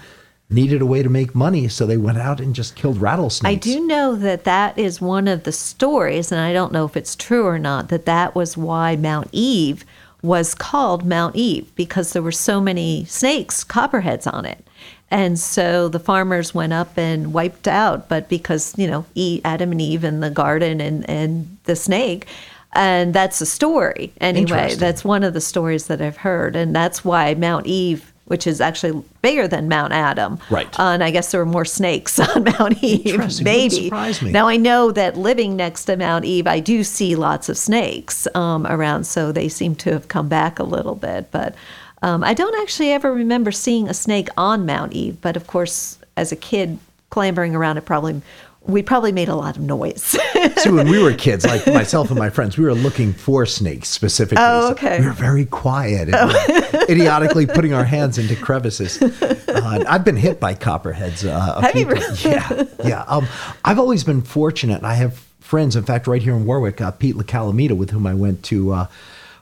needed 0.49 0.81
a 0.81 0.85
way 0.85 1.03
to 1.03 1.09
make 1.09 1.35
money, 1.35 1.67
so 1.67 1.85
they 1.85 1.97
went 1.97 2.17
out 2.17 2.39
and 2.39 2.55
just 2.55 2.75
killed 2.75 2.99
rattlesnakes. 2.99 3.51
I 3.51 3.55
do 3.55 3.85
know 3.85 4.15
that 4.15 4.45
that 4.45 4.77
is 4.77 4.99
one 4.99 5.27
of 5.27 5.43
the 5.43 5.51
stories, 5.51 6.31
and 6.31 6.41
I 6.41 6.53
don't 6.53 6.73
know 6.73 6.85
if 6.85 6.97
it's 6.97 7.15
true 7.15 7.45
or 7.45 7.59
not, 7.59 7.89
that 7.89 8.05
that 8.05 8.33
was 8.33 8.57
why 8.57 8.95
Mount 8.95 9.29
Eve 9.31 9.85
was 10.21 10.55
called 10.55 11.05
Mount 11.05 11.35
Eve 11.35 11.73
because 11.75 12.13
there 12.13 12.21
were 12.21 12.31
so 12.31 12.59
many 12.59 13.05
snakes, 13.05 13.63
copperheads 13.63 14.27
on 14.27 14.45
it. 14.45 14.65
And 15.11 15.39
so 15.39 15.87
the 15.87 15.99
farmers 15.99 16.53
went 16.53 16.73
up 16.73 16.97
and 16.97 17.33
wiped 17.33 17.67
out, 17.67 18.09
but 18.09 18.29
because, 18.29 18.77
you 18.77 18.87
know, 18.87 19.05
E- 19.15 19.41
Adam 19.43 19.71
and 19.71 19.81
Eve 19.81 20.03
in 20.03 20.19
the 20.19 20.29
garden 20.29 20.81
and, 20.81 21.09
and 21.09 21.57
the 21.63 21.75
snake, 21.75 22.27
and 22.73 23.13
that's 23.13 23.41
a 23.41 23.45
story 23.45 24.13
anyway. 24.21 24.75
That's 24.75 25.03
one 25.03 25.23
of 25.23 25.33
the 25.33 25.41
stories 25.41 25.87
that 25.87 26.01
I've 26.01 26.17
heard. 26.17 26.55
And 26.55 26.75
that's 26.75 27.03
why 27.03 27.33
Mount 27.33 27.65
Eve, 27.65 28.13
which 28.29 28.45
is 28.45 28.61
actually 28.61 29.03
bigger 29.21 29.47
than 29.47 29.67
Mount 29.67 29.91
Adam. 29.91 30.39
Right. 30.49 30.67
Uh, 30.79 30.91
and 30.93 31.03
I 31.03 31.09
guess 31.09 31.31
there 31.31 31.39
were 31.39 31.51
more 31.51 31.65
snakes 31.65 32.19
on 32.35 32.43
Mount 32.43 32.83
Eve. 32.83 33.41
Maybe. 33.43 33.89
Now 34.31 34.47
I 34.47 34.55
know 34.55 34.91
that 34.91 35.17
living 35.17 35.55
next 35.55 35.85
to 35.85 35.97
Mount 35.97 36.25
Eve, 36.25 36.45
I 36.45 36.59
do 36.59 36.83
see 36.83 37.15
lots 37.15 37.49
of 37.49 37.57
snakes 37.57 38.27
um, 38.35 38.67
around, 38.67 39.05
so 39.05 39.31
they 39.31 39.49
seem 39.49 39.75
to 39.77 39.91
have 39.91 40.07
come 40.07 40.29
back 40.29 40.59
a 40.59 40.63
little 40.63 40.95
bit. 40.95 41.31
But 41.31 41.55
um, 42.03 42.23
I 42.23 42.33
don't 42.33 42.61
actually 42.61 42.91
ever 42.91 43.11
remember 43.11 43.51
seeing 43.51 43.89
a 43.89 43.93
snake 43.93 44.29
on 44.37 44.65
Mount 44.65 44.93
Eve. 44.93 45.19
But 45.21 45.35
of 45.35 45.47
course, 45.47 45.97
as 46.15 46.31
a 46.31 46.35
kid 46.35 46.77
clambering 47.09 47.55
around 47.55 47.77
it, 47.77 47.85
probably 47.85 48.21
we 48.67 48.83
probably 48.83 49.11
made 49.11 49.29
a 49.29 49.35
lot 49.35 49.57
of 49.57 49.63
noise. 49.63 50.03
See, 50.57 50.69
when 50.69 50.89
we 50.89 51.01
were 51.01 51.13
kids, 51.13 51.45
like 51.45 51.65
myself 51.73 52.09
and 52.09 52.19
my 52.19 52.29
friends, 52.29 52.57
we 52.57 52.65
were 52.65 52.73
looking 52.75 53.13
for 53.13 53.45
snakes 53.45 53.89
specifically. 53.89 54.43
Oh, 54.45 54.67
So 54.67 54.71
okay. 54.73 54.99
we 54.99 55.05
were 55.07 55.13
very 55.13 55.45
quiet 55.45 56.09
and 56.09 56.15
uh, 56.15 56.85
idiotically 56.89 57.45
putting 57.47 57.73
our 57.73 57.83
hands 57.85 58.17
into 58.17 58.35
crevices. 58.35 59.01
Uh, 59.01 59.83
I've 59.87 60.03
been 60.05 60.17
hit 60.17 60.39
by 60.39 60.53
copperheads. 60.53 61.25
Uh, 61.25 61.55
a 61.57 61.61
Have 61.61 61.71
few 61.71 61.87
you 61.87 61.95
times. 61.95 62.25
Yeah, 62.25 62.63
yeah. 62.83 63.03
Um, 63.07 63.27
I've 63.65 63.79
always 63.79 64.03
been 64.03 64.21
fortunate. 64.21 64.83
I 64.83 64.95
have 64.95 65.17
friends, 65.39 65.75
in 65.75 65.83
fact, 65.83 66.05
right 66.05 66.21
here 66.21 66.35
in 66.35 66.45
Warwick, 66.45 66.79
uh, 66.81 66.91
Pete 66.91 67.15
LaCalamita, 67.15 67.75
with 67.75 67.89
whom 67.89 68.05
I 68.05 68.13
went 68.13 68.43
to 68.45 68.73
uh, 68.73 68.87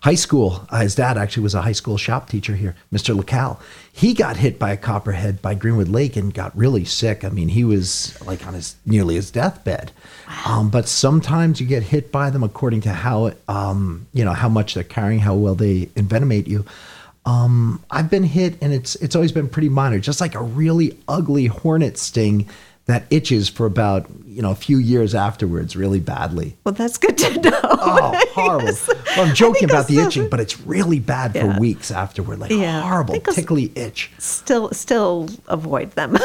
high 0.01 0.15
school. 0.15 0.65
Uh, 0.69 0.81
his 0.81 0.95
dad 0.95 1.17
actually 1.17 1.43
was 1.43 1.55
a 1.55 1.61
high 1.61 1.71
school 1.71 1.97
shop 1.97 2.29
teacher 2.29 2.55
here, 2.55 2.75
Mr. 2.93 3.19
LaCal. 3.19 3.59
He 3.91 4.13
got 4.13 4.37
hit 4.37 4.59
by 4.59 4.71
a 4.71 4.77
copperhead 4.77 5.41
by 5.41 5.55
Greenwood 5.55 5.89
Lake 5.89 6.15
and 6.15 6.33
got 6.33 6.55
really 6.57 6.85
sick. 6.85 7.23
I 7.23 7.29
mean, 7.29 7.49
he 7.49 7.63
was 7.63 8.19
like 8.25 8.45
on 8.45 8.53
his 8.53 8.75
nearly 8.85 9.15
his 9.15 9.31
deathbed. 9.31 9.91
Um, 10.45 10.69
but 10.69 10.87
sometimes 10.87 11.59
you 11.59 11.67
get 11.67 11.83
hit 11.83 12.11
by 12.11 12.29
them 12.29 12.43
according 12.43 12.81
to 12.81 12.93
how 12.93 13.33
um, 13.47 14.07
you 14.13 14.23
know 14.23 14.33
how 14.33 14.49
much 14.49 14.73
they're 14.73 14.83
carrying, 14.83 15.19
how 15.19 15.35
well 15.35 15.55
they 15.55 15.87
envenomate 15.95 16.47
you. 16.47 16.65
Um, 17.25 17.83
I've 17.91 18.09
been 18.09 18.23
hit, 18.23 18.57
and 18.61 18.71
it's 18.73 18.95
it's 18.95 19.15
always 19.15 19.31
been 19.31 19.49
pretty 19.49 19.69
minor, 19.69 19.99
just 19.99 20.21
like 20.21 20.35
a 20.35 20.41
really 20.41 20.97
ugly 21.07 21.47
hornet 21.47 21.97
sting 21.97 22.47
that 22.87 23.05
itches 23.09 23.47
for 23.49 23.65
about 23.65 24.07
you 24.25 24.41
know 24.41 24.51
a 24.51 24.55
few 24.55 24.77
years 24.77 25.15
afterwards, 25.15 25.75
really 25.75 25.99
badly. 25.99 26.55
well, 26.63 26.73
that's 26.73 26.97
good 26.97 27.17
to 27.17 27.41
know. 27.41 27.59
Oh, 27.63 28.23
horrible! 28.33 28.73
Well, 29.15 29.27
I'm 29.27 29.33
joking 29.35 29.63
about 29.65 29.87
the 29.87 29.99
itching, 29.99 30.29
but 30.29 30.39
it's 30.39 30.59
really 30.61 30.99
bad 30.99 31.33
Yeah. 31.35 31.53
for 31.55 31.59
weeks 31.59 31.89
afterward, 31.91 32.39
like 32.39 32.51
Yeah. 32.51 32.81
horrible, 32.81 33.19
tickly 33.19 33.71
itch. 33.75 34.11
still 34.19 34.69
still 34.73 35.27
avoid 35.47 35.91
them. 35.91 36.17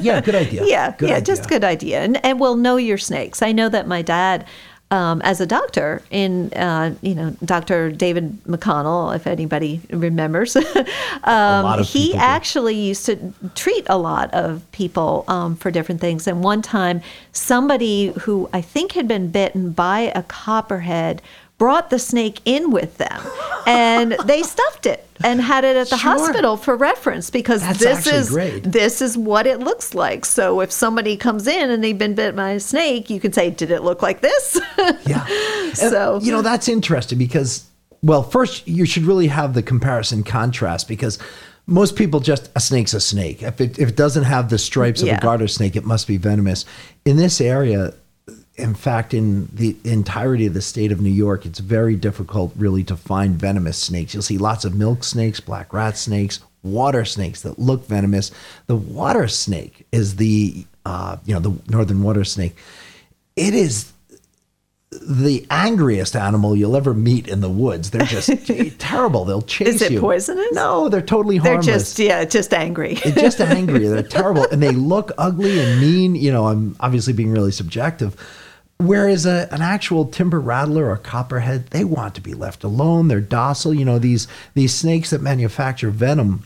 Yeah, 0.00 0.20
good 0.20 0.34
idea. 0.34 0.64
yeah, 0.66 0.94
Good 0.98 1.08
yeah, 1.10 1.16
idea. 1.16 1.24
just 1.36 1.48
good 1.48 1.64
idea. 1.64 2.00
And 2.02 2.24
and 2.24 2.40
well, 2.40 2.56
know 2.56 2.76
your 2.76 2.98
snakes. 2.98 3.40
I 3.42 3.52
know 3.52 3.68
that 3.68 3.86
my 3.86 4.02
dad. 4.02 4.46
Um, 4.92 5.22
as 5.22 5.40
a 5.40 5.46
doctor 5.46 6.02
in, 6.10 6.52
uh, 6.54 6.96
you 7.00 7.14
know, 7.14 7.36
Dr. 7.44 7.92
David 7.92 8.42
McConnell, 8.44 9.14
if 9.14 9.28
anybody 9.28 9.80
remembers, 9.90 10.56
um, 11.24 11.84
he 11.84 12.16
actually 12.16 12.74
used 12.74 13.06
to 13.06 13.32
treat 13.54 13.86
a 13.88 13.96
lot 13.96 14.34
of 14.34 14.66
people 14.72 15.24
um, 15.28 15.54
for 15.54 15.70
different 15.70 16.00
things. 16.00 16.26
And 16.26 16.42
one 16.42 16.60
time, 16.60 17.02
somebody 17.32 18.08
who 18.22 18.50
I 18.52 18.60
think 18.60 18.92
had 18.92 19.06
been 19.06 19.30
bitten 19.30 19.70
by 19.70 20.12
a 20.12 20.24
copperhead 20.24 21.22
brought 21.60 21.90
the 21.90 21.98
snake 21.98 22.40
in 22.46 22.70
with 22.72 22.96
them, 22.96 23.20
and 23.66 24.12
they 24.24 24.42
stuffed 24.42 24.86
it 24.86 25.06
and 25.22 25.40
had 25.42 25.62
it 25.62 25.76
at 25.76 25.90
the 25.90 25.98
Sure. 25.98 26.12
hospital 26.18 26.56
for 26.56 26.74
reference 26.74 27.28
because 27.28 27.60
That's 27.60 27.78
this 27.78 28.06
is 28.06 28.30
great. 28.30 28.64
this 28.64 29.02
is 29.02 29.18
what 29.18 29.46
it 29.46 29.60
looks 29.60 29.94
like. 29.94 30.24
So 30.24 30.60
if 30.62 30.72
somebody 30.72 31.18
comes 31.18 31.46
in 31.46 31.70
and 31.70 31.84
they've 31.84 31.96
been 31.98 32.14
bit 32.14 32.34
by 32.34 32.52
a 32.52 32.60
snake, 32.60 33.10
you 33.10 33.20
can 33.20 33.32
say, 33.34 33.50
"Did 33.50 33.70
it 33.70 33.82
look 33.84 34.02
like 34.02 34.22
this?" 34.22 34.58
Yeah. 35.06 35.26
So- 35.74 36.16
uh, 36.16 36.20
you 36.20 36.32
know 36.32 36.42
that's 36.42 36.66
interesting 36.68 37.18
because 37.18 37.66
well, 38.02 38.22
first 38.22 38.66
you 38.66 38.86
should 38.86 39.02
really 39.04 39.26
have 39.28 39.52
the 39.52 39.62
comparison 39.62 40.22
contrast 40.24 40.88
because 40.88 41.18
most 41.66 41.94
people 41.94 42.18
just 42.20 42.50
a 42.56 42.60
snake's 42.60 42.94
a 42.94 43.00
snake. 43.00 43.42
If 43.42 43.60
it 43.60 43.78
if 43.78 43.90
it 43.90 43.96
doesn't 43.96 44.24
have 44.24 44.48
the 44.48 44.56
stripes 44.58 45.02
of 45.02 45.08
Yeah. 45.08 45.18
a 45.18 45.20
garter 45.20 45.46
snake, 45.48 45.76
it 45.76 45.84
must 45.84 46.06
be 46.08 46.16
venomous. 46.16 46.64
In 47.04 47.18
this 47.18 47.38
area, 47.42 47.92
in 48.60 48.74
fact, 48.74 49.14
in 49.14 49.48
the 49.52 49.76
entirety 49.84 50.46
of 50.46 50.54
the 50.54 50.62
state 50.62 50.92
of 50.92 51.00
New 51.00 51.10
York, 51.10 51.46
it's 51.46 51.58
very 51.58 51.96
difficult 51.96 52.52
really 52.56 52.84
to 52.84 52.96
find 52.96 53.36
venomous 53.36 53.78
snakes. 53.78 54.14
You'll 54.14 54.22
see 54.22 54.38
lots 54.38 54.64
of 54.64 54.74
milk 54.74 55.04
snakes, 55.04 55.40
black 55.40 55.72
rat 55.72 55.96
snakes, 55.96 56.40
water 56.62 57.04
snakes 57.04 57.42
that 57.42 57.58
look 57.58 57.86
venomous. 57.86 58.30
The 58.66 58.76
water 58.76 59.28
snake 59.28 59.86
is 59.92 60.16
the 60.16 60.64
uh, 60.84 61.16
you 61.24 61.34
know 61.34 61.40
the 61.40 61.70
northern 61.70 62.02
water 62.02 62.24
snake. 62.24 62.56
It 63.36 63.54
is 63.54 63.92
the 64.90 65.46
angriest 65.50 66.16
animal 66.16 66.56
you'll 66.56 66.76
ever 66.76 66.92
meet 66.92 67.28
in 67.28 67.40
the 67.40 67.48
woods. 67.48 67.90
They're 67.90 68.06
just 68.06 68.30
terrible. 68.78 69.24
They'll 69.24 69.42
chase 69.42 69.68
Is 69.68 69.82
it 69.82 69.92
you. 69.92 70.00
poisonous? 70.00 70.52
No, 70.52 70.88
they're 70.88 71.00
totally 71.00 71.36
harmless. 71.36 71.66
They're 71.66 71.74
just 71.74 71.98
yeah, 71.98 72.24
just 72.24 72.52
angry. 72.52 72.94
They're 72.94 73.12
just 73.12 73.40
angry. 73.40 73.86
They're 73.86 74.02
terrible, 74.02 74.46
and 74.50 74.62
they 74.62 74.72
look 74.72 75.12
ugly 75.16 75.60
and 75.60 75.80
mean. 75.80 76.14
You 76.16 76.32
know, 76.32 76.46
I'm 76.46 76.76
obviously 76.80 77.12
being 77.12 77.30
really 77.30 77.52
subjective. 77.52 78.16
Whereas 78.80 79.26
a, 79.26 79.46
an 79.52 79.60
actual 79.60 80.06
timber 80.06 80.40
rattler 80.40 80.88
or 80.88 80.96
copperhead, 80.96 81.66
they 81.66 81.84
want 81.84 82.14
to 82.14 82.22
be 82.22 82.32
left 82.32 82.64
alone. 82.64 83.08
They're 83.08 83.20
docile. 83.20 83.74
You 83.74 83.84
know, 83.84 83.98
these 83.98 84.26
these 84.54 84.74
snakes 84.74 85.10
that 85.10 85.20
manufacture 85.20 85.90
venom, 85.90 86.44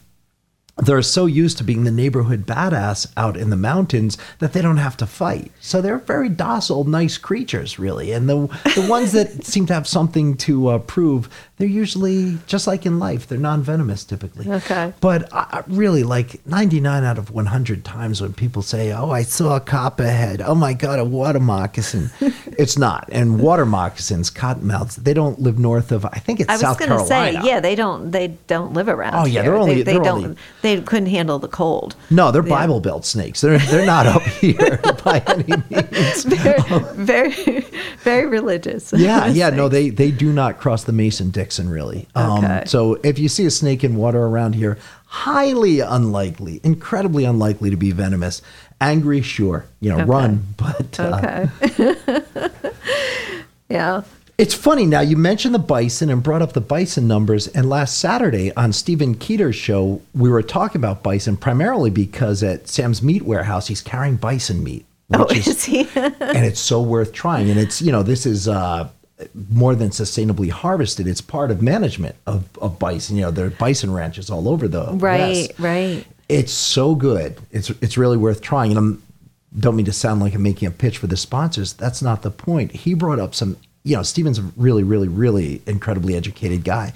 they're 0.76 1.01
so 1.03 1.26
used 1.26 1.59
to 1.59 1.64
being 1.64 1.85
the 1.85 1.93
neighborhood 1.93 2.45
badass 2.45 3.07
out 3.16 3.37
in 3.37 3.51
the 3.51 3.57
mountains 3.57 4.18
that 4.41 4.53
they 4.53 4.61
don't 4.61 4.78
have 4.78 4.97
to 4.97 5.07
fight. 5.07 5.53
So 5.61 5.80
they're 5.80 5.99
very 5.99 6.28
docile, 6.28 6.82
nice 6.82 7.18
creatures, 7.18 7.78
really. 7.78 8.11
And 8.11 8.28
the 8.28 8.49
the 8.74 8.87
ones 8.91 9.12
that 9.12 9.45
seem 9.45 9.66
to 9.66 9.74
have 9.74 9.87
something 9.87 10.37
to 10.39 10.68
uh, 10.70 10.78
prove, 10.78 11.28
they're 11.57 11.68
usually 11.68 12.38
just 12.48 12.66
like 12.66 12.84
in 12.84 12.98
life. 12.98 13.28
They're 13.28 13.38
non-venomous 13.38 14.02
typically. 14.05 14.50
Okay. 14.50 14.92
But 15.00 15.32
I, 15.32 15.46
I 15.52 15.64
really, 15.68 16.02
like 16.02 16.44
99 16.46 17.05
out 17.05 17.16
of 17.16 17.30
100 17.30 17.84
times 17.84 18.20
when 18.20 18.32
people 18.32 18.61
say, 18.62 18.92
"Oh, 18.92 19.11
I 19.11 19.22
saw 19.22 19.55
a 19.57 19.61
copperhead. 19.61 20.40
Oh 20.42 20.57
my 20.57 20.72
God, 20.72 20.98
a 20.98 21.05
water 21.05 21.38
moccasin," 21.38 22.11
it's 22.59 22.76
not. 22.76 23.09
And 23.12 23.38
water 23.40 23.64
moccasins, 23.64 24.32
cottonmouths, 24.32 24.96
they 24.96 25.14
don't 25.14 25.38
live 25.40 25.57
north 25.61 25.92
of. 25.92 26.05
I 26.05 26.18
think 26.18 26.40
it's 26.40 26.61
South 26.61 26.76
Carolina. 26.78 26.94
I 26.94 27.02
was 27.02 27.09
South 27.09 27.11
going 27.11 27.30
to 27.30 27.30
Carolina. 27.36 27.42
say, 27.42 27.48
yeah, 27.48 27.61
they 27.61 27.74
don't 27.76 28.11
they 28.11 28.28
don't 28.48 28.72
live 28.72 28.88
around. 28.88 29.14
Oh, 29.14 29.24
yeah, 29.24 29.42
here. 29.42 29.42
they're 29.44 29.57
only- 29.57 29.74
they, 29.76 29.82
they 29.84 29.92
they're 29.92 30.02
don't 30.02 30.24
only- 30.24 30.36
they 30.62 30.80
couldn't 30.80 31.09
handle 31.11 31.38
the 31.38 31.46
cold. 31.48 31.94
No, 32.11 32.32
they're 32.32 32.42
Yeah. 32.42 32.48
Bible 32.48 32.80
Belt 32.80 33.05
snakes. 33.05 33.40
They're 33.42 33.59
they're 33.59 33.86
not 33.86 34.07
up 34.07 34.22
here 34.42 34.80
by 35.05 35.22
any 35.28 35.44
means. 35.70 36.24
Very, 36.24 36.62
very, 36.96 37.61
very 38.02 38.26
religious. 38.26 38.92
Yeah, 38.92 39.28
yeah, 39.28 39.50
no, 39.50 39.68
they 39.68 39.90
they 39.90 40.11
do 40.11 40.32
not 40.32 40.59
cross 40.59 40.82
the 40.82 40.92
Mason 40.92 41.30
Dixon 41.30 41.43
really. 41.53 42.07
Um, 42.14 42.45
Okay. 42.45 42.62
So 42.66 42.95
if 43.03 43.18
you 43.18 43.28
see 43.28 43.45
a 43.47 43.51
snake 43.51 43.84
in 43.84 43.97
water 43.97 44.22
around 44.22 44.55
here, 44.55 44.78
highly 45.07 45.80
unlikely, 45.80 46.61
incredibly 46.64 47.24
unlikely 47.24 47.70
to 47.70 47.76
be 47.76 47.90
venomous. 47.92 48.42
Angry, 48.80 49.22
sure, 49.22 49.64
you 49.80 49.90
know, 49.90 49.97
Okay. 49.97 50.05
run, 50.05 50.47
but 50.57 50.99
uh, 51.01 51.47
Okay. 51.62 51.95
yeah. 53.68 54.03
It's 54.36 54.53
funny 54.55 54.84
now 54.84 55.01
you 55.01 55.16
mentioned 55.16 55.55
the 55.55 55.61
bison 55.61 56.11
and 56.11 56.20
brought 56.20 56.42
up 56.42 56.55
the 56.55 56.61
bison 56.61 57.07
numbers. 57.07 57.47
And 57.49 57.68
last 57.70 57.99
Saturday 57.99 58.53
on 58.57 58.72
Stephen 58.72 59.14
Keeter's 59.14 59.55
show, 59.55 60.03
we 60.12 60.28
were 60.28 60.42
talking 60.42 60.80
about 60.80 61.05
bison 61.05 61.36
primarily 61.36 61.90
because 61.90 62.42
at 62.42 62.66
Sam's 62.66 63.01
Meat 63.01 63.22
Warehouse 63.22 63.68
he's 63.68 63.80
carrying 63.80 64.16
bison 64.16 64.64
meat, 64.64 64.86
Oh, 65.12 65.26
which 65.26 65.47
is 65.47 65.64
he? 65.64 65.88
and 65.95 66.45
it's 66.45 66.59
so 66.59 66.82
worth 66.82 67.12
trying. 67.12 67.49
And 67.49 67.61
it's 67.61 67.80
you 67.80 67.92
know 67.92 68.03
this 68.03 68.26
is 68.26 68.49
uh, 68.49 68.88
more 69.51 69.75
than 69.75 69.91
sustainably 69.91 70.51
harvested. 70.51 71.07
It's 71.07 71.21
part 71.21 71.51
of 71.51 71.62
management 71.62 72.17
of, 72.27 72.47
of 72.59 72.79
bison. 72.79 73.17
You 73.17 73.23
know 73.23 73.31
there 73.31 73.47
are 73.47 73.51
bison 73.51 73.93
ranches 73.93 74.31
all 74.31 74.49
over 74.49 74.69
the 74.69 74.87
right, 74.95 75.49
West. 75.49 75.53
right. 75.59 76.07
It's 76.29 76.53
so 76.53 76.95
good. 76.95 77.39
It's 77.51 77.71
it's 77.71 77.97
really 77.97 78.17
worth 78.17 78.41
trying. 78.41 78.71
And 78.71 78.79
I'm 78.79 79.03
don't 79.59 79.77
mean 79.77 79.87
to 79.87 79.93
sound 79.93 80.21
like 80.21 80.35
I'm 80.35 80.43
making 80.43 80.67
a 80.67 80.71
pitch 80.71 80.99
for 80.99 81.07
the 81.07 81.17
sponsors. 81.17 81.75
That's 81.75 82.03
not 82.03 82.23
the 82.23 82.31
point. 82.31 82.73
He 82.73 82.95
brought 82.95 83.19
up 83.19 83.35
some. 83.35 83.57
You 83.87 83.97
know, 83.97 84.03
Steven's 84.03 84.39
a 84.39 84.43
really, 84.57 84.83
really, 84.83 85.09
really 85.09 85.61
incredibly 85.67 86.17
educated 86.17 86.65
guy. 86.65 86.95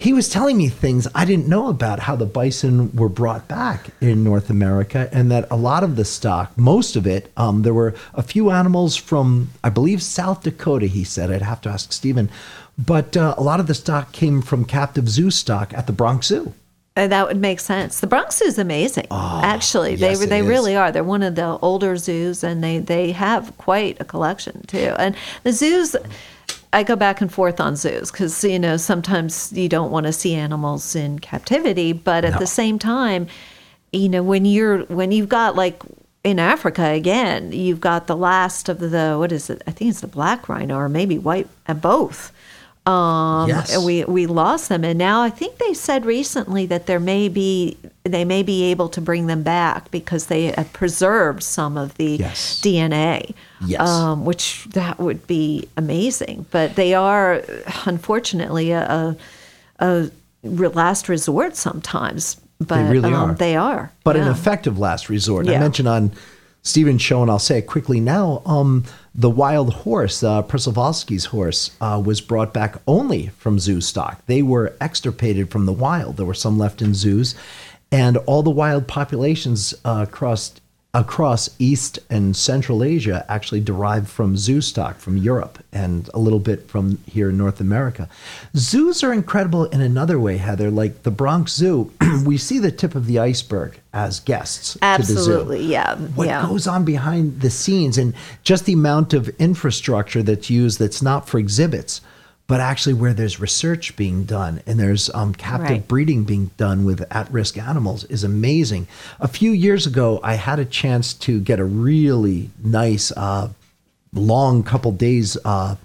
He 0.00 0.12
was 0.12 0.28
telling 0.28 0.56
me 0.56 0.68
things 0.68 1.08
I 1.12 1.24
didn't 1.24 1.48
know 1.48 1.66
about 1.66 1.98
how 1.98 2.14
the 2.14 2.24
bison 2.24 2.94
were 2.94 3.08
brought 3.08 3.48
back 3.48 3.90
in 4.00 4.22
North 4.22 4.48
America, 4.48 5.08
and 5.12 5.28
that 5.32 5.48
a 5.50 5.56
lot 5.56 5.82
of 5.82 5.96
the 5.96 6.04
stock, 6.04 6.56
most 6.56 6.94
of 6.94 7.04
it, 7.04 7.32
um, 7.36 7.62
there 7.62 7.74
were 7.74 7.94
a 8.14 8.22
few 8.22 8.50
animals 8.50 8.94
from, 8.94 9.50
I 9.64 9.70
believe, 9.70 10.00
South 10.00 10.44
Dakota. 10.44 10.86
He 10.86 11.02
said 11.02 11.32
I'd 11.32 11.42
have 11.42 11.60
to 11.62 11.68
ask 11.68 11.92
Stephen, 11.92 12.30
but 12.78 13.16
uh, 13.16 13.34
a 13.36 13.42
lot 13.42 13.58
of 13.58 13.66
the 13.66 13.74
stock 13.74 14.12
came 14.12 14.40
from 14.40 14.64
captive 14.64 15.08
zoo 15.08 15.32
stock 15.32 15.74
at 15.74 15.88
the 15.88 15.92
Bronx 15.92 16.28
Zoo. 16.28 16.54
Uh, 16.96 17.08
that 17.08 17.26
would 17.26 17.36
make 17.36 17.58
sense. 17.58 17.98
The 17.98 18.06
Bronx 18.06 18.38
Zoo 18.38 18.44
is 18.44 18.58
amazing. 18.58 19.06
Actually, 19.10 19.94
Ah, 19.94 19.98
yes, 19.98 20.18
they 20.20 20.26
they 20.26 20.42
really 20.42 20.76
are. 20.76 20.92
They're 20.92 21.02
one 21.04 21.22
of 21.24 21.34
the 21.34 21.58
older 21.60 21.96
zoos, 21.96 22.44
and 22.44 22.62
they 22.62 22.78
they 22.78 23.10
have 23.12 23.56
quite 23.58 23.96
a 24.00 24.04
collection 24.04 24.62
too. 24.66 24.94
And 24.98 25.16
the 25.42 25.52
zoos, 25.52 25.94
I 26.72 26.82
go 26.82 26.96
back 26.96 27.20
and 27.20 27.32
forth 27.32 27.60
on 27.60 27.76
zoos 27.76 28.10
because 28.10 28.44
you 28.44 28.58
know 28.58 28.76
sometimes 28.76 29.52
you 29.52 29.68
don't 29.68 29.90
want 29.90 30.06
to 30.06 30.12
see 30.12 30.34
animals 30.34 30.94
in 30.94 31.18
captivity, 31.18 31.92
but 31.92 32.24
at 32.24 32.34
No. 32.34 32.38
the 32.38 32.46
same 32.46 32.78
time, 32.78 33.26
you 33.92 34.08
know 34.08 34.22
when 34.22 34.44
you're 34.44 34.80
when 34.84 35.10
you've 35.12 35.28
got 35.28 35.56
like 35.56 35.82
in 36.24 36.38
Africa 36.38 36.84
again, 36.90 37.52
you've 37.52 37.80
got 37.80 38.06
the 38.06 38.16
last 38.16 38.68
of 38.68 38.80
the 38.80 39.16
what 39.18 39.32
is 39.32 39.48
it? 39.48 39.62
I 39.66 39.70
think 39.70 39.90
it's 39.90 40.00
the 40.00 40.06
black 40.08 40.48
rhino 40.48 40.76
or 40.76 40.88
maybe 40.88 41.16
white, 41.18 41.48
uh, 41.66 41.74
both. 41.74 42.32
Um, 42.88 43.48
Yes. 43.48 43.76
we 43.84 44.04
we 44.04 44.26
lost 44.26 44.68
them, 44.70 44.82
and 44.82 44.98
now 44.98 45.20
I 45.22 45.28
think 45.30 45.58
they 45.58 45.74
said 45.74 46.06
recently 46.06 46.64
that 46.66 46.86
there 46.86 47.00
may 47.00 47.28
be 47.28 47.76
they 48.04 48.24
may 48.24 48.42
be 48.42 48.64
able 48.70 48.88
to 48.88 49.00
bring 49.02 49.26
them 49.26 49.42
back 49.42 49.90
because 49.90 50.26
they 50.26 50.46
have 50.56 50.72
preserved 50.72 51.42
some 51.42 51.76
of 51.76 51.94
the 51.96 52.16
Yes. 52.16 52.60
DNA. 52.62 53.34
Yes. 53.66 53.80
um, 53.80 54.24
which 54.24 54.66
that 54.72 54.98
would 54.98 55.26
be 55.26 55.68
amazing. 55.76 56.46
But 56.50 56.76
they 56.76 56.94
are 56.94 57.42
unfortunately 57.86 58.70
a, 58.70 59.16
a, 59.80 59.80
a 59.84 60.10
last 60.42 61.08
resort 61.08 61.56
sometimes. 61.56 62.36
But 62.60 62.84
they 62.84 62.90
really 62.90 63.12
um, 63.12 63.30
are. 63.30 63.34
They 63.34 63.56
are. 63.56 63.92
but 64.02 64.16
an 64.16 64.28
effective 64.28 64.78
last 64.78 65.08
resort. 65.08 65.48
I 65.48 65.58
mentioned 65.58 65.88
on 65.88 66.12
Show, 66.98 67.22
and 67.22 67.30
I'll 67.30 67.38
say 67.38 67.58
it 67.58 67.66
quickly 67.66 68.00
now. 68.00 68.42
Um, 68.44 68.84
the 69.14 69.30
wild 69.30 69.72
horse, 69.72 70.22
uh, 70.22 70.42
Przewalski's 70.42 71.26
horse, 71.26 71.70
uh, 71.80 72.00
was 72.04 72.20
brought 72.20 72.52
back 72.52 72.76
only 72.86 73.28
from 73.38 73.58
zoo 73.58 73.80
stock. 73.80 74.24
They 74.26 74.42
were 74.42 74.76
extirpated 74.80 75.50
from 75.50 75.66
the 75.66 75.72
wild. 75.72 76.16
There 76.16 76.26
were 76.26 76.34
some 76.34 76.58
left 76.58 76.82
in 76.82 76.94
zoos, 76.94 77.34
and 77.90 78.16
all 78.18 78.42
the 78.42 78.50
wild 78.50 78.86
populations 78.86 79.74
uh, 79.84 80.04
across 80.08 80.52
across 80.98 81.48
East 81.60 82.00
and 82.10 82.36
Central 82.36 82.82
Asia 82.82 83.24
actually 83.28 83.60
derived 83.60 84.08
from 84.08 84.36
zoo 84.36 84.60
stock 84.60 84.98
from 84.98 85.16
Europe 85.16 85.62
and 85.72 86.10
a 86.12 86.18
little 86.18 86.40
bit 86.40 86.68
from 86.68 86.98
here 87.06 87.30
in 87.30 87.36
North 87.38 87.60
America. 87.60 88.08
Zoos 88.56 89.04
are 89.04 89.12
incredible 89.12 89.66
in 89.66 89.80
another 89.80 90.18
way, 90.18 90.38
Heather. 90.38 90.72
Like 90.72 91.04
the 91.04 91.12
Bronx 91.12 91.52
Zoo, 91.52 91.92
we 92.26 92.36
see 92.36 92.58
the 92.58 92.72
tip 92.72 92.96
of 92.96 93.06
the 93.06 93.20
iceberg 93.20 93.78
as 93.94 94.18
guests 94.18 94.72
to 94.72 94.80
the 94.80 95.04
zoo 95.04 95.12
Absolutely, 95.14 95.66
yeah, 95.66 95.94
what 95.94 96.26
yeah. 96.26 96.44
goes 96.44 96.66
on 96.66 96.84
behind 96.84 97.42
the 97.42 97.50
scenes 97.50 97.96
and 97.96 98.12
just 98.42 98.64
the 98.64 98.72
amount 98.72 99.14
of 99.14 99.28
infrastructure 99.38 100.24
that's 100.24 100.50
used 100.50 100.80
that's 100.80 101.00
not 101.00 101.28
for 101.28 101.38
exhibits 101.38 102.00
but 102.48 102.60
actually 102.60 102.94
where 102.94 103.12
there's 103.14 103.38
research 103.38 103.94
being 103.94 104.24
done 104.24 104.60
and 104.66 104.80
there's 104.80 105.08
um, 105.14 105.32
captive 105.34 105.68
Right. 105.70 105.86
breeding 105.88 106.24
being 106.24 106.50
done 106.56 106.84
with 106.84 107.04
at-risk 107.10 107.56
animals 107.56 108.02
is 108.04 108.24
amazing 108.24 108.88
a 109.20 109.28
few 109.28 109.52
years 109.52 109.86
ago 109.86 110.18
i 110.24 110.34
had 110.34 110.58
a 110.58 110.64
chance 110.64 111.14
to 111.14 111.38
get 111.40 111.60
a 111.60 111.64
really 111.64 112.50
nice 112.62 113.12
uh, 113.12 113.50
long 114.12 114.62
couple 114.62 114.90
days 114.92 115.36
uh, 115.44 115.76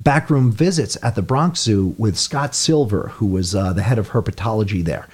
backroom 0.00 0.50
visits 0.52 0.96
at 1.02 1.14
the 1.14 1.22
Bronx 1.22 1.60
Zoo 1.60 1.94
with 1.98 2.16
Scott 2.18 2.54
Silver, 2.54 3.08
who 3.14 3.26
was 3.26 3.54
uh, 3.54 3.72
the 3.72 3.82
head 3.82 3.98
of 3.98 4.10
herpetology 4.10 4.84
there. 4.84 5.08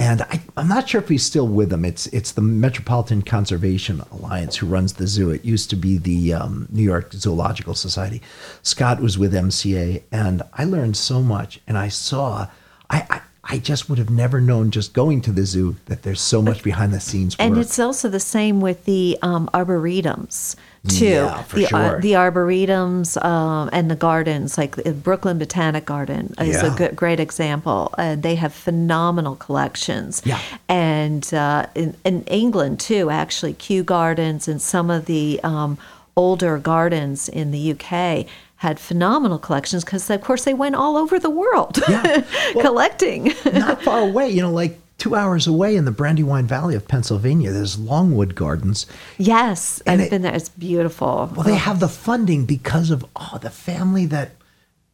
And 0.00 0.22
I, 0.22 0.40
I'm 0.56 0.66
not 0.66 0.88
sure 0.88 1.02
if 1.02 1.10
he's 1.10 1.22
still 1.22 1.46
with 1.46 1.68
them. 1.68 1.84
It's 1.84 2.06
it's 2.06 2.32
the 2.32 2.40
Metropolitan 2.40 3.20
Conservation 3.20 4.00
Alliance 4.10 4.56
who 4.56 4.66
runs 4.66 4.94
the 4.94 5.06
zoo. 5.06 5.30
It 5.30 5.44
used 5.44 5.68
to 5.70 5.76
be 5.76 5.98
the 5.98 6.32
um, 6.32 6.66
New 6.70 6.82
York 6.82 7.12
Zoological 7.12 7.74
Society. 7.74 8.22
Scott 8.62 9.02
was 9.02 9.18
with 9.18 9.34
MCA, 9.34 10.02
and 10.10 10.42
I 10.54 10.64
learned 10.64 10.96
so 10.96 11.20
much. 11.20 11.60
And 11.66 11.76
I 11.76 11.88
saw, 11.88 12.48
I, 12.88 13.06
I 13.10 13.20
I 13.44 13.58
just 13.58 13.90
would 13.90 13.98
have 13.98 14.08
never 14.08 14.40
known 14.40 14.70
just 14.70 14.94
going 14.94 15.20
to 15.22 15.32
the 15.32 15.44
zoo 15.44 15.76
that 15.86 16.02
there's 16.02 16.20
so 16.20 16.40
much 16.40 16.62
behind 16.62 16.94
the 16.94 17.00
scenes 17.00 17.36
work. 17.36 17.46
And 17.46 17.58
it's 17.58 17.78
also 17.78 18.08
the 18.08 18.20
same 18.20 18.62
with 18.62 18.86
the 18.86 19.18
um, 19.20 19.50
arboretums 19.52 20.56
too. 20.88 21.04
Yeah, 21.06 21.42
for 21.42 21.56
the, 21.56 21.66
uh, 21.76 21.98
the 22.00 22.12
arboretums 22.12 23.22
um, 23.24 23.68
and 23.72 23.90
the 23.90 23.94
gardens, 23.96 24.56
like 24.56 24.76
the 24.76 24.92
Brooklyn 24.92 25.38
Botanic 25.38 25.84
Garden, 25.84 26.34
is 26.40 26.62
Yeah. 26.62 26.72
a 26.72 26.76
good, 26.76 26.96
great 26.96 27.20
example. 27.20 27.94
Uh, 27.98 28.16
they 28.16 28.34
have 28.36 28.52
phenomenal 28.54 29.36
collections. 29.36 30.22
Yeah. 30.24 30.40
And 30.68 31.32
uh, 31.34 31.66
in, 31.74 31.94
in 32.04 32.22
England 32.24 32.80
too, 32.80 33.10
actually, 33.10 33.52
Kew 33.54 33.82
Gardens 33.82 34.48
and 34.48 34.60
some 34.60 34.90
of 34.90 35.04
the 35.06 35.38
um, 35.44 35.76
older 36.16 36.58
gardens 36.58 37.28
in 37.28 37.50
the 37.50 37.72
UK 37.72 38.26
had 38.56 38.78
phenomenal 38.80 39.38
collections 39.38 39.84
because, 39.84 40.08
of 40.10 40.20
course, 40.22 40.44
they 40.44 40.52
went 40.54 40.74
all 40.74 40.96
over 40.96 41.18
the 41.18 41.30
world 41.30 41.78
Yeah. 41.88 42.22
Well, 42.54 42.64
collecting. 42.64 43.32
not 43.52 43.82
far 43.82 44.00
away, 44.00 44.28
you 44.30 44.42
know, 44.42 44.50
like 44.50 44.79
two 45.00 45.16
hours 45.16 45.46
away 45.48 45.74
in 45.74 45.84
the 45.86 45.90
Brandywine 45.90 46.46
Valley 46.46 46.76
of 46.76 46.86
Pennsylvania, 46.86 47.50
there's 47.50 47.78
Longwood 47.78 48.34
Gardens. 48.36 48.86
yes, 49.18 49.82
And 49.86 50.00
I've 50.00 50.06
it- 50.06 50.10
been 50.10 50.22
there. 50.22 50.34
It's 50.34 50.48
beautiful. 50.50 51.30
Well, 51.34 51.42
they 51.44 51.56
have 51.56 51.80
the 51.80 51.88
funding 51.88 52.44
because 52.44 52.90
of 52.90 53.04
oh 53.16 53.38
the 53.40 53.50
family 53.50 54.06
that 54.06 54.32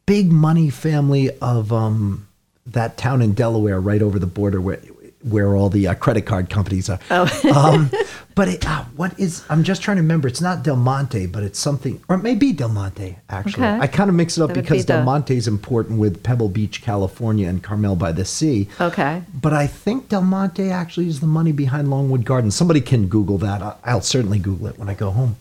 big 0.06 0.30
money 0.32 0.70
family 0.70 1.30
of 1.40 1.72
um 1.72 2.26
that 2.64 2.96
town 2.96 3.20
in 3.22 3.32
Delaware 3.32 3.80
right 3.80 4.00
over 4.02 4.18
the 4.18 4.26
border 4.26 4.60
where 4.60 4.78
where 5.22 5.56
all 5.56 5.68
the 5.68 5.88
uh, 5.88 5.94
credit 5.94 6.22
card 6.22 6.48
companies 6.50 6.88
are. 6.88 6.98
Oh. 7.10 7.24
um, 7.54 7.90
but 8.34 8.48
it, 8.48 8.66
uh, 8.68 8.84
what 8.96 9.18
is? 9.18 9.44
I'm 9.48 9.64
just 9.64 9.82
trying 9.82 9.96
to 9.96 10.02
remember. 10.02 10.28
It's 10.28 10.40
not 10.40 10.62
Del 10.62 10.76
Monte, 10.76 11.26
but 11.26 11.42
it's 11.42 11.58
something, 11.58 12.02
or 12.08 12.16
it 12.16 12.22
may 12.22 12.34
be 12.34 12.52
Del 12.52 12.68
Monte. 12.68 13.18
Actually, 13.30 13.64
Okay. 13.66 13.78
I 13.80 13.86
kind 13.86 14.10
of 14.10 14.16
mix 14.16 14.36
it 14.38 14.42
up 14.42 14.48
That 14.48 14.62
because 14.62 14.82
be 14.84 14.86
Del 14.88 14.98
the- 14.98 15.04
Monte 15.04 15.36
is 15.36 15.48
important 15.48 15.98
with 15.98 16.22
Pebble 16.22 16.48
Beach, 16.50 16.82
California, 16.82 17.48
and 17.48 17.62
Carmel 17.62 17.96
by 17.96 18.12
the 18.12 18.24
Sea. 18.24 18.68
Okay. 18.80 19.22
But 19.40 19.52
I 19.54 19.66
think 19.66 20.10
Del 20.10 20.22
Monte 20.22 20.70
actually 20.70 21.08
is 21.08 21.20
the 21.20 21.26
money 21.26 21.52
behind 21.52 21.88
Longwood 21.90 22.24
Gardens. 22.24 22.54
Somebody 22.54 22.80
can 22.80 23.08
Google 23.08 23.38
that. 23.38 23.62
I- 23.62 23.76
I'll 23.84 24.00
certainly 24.02 24.38
Google 24.38 24.66
it 24.68 24.78
when 24.78 24.88
I 24.88 24.94
go 24.94 25.10
home. 25.10 25.36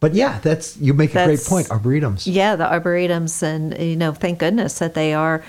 but 0.00 0.12
yeah, 0.14 0.38
that's 0.40 0.76
you 0.76 0.92
make 0.92 1.14
a 1.14 1.24
great 1.24 1.40
point. 1.44 1.68
Arboretums. 1.68 2.24
Yeah, 2.26 2.56
the 2.56 2.64
arboretums, 2.64 3.42
and 3.42 3.76
you 3.80 3.96
know, 3.96 4.12
thank 4.12 4.38
goodness 4.38 4.78
that 4.80 4.92
they 4.94 5.14
are 5.14 5.42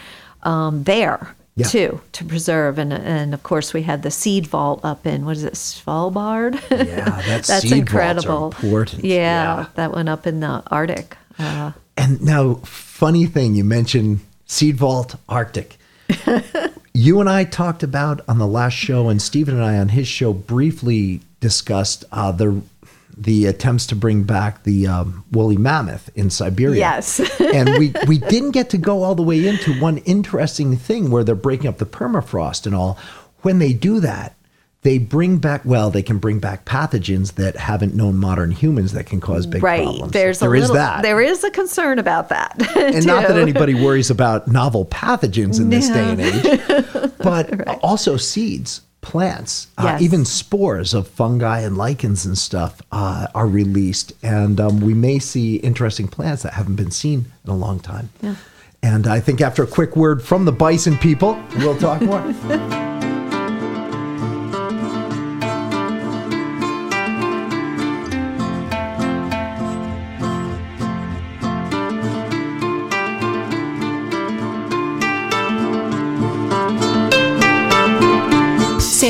um, 0.44 0.84
there 0.86 1.36
Yeah. 1.58 1.68
too 1.68 2.02
to 2.14 2.26
preserve. 2.26 2.78
And 2.78 2.92
and 2.92 3.34
of 3.34 3.44
course, 3.44 3.74
we 3.74 3.84
had 3.84 4.04
the 4.04 4.12
seed 4.12 4.46
vault 4.48 4.82
up 4.84 5.06
in 5.06 5.26
what 5.26 5.38
is 5.38 5.44
it, 5.44 5.54
Svalbard? 5.54 6.56
Yeah, 6.70 7.06
that 7.06 7.44
that's 7.48 7.72
are 7.72 7.76
incredible. 7.76 8.54
important. 8.62 9.04
Yeah, 9.04 9.16
Yeah. 9.60 9.66
that 9.76 9.92
one 9.94 10.08
up 10.10 10.28
in 10.28 10.40
the 10.42 10.62
Arctic. 10.68 11.18
Uh, 11.40 11.72
And 11.98 12.22
now, 12.22 12.56
funny 12.66 13.26
thing, 13.26 13.56
you 13.56 13.64
mentioned 13.64 14.20
Seed 14.46 14.76
Vault 14.76 15.16
Arctic. 15.30 15.78
you 16.94 17.20
and 17.20 17.30
I 17.30 17.46
talked 17.46 17.84
about 17.84 18.22
on 18.28 18.38
the 18.38 18.48
last 18.48 18.74
show, 18.74 19.08
and 19.10 19.22
Stephen 19.22 19.56
and 19.56 19.64
I 19.64 19.78
on 19.78 19.90
his 19.90 20.08
show 20.08 20.34
briefly 20.34 21.22
discussed 21.40 22.04
uh, 22.12 22.32
the 22.34 22.62
the 23.18 23.46
attempts 23.46 23.88
to 23.88 23.96
bring 23.96 24.24
back 24.24 24.64
the 24.64 24.88
um, 24.88 25.24
woolly 25.32 25.58
mammoth 25.58 26.10
in 26.16 26.30
Siberia. 26.30 26.78
Yes. 26.80 27.20
and 27.40 27.70
we 27.78 27.94
we 28.08 28.18
didn't 28.18 28.52
get 28.52 28.70
to 28.72 28.78
go 28.78 29.04
all 29.04 29.16
the 29.16 29.24
way 29.24 29.48
into 29.48 29.74
one 29.80 30.00
interesting 30.00 30.76
thing 30.78 31.12
where 31.12 31.24
they're 31.24 31.36
breaking 31.36 31.68
up 31.68 31.78
the 31.78 31.86
permafrost 31.86 32.66
and 32.66 32.76
all. 32.76 32.98
When 33.42 33.60
they 33.60 33.74
do 33.74 34.00
that, 34.00 34.36
they 34.86 35.00
bring 35.00 35.40
back 35.40 35.64
well, 35.66 35.90
they 35.90 36.04
can 36.04 36.20
bring 36.20 36.38
back 36.38 36.64
pathogens 36.64 37.34
that 37.34 37.56
haven't 37.56 37.96
known 37.96 38.18
modern 38.18 38.52
humans 38.52 38.92
that 38.92 39.08
can 39.08 39.20
cause 39.20 39.48
big 39.48 39.64
right. 39.64 39.84
problems. 39.84 40.12
There's 40.12 40.40
There 40.40 40.54
a 40.54 40.58
is 40.58 40.70
little, 40.70 40.76
that 40.76 41.02
There 41.02 41.20
is 41.20 41.44
a 41.44 41.50
concern 41.50 41.98
about 41.98 42.30
that. 42.30 42.56
and 42.78 43.04
not 43.04 43.28
that 43.28 43.36
anybody 43.36 43.74
worries 43.74 44.12
about 44.12 44.48
novel 44.48 44.86
pathogens 44.86 45.60
in 45.60 45.72
this 45.72 45.90
day 45.90 46.12
and 46.12 46.22
age, 46.22 47.12
but 47.18 47.68
also 47.82 48.16
seeds, 48.16 48.82
plants, 49.06 49.68
uh, 49.78 49.98
even 50.02 50.26
spores 50.26 50.94
of 50.94 51.08
fungi 51.08 51.62
and 51.62 51.78
lichens 51.78 52.26
and 52.26 52.38
stuff 52.38 52.82
uh, 52.92 53.28
are 53.36 53.48
released, 53.48 54.12
and 54.24 54.60
um, 54.60 54.82
we 54.82 54.94
may 54.94 55.20
see 55.20 55.58
interesting 55.58 56.08
plants 56.08 56.44
that 56.44 56.54
haven't 56.54 56.76
been 56.76 56.92
seen 56.92 57.32
in 57.44 57.52
a 57.52 57.56
long 57.56 57.80
time. 57.80 58.10
Yeah. 58.22 58.36
And 58.82 59.08
I 59.08 59.20
think 59.20 59.42
after 59.42 59.64
a 59.64 59.68
quick 59.68 59.96
word 59.96 60.22
from 60.22 60.46
the 60.46 60.52
bison 60.52 60.98
people, 60.98 61.42
we'll 61.58 61.78
talk 61.78 62.02
more. 62.02 62.22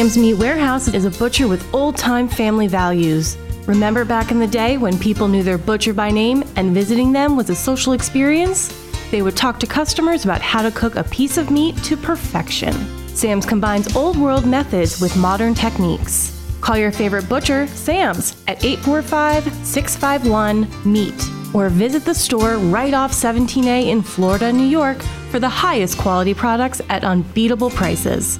Sam's 0.05 0.19
Meat 0.19 0.35
Warehouse 0.35 0.87
is 0.87 1.05
a 1.05 1.09
butcher 1.09 1.47
with 1.47 1.73
old 1.73 1.97
time 1.97 2.27
family 2.27 2.67
values. 2.67 3.37
Remember 3.65 4.05
back 4.05 4.29
in 4.29 4.37
the 4.37 4.45
day 4.45 4.77
when 4.77 4.99
people 4.99 5.27
knew 5.27 5.41
their 5.41 5.57
butcher 5.57 5.95
by 5.95 6.11
name 6.11 6.43
and 6.57 6.75
visiting 6.75 7.11
them 7.11 7.35
was 7.35 7.49
a 7.49 7.55
social 7.55 7.93
experience? 7.93 8.71
They 9.09 9.23
would 9.23 9.35
talk 9.35 9.59
to 9.61 9.65
customers 9.65 10.23
about 10.23 10.43
how 10.43 10.61
to 10.61 10.69
cook 10.69 10.95
a 10.95 11.05
piece 11.05 11.39
of 11.39 11.49
meat 11.49 11.75
to 11.85 11.97
perfection. 11.97 12.73
Sam's 13.07 13.47
combines 13.47 13.95
old 13.95 14.15
world 14.15 14.45
methods 14.45 15.01
with 15.01 15.17
modern 15.17 15.55
techniques. 15.55 16.39
Call 16.61 16.77
your 16.77 16.91
favorite 16.91 17.27
butcher, 17.27 17.65
Sam's, 17.65 18.35
at 18.47 18.63
845 18.63 19.51
651 19.65 20.67
MEAT 20.85 21.19
or 21.55 21.69
visit 21.69 22.05
the 22.05 22.13
store 22.13 22.57
right 22.57 22.93
off 22.93 23.11
17A 23.11 23.87
in 23.87 24.03
Florida, 24.03 24.53
New 24.53 24.67
York 24.67 25.01
for 25.31 25.39
the 25.39 25.49
highest 25.49 25.97
quality 25.97 26.35
products 26.35 26.79
at 26.89 27.03
unbeatable 27.03 27.71
prices. 27.71 28.37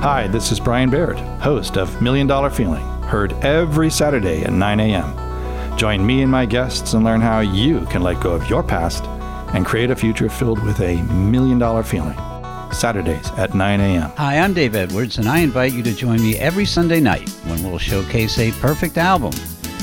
Hi, 0.00 0.28
this 0.28 0.52
is 0.52 0.60
Brian 0.60 0.88
Baird, 0.90 1.18
host 1.40 1.76
of 1.76 2.00
Million 2.00 2.26
Dollar 2.26 2.50
Feeling, 2.50 2.84
heard 3.02 3.32
every 3.44 3.90
Saturday 3.90 4.42
at 4.44 4.52
9 4.52 4.78
a.m. 4.78 5.76
Join 5.78 6.06
me 6.06 6.22
and 6.22 6.30
my 6.30 6.46
guests 6.46 6.92
and 6.92 7.02
learn 7.02 7.20
how 7.20 7.40
you 7.40 7.80
can 7.86 8.02
let 8.02 8.20
go 8.22 8.32
of 8.32 8.48
your 8.48 8.62
past 8.62 9.04
and 9.54 9.66
create 9.66 9.90
a 9.90 9.96
future 9.96 10.28
filled 10.28 10.62
with 10.62 10.80
a 10.80 11.02
million 11.02 11.58
dollar 11.58 11.82
feeling. 11.82 12.16
Saturdays 12.72 13.28
at 13.32 13.54
9 13.54 13.80
a.m. 13.80 14.10
Hi, 14.16 14.38
I'm 14.38 14.54
Dave 14.54 14.76
Edwards, 14.76 15.18
and 15.18 15.28
I 15.28 15.38
invite 15.38 15.72
you 15.72 15.82
to 15.82 15.94
join 15.94 16.22
me 16.22 16.36
every 16.36 16.66
Sunday 16.66 17.00
night 17.00 17.28
when 17.46 17.64
we'll 17.64 17.78
showcase 17.78 18.38
a 18.38 18.52
perfect 18.52 18.98
album. 18.98 19.32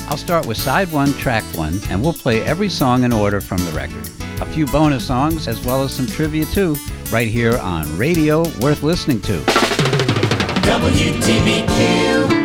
I'll 0.07 0.17
start 0.17 0.45
with 0.45 0.57
side 0.57 0.91
one, 0.91 1.11
track 1.13 1.43
one, 1.55 1.79
and 1.89 2.01
we'll 2.01 2.13
play 2.13 2.43
every 2.43 2.69
song 2.69 3.03
in 3.03 3.11
order 3.11 3.41
from 3.41 3.57
the 3.65 3.71
record. 3.71 4.09
A 4.41 4.45
few 4.45 4.67
bonus 4.67 5.05
songs, 5.05 5.47
as 5.49 5.65
well 5.65 5.83
as 5.83 5.93
some 5.93 6.07
trivia 6.07 6.45
too, 6.45 6.77
right 7.11 7.27
here 7.27 7.57
on 7.57 7.97
Radio 7.97 8.43
Worth 8.59 8.83
Listening 8.83 9.19
to. 9.21 9.62
WTBQ. 10.63 12.39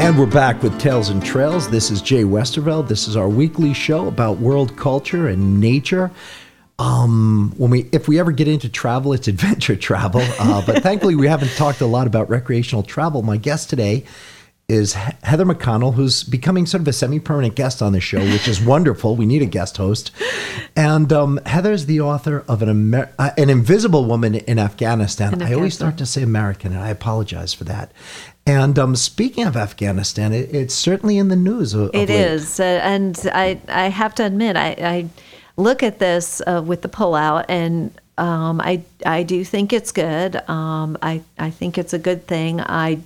And 0.00 0.18
we're 0.18 0.26
back 0.26 0.62
with 0.62 0.78
Tales 0.78 1.08
and 1.08 1.24
Trails. 1.24 1.70
This 1.70 1.90
is 1.90 2.02
Jay 2.02 2.24
Westerveld. 2.24 2.88
This 2.88 3.08
is 3.08 3.16
our 3.16 3.28
weekly 3.28 3.72
show 3.72 4.06
about 4.06 4.38
world 4.38 4.76
culture 4.76 5.28
and 5.28 5.60
nature. 5.60 6.10
Um, 6.78 7.54
when 7.56 7.70
we, 7.70 7.88
if 7.92 8.06
we 8.06 8.18
ever 8.18 8.32
get 8.32 8.48
into 8.48 8.68
travel, 8.68 9.12
it's 9.12 9.28
adventure 9.34 9.76
travel. 9.76 10.20
Uh, 10.38 10.62
but 10.66 10.82
thankfully, 10.82 11.14
we 11.14 11.26
haven't 11.26 11.52
talked 11.56 11.80
a 11.80 11.86
lot 11.86 12.06
about 12.06 12.28
recreational 12.28 12.82
travel. 12.82 13.22
My 13.22 13.38
guest 13.38 13.70
today 13.70 14.04
is 14.68 14.94
Heather 14.94 15.44
McConnell, 15.44 15.94
who's 15.94 16.24
becoming 16.24 16.64
sort 16.64 16.80
of 16.80 16.88
a 16.88 16.92
semi-permanent 16.92 17.54
guest 17.54 17.82
on 17.82 17.92
the 17.92 18.00
show, 18.00 18.20
which 18.20 18.48
is 18.48 18.60
wonderful. 18.64 19.14
We 19.14 19.26
need 19.26 19.42
a 19.42 19.46
guest 19.46 19.76
host. 19.76 20.10
And 20.74 21.12
um, 21.12 21.38
Heather's 21.44 21.86
the 21.86 22.00
author 22.00 22.44
of 22.48 22.62
an 22.62 22.70
Amer- 22.70 23.12
uh, 23.18 23.30
an 23.36 23.50
Invisible 23.50 24.06
Woman 24.06 24.34
in 24.34 24.58
Afghanistan. 24.58 25.34
In 25.34 25.42
I 25.42 25.52
always 25.52 25.74
start 25.74 25.98
to 25.98 26.06
say 26.06 26.22
American, 26.22 26.72
and 26.72 26.80
I 26.80 26.88
apologize 26.88 27.52
for 27.52 27.64
that. 27.64 27.92
And 28.46 28.78
um, 28.78 28.96
speaking 28.96 29.46
of 29.46 29.56
Afghanistan, 29.56 30.32
it, 30.32 30.54
it's 30.54 30.74
certainly 30.74 31.18
in 31.18 31.28
the 31.28 31.36
news. 31.36 31.74
Of, 31.74 31.94
It 31.94 32.10
is, 32.10 32.58
uh, 32.58 32.64
and 32.82 33.18
I 33.32 33.60
I 33.68 33.88
have 33.88 34.14
to 34.16 34.24
admit 34.24 34.56
I, 34.56 34.76
I 34.80 35.08
look 35.56 35.82
at 35.82 35.98
this 35.98 36.40
uh, 36.46 36.62
with 36.64 36.82
the 36.82 36.88
pullout, 36.88 37.44
and 37.48 37.90
um, 38.16 38.60
I 38.60 38.82
I 39.04 39.22
do 39.22 39.44
think 39.44 39.72
it's 39.72 39.92
good. 39.92 40.36
Um, 40.48 40.96
I 41.02 41.22
I 41.38 41.50
think 41.50 41.78
it's 41.78 41.92
a 41.92 41.98
good 41.98 42.26
thing. 42.26 42.60
I 42.60 43.00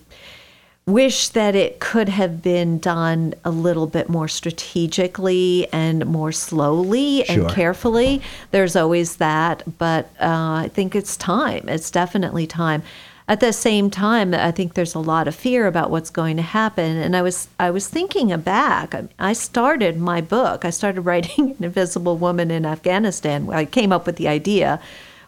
wish 0.89 1.29
that 1.31 1.55
it 1.55 1.81
could 1.81 2.09
have 2.09 2.43
been 2.43 2.79
done 2.79 3.35
a 3.45 3.51
little 3.51 3.87
bit 3.87 4.09
more 4.09 4.27
strategically 4.29 5.69
and 5.73 6.07
more 6.07 6.33
slowly 6.33 7.25
Sure. 7.25 7.43
and 7.47 7.51
carefully. 7.51 8.23
There's 8.51 8.75
always 8.77 9.17
that, 9.17 9.63
but 9.79 10.07
uh, 10.21 10.65
I 10.65 10.71
think 10.73 10.95
it's 10.97 11.17
time. 11.17 11.69
It's 11.69 11.91
definitely 11.91 12.47
time. 12.47 12.83
At 13.29 13.41
the 13.41 13.53
same 13.53 13.91
time, 13.91 14.33
I 14.33 14.51
think 14.51 14.73
there's 14.73 14.95
a 14.95 14.99
lot 15.01 15.29
of 15.29 15.35
fear 15.35 15.67
about 15.67 15.91
what's 15.91 16.09
going 16.09 16.37
to 16.37 16.43
happen. 16.43 16.97
And 16.97 17.15
I 17.15 17.21
was 17.21 17.49
I 17.61 17.71
was 17.71 17.87
thinking 17.87 18.35
back. 18.41 18.95
I- 18.95 19.09
I 19.19 19.33
started 19.35 19.99
my 19.99 20.23
book. 20.23 20.65
I 20.65 20.71
started 20.71 21.03
writing 21.09 21.51
an 21.59 21.65
Invisible 21.65 22.17
Woman 22.17 22.51
in 22.51 22.65
Afghanistan. 22.65 23.47
I 23.51 23.67
came 23.67 23.93
up 23.93 24.07
with 24.07 24.17
the 24.17 24.29
idea, 24.29 24.81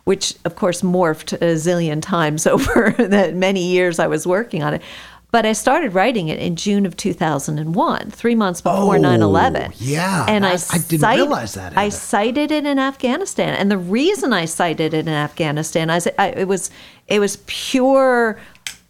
which 0.04 0.34
of 0.46 0.56
course 0.56 0.80
morphed 0.80 1.34
a 1.34 1.56
zillion 1.56 2.00
times 2.00 2.46
over 2.54 2.94
the 2.96 3.32
many 3.34 3.64
years 3.66 3.98
I 3.98 4.06
was 4.06 4.26
working 4.26 4.62
on 4.62 4.72
it. 4.72 4.82
But 5.32 5.46
I 5.46 5.52
started 5.52 5.94
writing 5.94 6.26
it 6.28 6.38
in 6.40 6.56
June 6.56 6.84
of 6.86 6.96
2001, 6.96 8.10
three 8.10 8.34
months 8.34 8.60
before 8.60 8.96
Oh, 8.96 8.98
9 8.98 9.22
11. 9.22 9.72
yeah. 9.78 10.26
And 10.28 10.44
I, 10.44 10.54
I- 10.54 10.78
didn't 10.78 11.00
cite- 11.00 11.16
realize 11.18 11.54
that, 11.54 11.76
I 11.78 11.88
cited 11.88 12.50
it 12.50 12.66
in 12.66 12.78
Afghanistan. 12.78 13.54
And 13.54 13.70
the 13.70 13.78
reason 13.78 14.32
I 14.32 14.44
cited 14.46 14.92
it 14.92 15.06
in 15.06 15.14
Afghanistan, 15.14 15.88
I, 15.90 16.00
I- 16.18 16.28
it 16.30 16.48
was 16.48 16.70
it 17.06 17.20
was 17.20 17.38
pure 17.46 18.38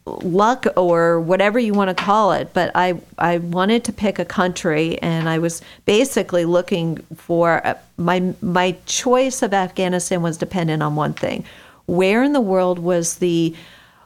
luck 0.07 0.67
or 0.77 1.21
whatever 1.21 1.59
you 1.59 1.73
want 1.75 1.97
to 1.97 2.05
call 2.05 2.33
it. 2.33 2.53
But 2.55 2.71
I 2.75 2.99
I 3.19 3.39
wanted 3.39 3.85
to 3.85 3.93
pick 3.93 4.19
a 4.19 4.25
country, 4.25 4.99
and 5.03 5.29
I 5.29 5.39
was 5.39 5.61
basically 5.85 6.45
looking 6.47 6.99
for 7.17 7.65
uh, 7.67 7.75
my 7.99 8.33
my 8.41 8.77
choice 8.87 9.43
of 9.43 9.53
Afghanistan 9.53 10.23
was 10.23 10.39
dependent 10.39 10.83
on 10.83 10.97
one 10.97 11.13
thing: 11.13 11.45
where 11.87 12.23
in 12.23 12.33
the 12.33 12.41
world 12.41 12.79
was 12.79 13.17
the 13.17 13.55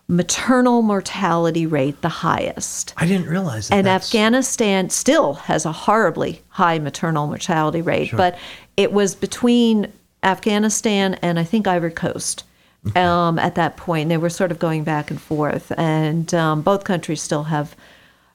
maternal 0.09 0.83
mortality 0.83 1.67
rate 1.67 2.01
the 2.03 2.09
highest? 2.09 2.93
I 2.97 3.07
didn't 3.07 3.27
realize 3.29 3.69
that. 3.69 3.77
and 3.77 3.87
that's- 3.87 4.09
Afghanistan 4.09 4.91
still 4.91 5.35
has 5.35 5.65
a 5.65 5.73
horribly 5.73 6.43
high 6.51 6.79
maternal 6.79 7.27
mortality 7.27 7.81
rate, 7.83 8.09
Sure. 8.09 8.17
but 8.19 8.39
it 8.77 8.93
was 8.93 9.15
between 9.15 9.93
Afghanistan 10.23 11.15
and 11.23 11.39
I 11.39 11.45
think 11.45 11.67
Ivory 11.67 11.91
Coast 11.91 12.45
um, 12.97 13.39
at 13.39 13.55
that 13.55 13.77
point. 13.79 14.09
They 14.11 14.17
were 14.19 14.29
sort 14.31 14.51
of 14.51 14.59
going 14.59 14.85
back 14.85 15.11
and 15.11 15.21
forth, 15.21 15.73
and 15.79 16.33
um, 16.35 16.61
both 16.63 16.85
countries 16.85 17.23
still 17.23 17.45
have 17.45 17.75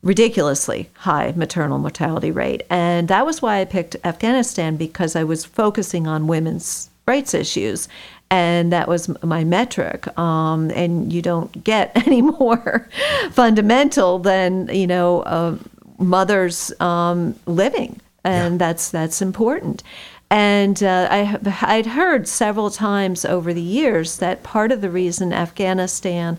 ridiculously 0.02 0.90
high 0.96 1.34
maternal 1.36 1.78
mortality 1.78 2.32
rate. 2.32 2.64
And 2.70 3.08
that 3.10 3.26
was 3.26 3.42
why 3.42 3.60
I 3.60 3.66
picked 3.66 3.96
Afghanistan 4.04 4.76
because 4.78 5.16
I 5.16 5.24
was 5.24 5.46
focusing 5.46 6.08
on 6.08 6.26
women's 6.28 6.90
rights 7.06 7.34
issues. 7.34 7.88
And 8.32 8.72
that 8.72 8.88
was 8.88 9.10
my 9.24 9.44
metric. 9.44 10.08
Um, 10.18 10.70
and 10.72 11.12
you 11.12 11.22
don't 11.22 11.64
get 11.64 11.92
any 12.08 12.22
more 12.22 12.88
fundamental 13.32 14.20
than, 14.20 14.68
you 14.74 14.88
know, 14.88 15.22
uh, 15.22 15.58
mothers 15.98 16.72
um, 16.80 17.36
living. 17.46 18.00
And 18.24 18.60
that's, 18.60 18.90
that's 18.92 19.22
important. 19.22 19.84
And 20.30 20.84
uh, 20.84 21.08
I, 21.10 21.40
I'd 21.64 21.88
heard 21.88 22.28
several 22.28 22.70
times 22.70 23.26
over 23.26 23.54
the 23.54 23.62
years 23.62 24.18
that 24.18 24.44
part 24.44 24.72
of 24.72 24.82
the 24.82 24.90
reason 24.92 25.34
Afghanistan 25.34 26.38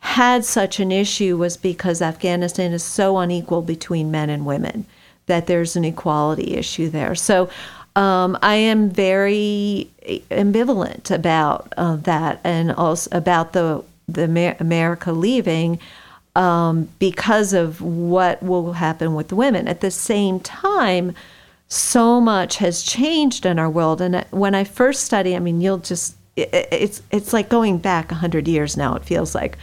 had 0.00 0.44
such 0.44 0.80
an 0.80 0.90
issue 0.90 1.36
was 1.36 1.56
because 1.56 2.02
Afghanistan 2.02 2.72
is 2.72 2.82
so 2.82 3.18
unequal 3.18 3.62
between 3.62 4.10
men 4.10 4.30
and 4.30 4.44
women. 4.44 4.86
that 5.26 5.46
there's 5.46 5.76
an 5.76 5.84
equality 5.84 6.54
issue 6.54 6.90
there. 6.90 7.14
So 7.14 7.48
um, 7.96 8.36
I 8.42 8.56
am 8.56 8.90
very 8.90 9.90
ambivalent 10.30 11.10
about 11.10 11.72
uh, 11.76 11.96
that, 11.96 12.40
and 12.44 12.72
also 12.72 13.08
about 13.16 13.52
the 13.52 13.84
the 14.08 14.24
Amer- 14.24 14.56
America 14.60 15.12
leaving 15.12 15.78
um, 16.36 16.88
because 16.98 17.52
of 17.52 17.80
what 17.80 18.42
will 18.42 18.72
happen 18.74 19.14
with 19.14 19.32
women. 19.32 19.68
At 19.68 19.80
the 19.80 19.90
same 19.90 20.40
time, 20.40 21.14
so 21.68 22.20
much 22.20 22.56
has 22.56 22.82
changed 22.82 23.46
in 23.46 23.58
our 23.58 23.70
world, 23.70 24.00
and 24.00 24.24
when 24.30 24.54
I 24.54 24.64
first 24.64 25.04
study, 25.04 25.36
I 25.36 25.38
mean, 25.38 25.60
you'll 25.60 25.78
just 25.78 26.16
it, 26.36 26.50
it's 26.72 27.02
it's 27.10 27.32
like 27.32 27.48
going 27.48 27.78
back 27.78 28.10
hundred 28.10 28.48
years 28.48 28.76
now. 28.76 28.96
It 28.96 29.04
feels 29.04 29.34
like 29.34 29.56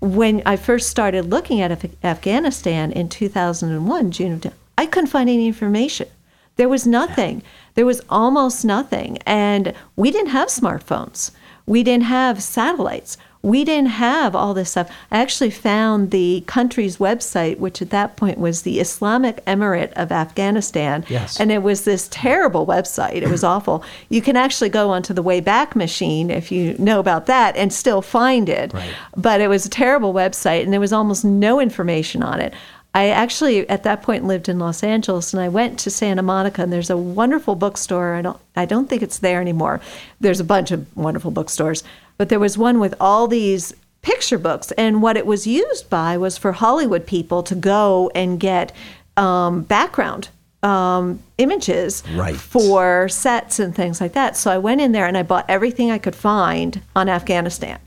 when 0.00 0.42
I 0.46 0.56
first 0.56 0.88
started 0.90 1.30
looking 1.30 1.60
at 1.60 1.72
Af- 1.72 2.04
Afghanistan 2.04 2.90
in 2.92 3.08
2001, 3.08 4.10
June 4.10 4.32
of, 4.32 4.52
I 4.78 4.86
couldn't 4.86 5.10
find 5.10 5.28
any 5.28 5.46
information. 5.46 6.08
There 6.56 6.68
was 6.68 6.86
nothing. 6.86 7.42
There 7.74 7.86
was 7.86 8.02
almost 8.08 8.64
nothing. 8.64 9.18
And 9.26 9.74
we 9.96 10.10
didn't 10.10 10.30
have 10.30 10.48
smartphones. 10.48 11.30
We 11.66 11.82
didn't 11.82 12.04
have 12.04 12.42
satellites. 12.42 13.16
We 13.42 13.64
didn't 13.64 13.90
have 13.90 14.36
all 14.36 14.52
this 14.52 14.72
stuff. 14.72 14.90
I 15.10 15.20
actually 15.20 15.50
found 15.50 16.10
the 16.10 16.44
country's 16.46 16.98
website, 16.98 17.58
which 17.58 17.80
at 17.80 17.88
that 17.88 18.16
point 18.16 18.38
was 18.38 18.62
the 18.62 18.80
Islamic 18.80 19.42
Emirate 19.46 19.92
of 19.94 20.12
Afghanistan. 20.12 21.06
Yes. 21.08 21.40
And 21.40 21.50
it 21.50 21.62
was 21.62 21.84
this 21.84 22.08
terrible 22.10 22.66
website. 22.66 23.22
It 23.22 23.30
was 23.30 23.42
awful. 23.54 23.82
You 24.10 24.20
can 24.20 24.36
actually 24.36 24.68
go 24.68 24.90
onto 24.90 25.14
the 25.14 25.22
Wayback 25.22 25.74
Machine, 25.74 26.30
if 26.30 26.52
you 26.52 26.76
know 26.78 27.00
about 27.00 27.26
that, 27.26 27.56
and 27.56 27.72
still 27.72 28.02
find 28.02 28.48
it. 28.50 28.74
Right. 28.74 28.92
But 29.16 29.40
it 29.40 29.48
was 29.48 29.64
a 29.64 29.70
terrible 29.70 30.12
website, 30.12 30.62
and 30.64 30.72
there 30.72 30.80
was 30.80 30.92
almost 30.92 31.24
no 31.24 31.60
information 31.60 32.22
on 32.22 32.40
it. 32.40 32.52
I 32.94 33.08
actually 33.10 33.68
at 33.68 33.84
that 33.84 34.02
point 34.02 34.26
lived 34.26 34.48
in 34.48 34.58
Los 34.58 34.82
Angeles 34.82 35.32
and 35.32 35.40
I 35.40 35.48
went 35.48 35.78
to 35.80 35.90
Santa 35.90 36.22
Monica 36.22 36.62
and 36.62 36.72
there's 36.72 36.90
a 36.90 36.96
wonderful 36.96 37.54
bookstore. 37.54 38.14
I 38.14 38.22
don't 38.22 38.38
I 38.56 38.64
don't 38.64 38.88
think 38.88 39.02
it's 39.02 39.18
there 39.20 39.40
anymore. 39.40 39.80
There's 40.20 40.40
a 40.40 40.44
bunch 40.44 40.70
of 40.72 40.86
wonderful 40.96 41.30
bookstores, 41.30 41.84
but 42.18 42.28
there 42.30 42.40
was 42.40 42.58
one 42.58 42.80
with 42.80 42.94
all 43.00 43.28
these 43.28 43.72
picture 44.02 44.38
books 44.38 44.72
and 44.72 45.02
what 45.02 45.16
it 45.16 45.26
was 45.26 45.46
used 45.46 45.88
by 45.90 46.16
was 46.16 46.36
for 46.38 46.52
Hollywood 46.52 47.06
people 47.06 47.42
to 47.44 47.54
go 47.54 48.10
and 48.14 48.40
get 48.40 48.72
um, 49.16 49.62
background 49.62 50.28
um, 50.62 51.22
images 51.38 52.02
Right. 52.14 52.34
for 52.36 53.08
sets 53.08 53.58
and 53.58 53.74
things 53.74 54.00
like 54.00 54.14
that. 54.14 54.36
So 54.36 54.50
I 54.50 54.58
went 54.58 54.80
in 54.80 54.92
there 54.92 55.06
and 55.06 55.16
I 55.16 55.22
bought 55.22 55.44
everything 55.48 55.90
I 55.90 55.98
could 55.98 56.16
find 56.16 56.82
on 56.96 57.08
Afghanistan. 57.08 57.78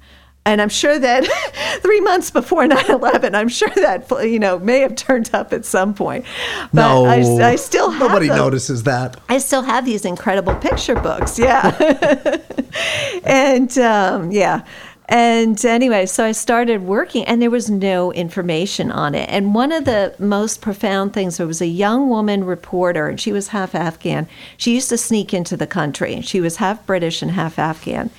And 0.45 0.61
I'm 0.61 0.69
sure 0.69 0.99
that 0.99 1.25
three 1.81 2.01
months 2.01 2.29
before 2.31 2.67
9 2.67 2.85
11, 2.89 3.35
I'm 3.35 3.49
sure 3.49 3.69
that, 3.75 4.09
you 4.27 4.39
know, 4.39 4.59
may 4.59 4.79
have 4.79 4.95
turned 4.95 5.29
up 5.33 5.53
at 5.53 5.65
some 5.65 5.93
point. 5.93 6.25
But 6.73 6.73
no, 6.73 7.05
I, 7.05 7.51
I 7.51 7.55
still 7.55 7.89
have 7.89 8.07
nobody 8.07 8.27
them. 8.27 8.37
notices 8.37 8.83
that. 8.83 9.19
I 9.29 9.37
still 9.37 9.61
have 9.61 9.85
these 9.85 10.05
incredible 10.05 10.55
picture 10.55 10.95
books. 10.95 11.39
Yeah. 11.39 11.73
and 13.23 13.77
um, 13.77 14.31
yeah. 14.31 14.65
And 15.09 15.63
anyway, 15.65 16.05
so 16.05 16.25
I 16.25 16.31
started 16.31 16.83
working, 16.83 17.25
and 17.25 17.41
there 17.41 17.51
was 17.51 17.69
no 17.69 18.13
information 18.13 18.89
on 18.89 19.13
it. 19.15 19.29
And 19.29 19.53
one 19.53 19.73
of 19.73 19.83
the 19.83 20.15
most 20.17 20.61
profound 20.61 21.13
things 21.13 21.37
there 21.37 21.45
was 21.45 21.61
a 21.61 21.67
young 21.67 22.09
woman 22.09 22.45
reporter, 22.45 23.07
and 23.07 23.19
she 23.19 23.33
was 23.33 23.49
half 23.49 23.75
Afghan. 23.75 24.27
She 24.55 24.73
used 24.73 24.89
to 24.89 24.97
sneak 24.97 25.33
into 25.33 25.57
the 25.57 25.67
country, 25.67 26.13
and 26.13 26.25
she 26.25 26.39
was 26.39 26.55
half 26.55 26.85
British 26.85 27.21
and 27.21 27.31
half 27.31 27.59
Afghan. 27.59 28.11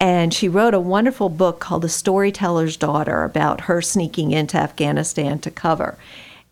And 0.00 0.32
she 0.32 0.48
wrote 0.48 0.74
a 0.74 0.80
wonderful 0.80 1.28
book 1.28 1.58
called 1.58 1.82
The 1.82 1.88
Storyteller's 1.88 2.76
Daughter 2.76 3.24
about 3.24 3.62
her 3.62 3.82
sneaking 3.82 4.30
into 4.30 4.56
Afghanistan 4.56 5.38
to 5.40 5.50
cover. 5.50 5.98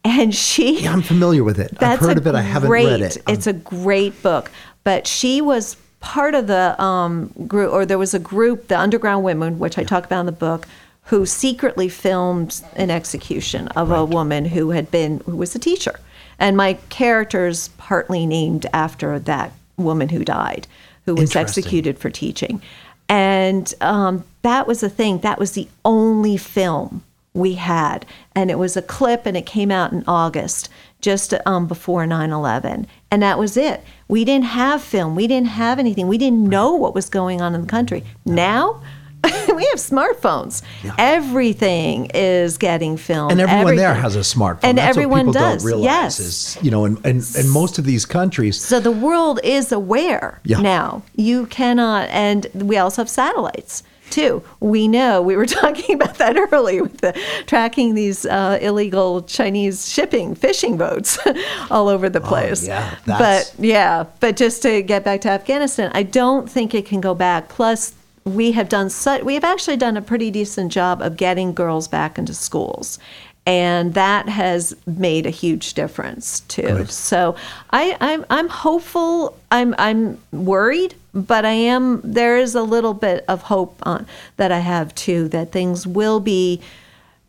And 0.04 0.34
she 0.34 0.80
Yeah, 0.82 0.92
I'm 0.92 1.02
familiar 1.02 1.44
with 1.44 1.58
it. 1.60 1.80
I've 1.80 2.00
heard 2.00 2.18
of 2.18 2.26
it. 2.26 2.34
I 2.34 2.42
haven't 2.42 2.68
great, 2.68 2.86
read 2.86 3.00
it. 3.02 3.18
Um, 3.18 3.34
It's 3.34 3.46
a 3.46 3.52
great 3.52 4.20
book. 4.22 4.50
But 4.82 5.06
she 5.06 5.40
was 5.40 5.76
part 6.00 6.34
of 6.34 6.46
the 6.46 6.80
um, 6.82 7.32
group, 7.46 7.72
or 7.72 7.86
there 7.86 7.98
was 7.98 8.14
a 8.14 8.18
group, 8.18 8.68
the 8.68 8.78
Underground 8.78 9.24
Women, 9.24 9.58
which 9.58 9.78
I 9.78 9.84
talk 9.84 10.04
about 10.04 10.20
in 10.20 10.26
the 10.26 10.32
book, 10.32 10.66
who 11.04 11.24
secretly 11.24 11.88
filmed 11.88 12.62
an 12.74 12.90
execution 12.90 13.68
of 13.68 13.92
a 13.92 14.04
woman 14.04 14.44
who 14.44 14.70
had 14.70 14.90
been, 14.90 15.20
who 15.26 15.36
was 15.36 15.54
a 15.54 15.58
teacher. 15.58 15.98
And 16.38 16.56
my 16.56 16.74
character's 16.88 17.68
partly 17.78 18.26
named 18.26 18.66
after 18.72 19.18
that 19.20 19.52
woman 19.76 20.08
who 20.08 20.24
died, 20.24 20.66
who 21.04 21.14
was 21.14 21.36
executed 21.36 21.98
for 21.98 22.10
teaching. 22.10 22.60
And 23.08 23.72
um, 23.80 24.24
that 24.42 24.66
was 24.66 24.80
the 24.80 24.88
thing. 24.88 25.18
That 25.18 25.38
was 25.38 25.52
the 25.52 25.68
only 25.84 26.36
film 26.36 27.04
we 27.34 27.54
had. 27.54 28.06
And 28.34 28.50
it 28.50 28.58
was 28.58 28.76
a 28.76 28.82
clip, 28.82 29.26
and 29.26 29.36
it 29.36 29.46
came 29.46 29.70
out 29.70 29.92
in 29.92 30.04
August, 30.06 30.68
just 31.00 31.34
um, 31.44 31.66
before 31.66 32.06
9 32.06 32.30
11. 32.30 32.86
And 33.10 33.22
that 33.22 33.38
was 33.38 33.56
it. 33.56 33.82
We 34.08 34.24
didn't 34.24 34.46
have 34.46 34.82
film. 34.82 35.14
We 35.14 35.26
didn't 35.26 35.48
have 35.48 35.78
anything. 35.78 36.08
We 36.08 36.18
didn't 36.18 36.48
know 36.48 36.74
what 36.74 36.94
was 36.94 37.08
going 37.08 37.40
on 37.40 37.54
in 37.54 37.62
the 37.62 37.66
country. 37.66 38.04
Now, 38.24 38.82
we 39.54 39.64
have 39.66 39.78
smartphones. 39.78 40.62
Everything 40.98 42.10
is 42.14 42.58
getting 42.58 42.96
filmed. 42.96 43.32
and 43.32 43.40
everyone 43.40 43.76
there 43.76 43.94
has 43.94 44.16
a 44.16 44.20
smartphone. 44.20 44.60
And 44.64 44.78
That's 44.78 44.96
everyone 44.96 45.32
does. 45.32 45.62
don't 45.62 45.66
realize 45.66 45.84
yes. 45.84 46.18
is, 46.20 46.58
you 46.62 46.70
know, 46.70 46.84
and, 46.84 46.96
and, 47.06 47.22
and 47.36 47.50
most 47.50 47.78
of 47.78 47.84
these 47.84 48.04
countries, 48.04 48.60
So 48.60 48.80
the 48.80 48.90
world 48.90 49.40
is 49.44 49.72
aware 49.72 50.40
Yeah. 50.44 50.60
now. 50.60 51.02
You 51.14 51.46
cannot, 51.46 52.08
and 52.10 52.46
we 52.54 52.76
also 52.76 53.02
have 53.02 53.08
satellites 53.10 53.82
too. 54.10 54.42
We 54.60 54.86
know 54.86 55.20
we 55.20 55.36
were 55.36 55.46
talking 55.60 55.96
about 55.96 56.16
that 56.18 56.36
early 56.52 56.80
with 56.80 56.98
the 56.98 57.12
tracking 57.46 57.94
these 57.94 58.24
uh, 58.24 58.58
illegal 58.60 59.22
Chinese 59.22 59.88
shipping 59.90 60.34
fishing 60.36 60.76
boats 60.76 61.18
all 61.70 61.88
over 61.88 62.08
the 62.08 62.20
place. 62.20 62.64
Oh, 62.64 62.68
yeah, 62.68 62.94
but 63.06 63.52
yeah, 63.58 64.04
but 64.20 64.36
just 64.36 64.62
to 64.62 64.82
get 64.82 65.02
back 65.04 65.22
to 65.22 65.28
Afghanistan, 65.30 65.90
I 65.94 66.04
don't 66.04 66.48
think 66.48 66.72
it 66.74 66.86
can 66.86 67.00
go 67.00 67.14
back. 67.14 67.48
Plus, 67.48 67.94
we 68.26 68.52
have 68.52 68.68
done 68.68 68.90
such. 68.90 69.22
We 69.22 69.34
have 69.34 69.44
actually 69.44 69.76
done 69.76 69.96
a 69.96 70.02
pretty 70.02 70.30
decent 70.30 70.72
job 70.72 71.00
of 71.00 71.16
getting 71.16 71.54
girls 71.54 71.88
back 71.88 72.18
into 72.18 72.34
schools. 72.34 72.98
And 73.46 73.94
that 73.94 74.28
has 74.28 74.74
made 74.86 75.24
a 75.24 75.30
huge 75.30 75.74
difference 75.74 76.40
too. 76.40 76.62
So 76.86 77.36
I, 77.70 77.96
I'm 78.00 78.26
I'm 78.28 78.48
hopeful. 78.48 79.38
I'm 79.52 79.72
I'm 79.78 80.20
worried, 80.32 80.96
but 81.14 81.44
I 81.44 81.52
am. 81.52 82.00
There 82.02 82.36
is 82.36 82.56
a 82.56 82.62
little 82.62 82.92
bit 82.92 83.24
of 83.28 83.42
hope 83.42 83.78
on, 83.84 84.04
that 84.36 84.50
I 84.50 84.58
have 84.58 84.92
too. 84.96 85.28
That 85.28 85.52
things 85.52 85.86
will 85.86 86.18
be. 86.18 86.60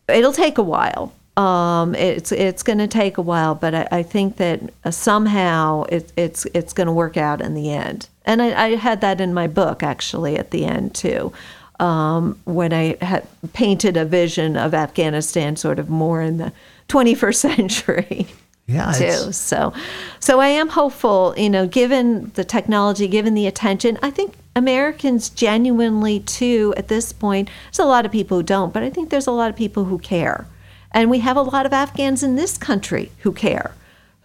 It'll 0.08 0.34
take 0.34 0.58
a 0.58 0.64
while. 0.64 1.14
Um, 1.38 1.94
it's 1.94 2.32
it's 2.32 2.64
going 2.64 2.80
to 2.80 2.88
take 2.88 3.20
a 3.20 3.22
while, 3.22 3.54
but 3.54 3.76
I, 3.76 3.88
I 3.92 4.04
think 4.04 4.38
that 4.38 4.60
uh, 4.84 4.90
somehow 4.90 5.84
it, 5.84 6.12
it's 6.18 6.48
it's 6.56 6.74
going 6.74 6.88
to 6.88 6.94
work 6.94 7.16
out 7.16 7.42
in 7.42 7.54
the 7.54 7.72
end. 7.72 8.10
And 8.28 8.42
I, 8.42 8.66
I 8.66 8.76
had 8.76 9.02
that 9.02 9.20
in 9.20 9.34
my 9.34 9.48
book 9.48 9.82
actually 9.82 10.38
at 10.38 10.52
the 10.52 10.66
end 10.66 10.94
too 10.94 11.34
um, 11.80 12.40
when 12.46 12.74
I 12.74 12.98
had 13.02 13.28
painted 13.54 13.98
a 13.98 14.06
vision 14.06 14.58
of 14.58 14.74
Afghanistan 14.74 15.56
sort 15.56 15.80
of 15.80 15.90
more 15.90 16.22
in 16.22 16.38
the 16.38 16.52
21st 16.90 17.36
century. 17.36 18.28
Yeah, 18.66 18.92
too. 18.92 19.32
So, 19.32 19.74
so 20.20 20.42
I 20.42 20.48
am 20.50 20.70
hopeful. 20.70 21.34
You 21.38 21.50
know, 21.50 21.68
given 21.68 22.32
the 22.34 22.44
technology, 22.44 23.08
given 23.08 23.34
the 23.34 23.48
attention, 23.48 23.98
I 24.02 24.10
think 24.10 24.34
Americans 24.58 25.30
genuinely 25.30 26.20
too. 26.20 26.74
At 26.76 26.90
this 26.90 27.14
point, 27.14 27.50
there's 27.66 27.80
a 27.80 27.86
lot 27.86 28.06
of 28.06 28.12
people 28.12 28.38
who 28.38 28.44
don't, 28.44 28.74
but 28.74 28.84
I 28.84 28.90
think 28.90 29.10
there's 29.10 29.28
a 29.28 29.32
lot 29.32 29.50
of 29.50 29.56
people 29.56 29.86
who 29.86 29.98
care, 29.98 30.48
and 30.92 31.10
we 31.10 31.20
have 31.20 31.38
a 31.38 31.42
lot 31.42 31.66
of 31.66 31.72
Afghans 31.72 32.24
in 32.24 32.36
this 32.36 32.58
country 32.58 33.12
who 33.20 33.32
care, 33.32 33.74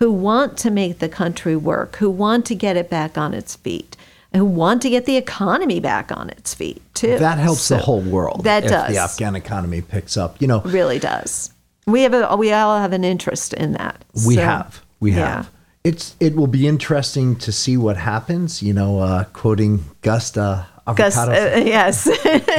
who 0.03 0.11
want 0.11 0.59
to 0.59 0.69
make 0.69 0.99
the 0.99 1.09
country 1.09 1.55
work, 1.55 1.95
who 1.99 2.11
want 2.11 2.45
to 2.45 2.57
get 2.57 2.77
it 2.77 2.91
back 2.91 3.17
on 3.17 3.33
its 3.33 3.55
feet. 3.55 3.97
Who 4.35 4.45
want 4.45 4.83
to 4.83 4.91
get 4.91 5.07
the 5.07 5.17
economy 5.17 5.79
back 5.79 6.11
on 6.11 6.29
its 6.31 6.55
feet 6.55 6.83
too? 6.93 7.19
that 7.19 7.39
helps 7.39 7.61
So- 7.61 7.77
the 7.77 7.83
whole 7.83 8.01
world. 8.01 8.43
That 8.43 8.65
if 8.65 8.71
does 8.71 8.89
the 8.93 8.99
Afghan 8.99 9.37
economy 9.37 9.81
picks 9.81 10.17
up. 10.17 10.43
You 10.43 10.49
know, 10.49 10.61
really 10.63 10.99
does. 10.99 11.53
We 11.87 12.03
have 12.03 12.15
a 12.15 12.35
we 12.37 12.53
all 12.53 12.79
have 12.81 12.93
an 12.93 13.05
interest 13.05 13.55
in 13.55 13.75
that. 13.75 14.05
we 14.27 14.35
So, 14.35 14.43
have, 14.43 14.83
we 14.99 15.13
have. 15.13 15.45
yeah. 15.45 15.45
It's 15.85 16.17
it 16.19 16.35
will 16.35 16.49
be 16.49 16.67
interesting 16.67 17.37
to 17.37 17.53
see 17.53 17.77
what 17.77 17.97
happens. 17.97 18.61
You 18.61 18.73
know, 18.73 18.99
uh, 18.99 19.23
quoting 19.33 19.85
Gusta 20.01 20.67
Gus, 20.97 21.17
uh, 21.17 21.63
yes, 21.65 22.07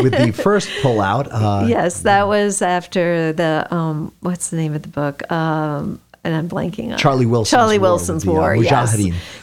with 0.02 0.14
the 0.18 0.32
first 0.32 0.70
pullout. 0.82 1.28
Uh, 1.30 1.66
yes, 1.68 2.04
that 2.04 2.26
was 2.30 2.62
after 2.62 3.34
the 3.34 3.68
um, 3.70 4.14
what's 4.22 4.50
the 4.50 4.56
name 4.56 4.74
of 4.74 4.82
the 4.84 4.88
book? 4.88 5.30
Um, 5.30 6.00
and 6.24 6.34
I'm 6.36 6.48
blanking 6.50 6.92
on 6.92 6.98
Charlie. 6.98 7.26
Wilson's 7.26 7.50
Charlie 7.52 7.80
War 7.80 7.90
Wilson's 7.90 8.24
the, 8.24 8.32
uh, 8.32 8.34
War. 8.34 8.56
yes. 8.56 8.98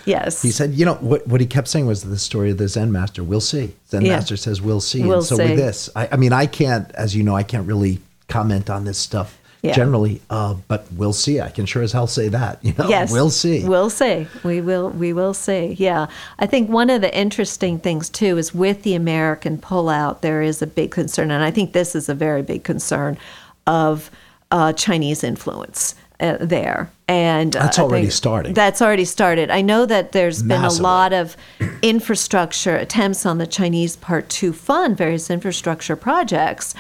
Yes, 0.07 0.43
He 0.43 0.51
said, 0.51 0.73
you 0.75 0.85
know, 0.85 0.95
what, 0.95 1.27
what 1.27 1.41
he 1.41 1.47
kept 1.47 1.69
saying 1.69 1.87
was 1.87 2.03
the 2.03 2.19
story 2.19 2.51
of 2.51 2.59
the 2.59 2.69
Zen 2.69 2.91
master. 2.91 3.23
We'll 3.23 3.41
see. 3.41 3.75
Zen 3.91 4.05
Yeah. 4.05 4.17
master 4.17 4.37
says, 4.37 4.61
we'll 4.63 4.81
see. 4.81 5.03
We'll 5.03 5.19
and 5.19 5.27
so 5.27 5.37
see. 5.37 5.45
with 5.45 5.57
this, 5.57 5.91
I, 5.95 6.09
I 6.13 6.17
mean, 6.17 6.33
I 6.33 6.47
can't, 6.47 6.91
as 6.93 7.15
you 7.15 7.23
know, 7.23 7.37
I 7.37 7.43
can't 7.43 7.67
really 7.67 8.01
comment 8.29 8.71
on 8.71 8.85
this 8.85 8.97
stuff 8.99 9.39
Yeah. 9.63 9.73
generally, 9.75 10.23
uh, 10.31 10.55
but 10.69 10.87
we'll 10.97 11.13
see. 11.13 11.39
I 11.41 11.51
can 11.51 11.67
sure 11.67 11.83
as 11.83 11.93
hell 11.93 12.07
say 12.07 12.29
that. 12.29 12.59
You 12.63 12.73
know, 12.79 12.89
Yes, 12.89 13.13
we'll 13.13 13.29
see. 13.31 13.63
We'll 13.67 13.91
see. 13.91 14.27
We 14.43 14.63
will. 14.63 14.89
We 14.89 15.13
will 15.13 15.35
see. 15.35 15.77
Yeah, 15.79 16.07
I 16.39 16.47
think 16.47 16.71
one 16.71 16.89
of 16.89 17.03
the 17.03 17.15
interesting 17.17 17.79
things 17.79 18.09
too 18.09 18.39
is 18.39 18.55
with 18.55 18.83
the 18.85 18.95
American 18.95 19.59
pullout, 19.59 20.23
there 20.23 20.41
is 20.41 20.63
a 20.63 20.67
big 20.67 20.91
concern, 20.93 21.31
and 21.31 21.45
I 21.45 21.51
think 21.51 21.73
this 21.75 21.95
is 21.95 22.09
a 22.09 22.15
very 22.15 22.41
big 22.43 22.65
concern 22.65 23.19
of 23.67 24.11
uh, 24.51 24.73
Chinese 24.73 25.23
influence. 25.23 25.95
Uh, 26.21 26.37
there. 26.41 26.91
And 27.09 27.57
uh, 27.57 27.65
That's 27.65 27.79
already 27.79 28.11
starting. 28.11 28.55
That's 28.55 28.81
already 28.81 29.05
started. 29.05 29.51
I 29.51 29.63
know 29.63 29.87
that 29.87 30.13
there's 30.13 30.43
been 30.43 30.65
a 30.65 30.73
lot 30.73 31.13
of 31.13 31.37
infrastructure 31.83 32.77
attempts 32.77 33.27
on 33.27 33.39
the 33.39 33.47
Chinese 33.47 33.97
part 33.97 34.29
to 34.29 34.53
fund 34.53 34.97
various 34.97 35.31
infrastructure 35.31 35.97
projects, 35.97 36.75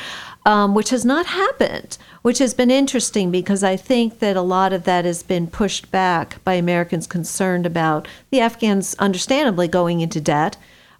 um, 0.46 0.74
which 0.74 0.90
has 0.90 1.04
not 1.04 1.26
happened, 1.26 1.98
which 2.22 2.38
has 2.38 2.54
been 2.54 2.70
interesting 2.70 3.30
because 3.30 3.64
I 3.64 3.76
think 3.76 4.20
that 4.20 4.36
a 4.36 4.42
lot 4.42 4.72
of 4.72 4.84
that 4.84 5.04
has 5.04 5.22
been 5.22 5.46
pushed 5.48 5.90
back 5.90 6.42
by 6.44 6.54
Americans 6.54 7.06
concerned 7.06 7.66
about 7.66 8.06
the 8.30 8.40
Afghans, 8.40 8.94
understandably, 8.98 9.68
going 9.68 10.00
into 10.00 10.20
debt, 10.20 10.56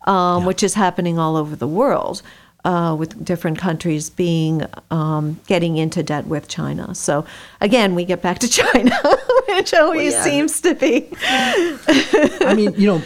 um, 0.07 0.45
which 0.45 0.63
is 0.63 0.75
happening 0.75 1.19
all 1.19 1.37
over 1.37 1.55
the 1.55 1.69
world. 1.69 2.23
Uh, 2.63 2.95
with 2.95 3.25
different 3.25 3.59
countries 3.59 4.11
being 4.11 4.63
um, 4.91 5.41
getting 5.47 5.79
into 5.79 6.03
debt 6.03 6.27
with 6.27 6.47
China, 6.47 6.95
so 6.95 7.25
again 7.63 7.95
we 7.95 8.05
get 8.05 8.21
back 8.21 8.39
to 8.39 8.49
China, 8.61 8.95
which 9.49 9.73
always 9.73 10.13
yeah. 10.13 10.23
seems 10.25 10.61
to 10.61 10.75
be. 10.75 11.09
I 11.27 12.53
mean, 12.55 12.75
you 12.77 12.87
know, 12.87 13.03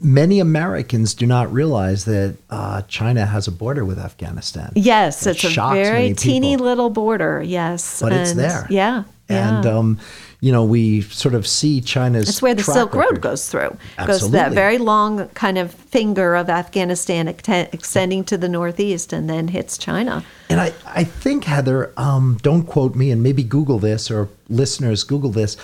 many 0.00 0.40
Americans 0.40 1.14
do 1.14 1.26
not 1.26 1.52
realize 1.52 2.04
that 2.04 2.36
uh, 2.48 2.82
China 2.82 3.26
has 3.26 3.46
a 3.48 3.52
border 3.52 3.84
with 3.84 3.98
Afghanistan. 3.98 4.72
Yes, 4.74 5.26
it's 5.26 5.44
a 5.44 5.48
very 5.50 6.14
teeny 6.14 6.56
little 6.56 6.90
border. 6.90 7.42
Yes, 7.42 8.00
But 8.00 8.12
it's 8.12 8.30
and- 8.30 8.40
there. 8.40 8.66
Yeah, 8.70 9.04
And, 9.28 9.64
yeah. 9.64 9.78
um, 9.78 9.98
you 10.40 10.52
know, 10.52 10.64
we 10.64 11.02
sort 11.02 11.34
of 11.34 11.46
see 11.46 11.80
China's. 11.80 12.26
That's 12.26 12.42
where 12.42 12.54
the 12.54 12.62
Silk 12.62 12.94
Road 12.94 13.00
record. 13.00 13.20
goes 13.20 13.48
through. 13.48 13.76
Absolutely. 13.98 14.06
Goes 14.06 14.30
that 14.30 14.52
very 14.52 14.78
long 14.78 15.28
kind 15.28 15.58
of 15.58 15.72
finger 15.72 16.34
of 16.34 16.48
Afghanistan 16.48 17.28
ex- 17.28 17.48
extending 17.72 18.24
to 18.24 18.38
the 18.38 18.48
northeast 18.48 19.12
and 19.12 19.28
then 19.28 19.48
hits 19.48 19.76
China. 19.76 20.24
And 20.48 20.60
I, 20.60 20.72
I 20.86 21.04
think, 21.04 21.44
Heather, 21.44 21.92
um, 21.96 22.38
don't 22.42 22.64
quote 22.64 22.94
me 22.94 23.10
and 23.10 23.22
maybe 23.22 23.42
Google 23.42 23.78
this 23.78 24.10
or 24.10 24.28
listeners 24.48 25.04
Google 25.04 25.30
this. 25.30 25.58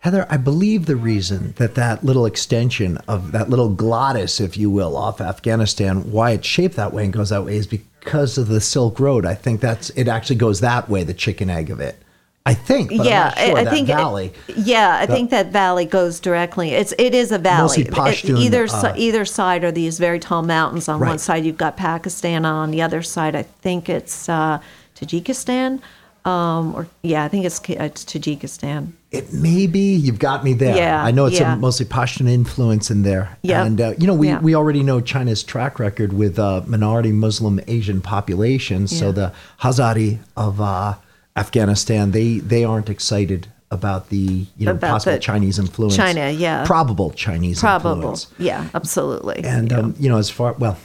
Heather, 0.00 0.26
I 0.28 0.36
believe 0.36 0.86
the 0.86 0.96
reason 0.96 1.54
that 1.56 1.74
that 1.76 2.04
little 2.04 2.26
extension 2.26 2.98
of 3.08 3.32
that 3.32 3.48
little 3.48 3.70
glottis, 3.70 4.40
if 4.40 4.56
you 4.56 4.70
will, 4.70 4.96
off 4.96 5.20
Afghanistan, 5.20 6.10
why 6.12 6.32
it's 6.32 6.46
shaped 6.46 6.76
that 6.76 6.92
way 6.92 7.04
and 7.04 7.12
goes 7.12 7.30
that 7.30 7.44
way 7.44 7.56
is 7.56 7.66
because 7.66 8.38
of 8.38 8.48
the 8.48 8.60
Silk 8.60 9.00
Road. 9.00 9.24
I 9.24 9.34
think 9.34 9.60
that's 9.60 9.90
it 9.90 10.08
actually 10.08 10.36
goes 10.36 10.60
that 10.60 10.88
way, 10.88 11.02
the 11.02 11.14
chicken 11.14 11.48
egg 11.48 11.70
of 11.70 11.80
it. 11.80 12.00
I 12.46 12.54
think. 12.54 12.90
But 12.96 13.04
yeah, 13.06 13.22
I'm 13.22 13.26
not 13.26 13.38
sure, 13.38 13.56
I, 13.56 13.60
I 13.60 13.64
that 13.64 13.72
think. 13.74 13.88
it- 13.88 13.96
valley. 13.96 14.32
yeah, 14.56 14.98
I 15.02 15.06
The- 15.06 15.12
think 15.14 15.30
that 15.30 15.52
valley 15.52 15.84
goes 15.84 16.20
directly. 16.20 16.70
It's 16.70 16.94
it 16.98 17.12
is 17.14 17.32
a 17.32 17.38
valley. 17.38 17.62
Mostly 17.62 17.82
It- 17.84 17.90
Pashtun, 17.92 18.38
either 18.38 18.66
uh, 18.72 18.94
either 18.96 19.24
side 19.24 19.64
are 19.64 19.72
these 19.72 19.98
very 19.98 20.20
tall 20.20 20.42
mountains. 20.42 20.88
On 20.88 21.00
one 21.00 21.18
side 21.18 21.44
you've 21.44 21.58
got 21.58 21.76
Pakistan. 21.76 22.44
On 22.46 22.70
the 22.70 22.80
other 22.80 23.02
side, 23.02 23.34
I 23.36 23.42
think 23.42 23.88
it's 23.88 24.28
uh, 24.28 24.60
Tajikistan. 24.98 25.80
Um, 26.24 26.74
or 26.74 26.88
yeah, 27.02 27.22
I 27.24 27.28
think 27.28 27.44
it's 27.44 27.60
it's 27.68 28.04
Tajikistan. 28.04 28.92
It 29.12 29.32
may 29.32 29.66
be. 29.68 29.94
You've 29.94 30.18
got 30.18 30.42
me 30.44 30.52
there. 30.54 30.76
Yeah, 30.76 31.02
I 31.04 31.10
know 31.12 31.26
it's 31.26 31.38
yeah. 31.40 31.54
a 31.54 31.56
mostly 31.56 31.86
Pashtun 31.86 32.28
influence 32.28 32.90
in 32.90 33.02
there. 33.02 33.38
Yep. 33.42 33.66
And, 33.66 33.80
uh, 33.80 33.94
you 33.98 34.06
know, 34.08 34.12
we, 34.14 34.28
Yeah. 34.28 34.40
we 34.40 34.54
already 34.54 34.82
know 34.82 35.00
China's 35.00 35.42
track 35.44 35.78
record 35.78 36.12
with 36.12 36.38
uh, 36.38 36.62
minority 36.66 37.12
Muslim 37.12 37.60
Asian 37.68 38.00
populations. 38.00 38.90
So 38.98 39.06
Yeah. 39.06 39.12
the 39.12 39.32
Hazari 39.62 40.18
of 40.36 40.60
uh, 40.60 40.94
Afghanistan, 41.36 42.12
they, 42.12 42.38
they 42.38 42.64
aren't 42.64 42.88
excited 42.88 43.48
about 43.70 44.10
the, 44.10 44.46
you 44.56 44.64
know, 44.64 44.72
About 44.72 44.92
possible 44.92 45.14
the 45.14 45.20
Chinese 45.20 45.58
influence. 45.58 45.96
China, 45.96 46.30
yeah. 46.30 46.64
Probable 46.64 47.10
Chinese 47.10 47.58
influence. 47.58 47.82
Probable. 47.82 48.10
influence. 48.10 48.28
Yeah, 48.38 48.68
absolutely. 48.74 49.44
And, 49.44 49.72
um, 49.72 49.94
you 49.98 50.08
know, 50.08 50.18
as 50.18 50.30
far, 50.30 50.52
well, 50.54 50.78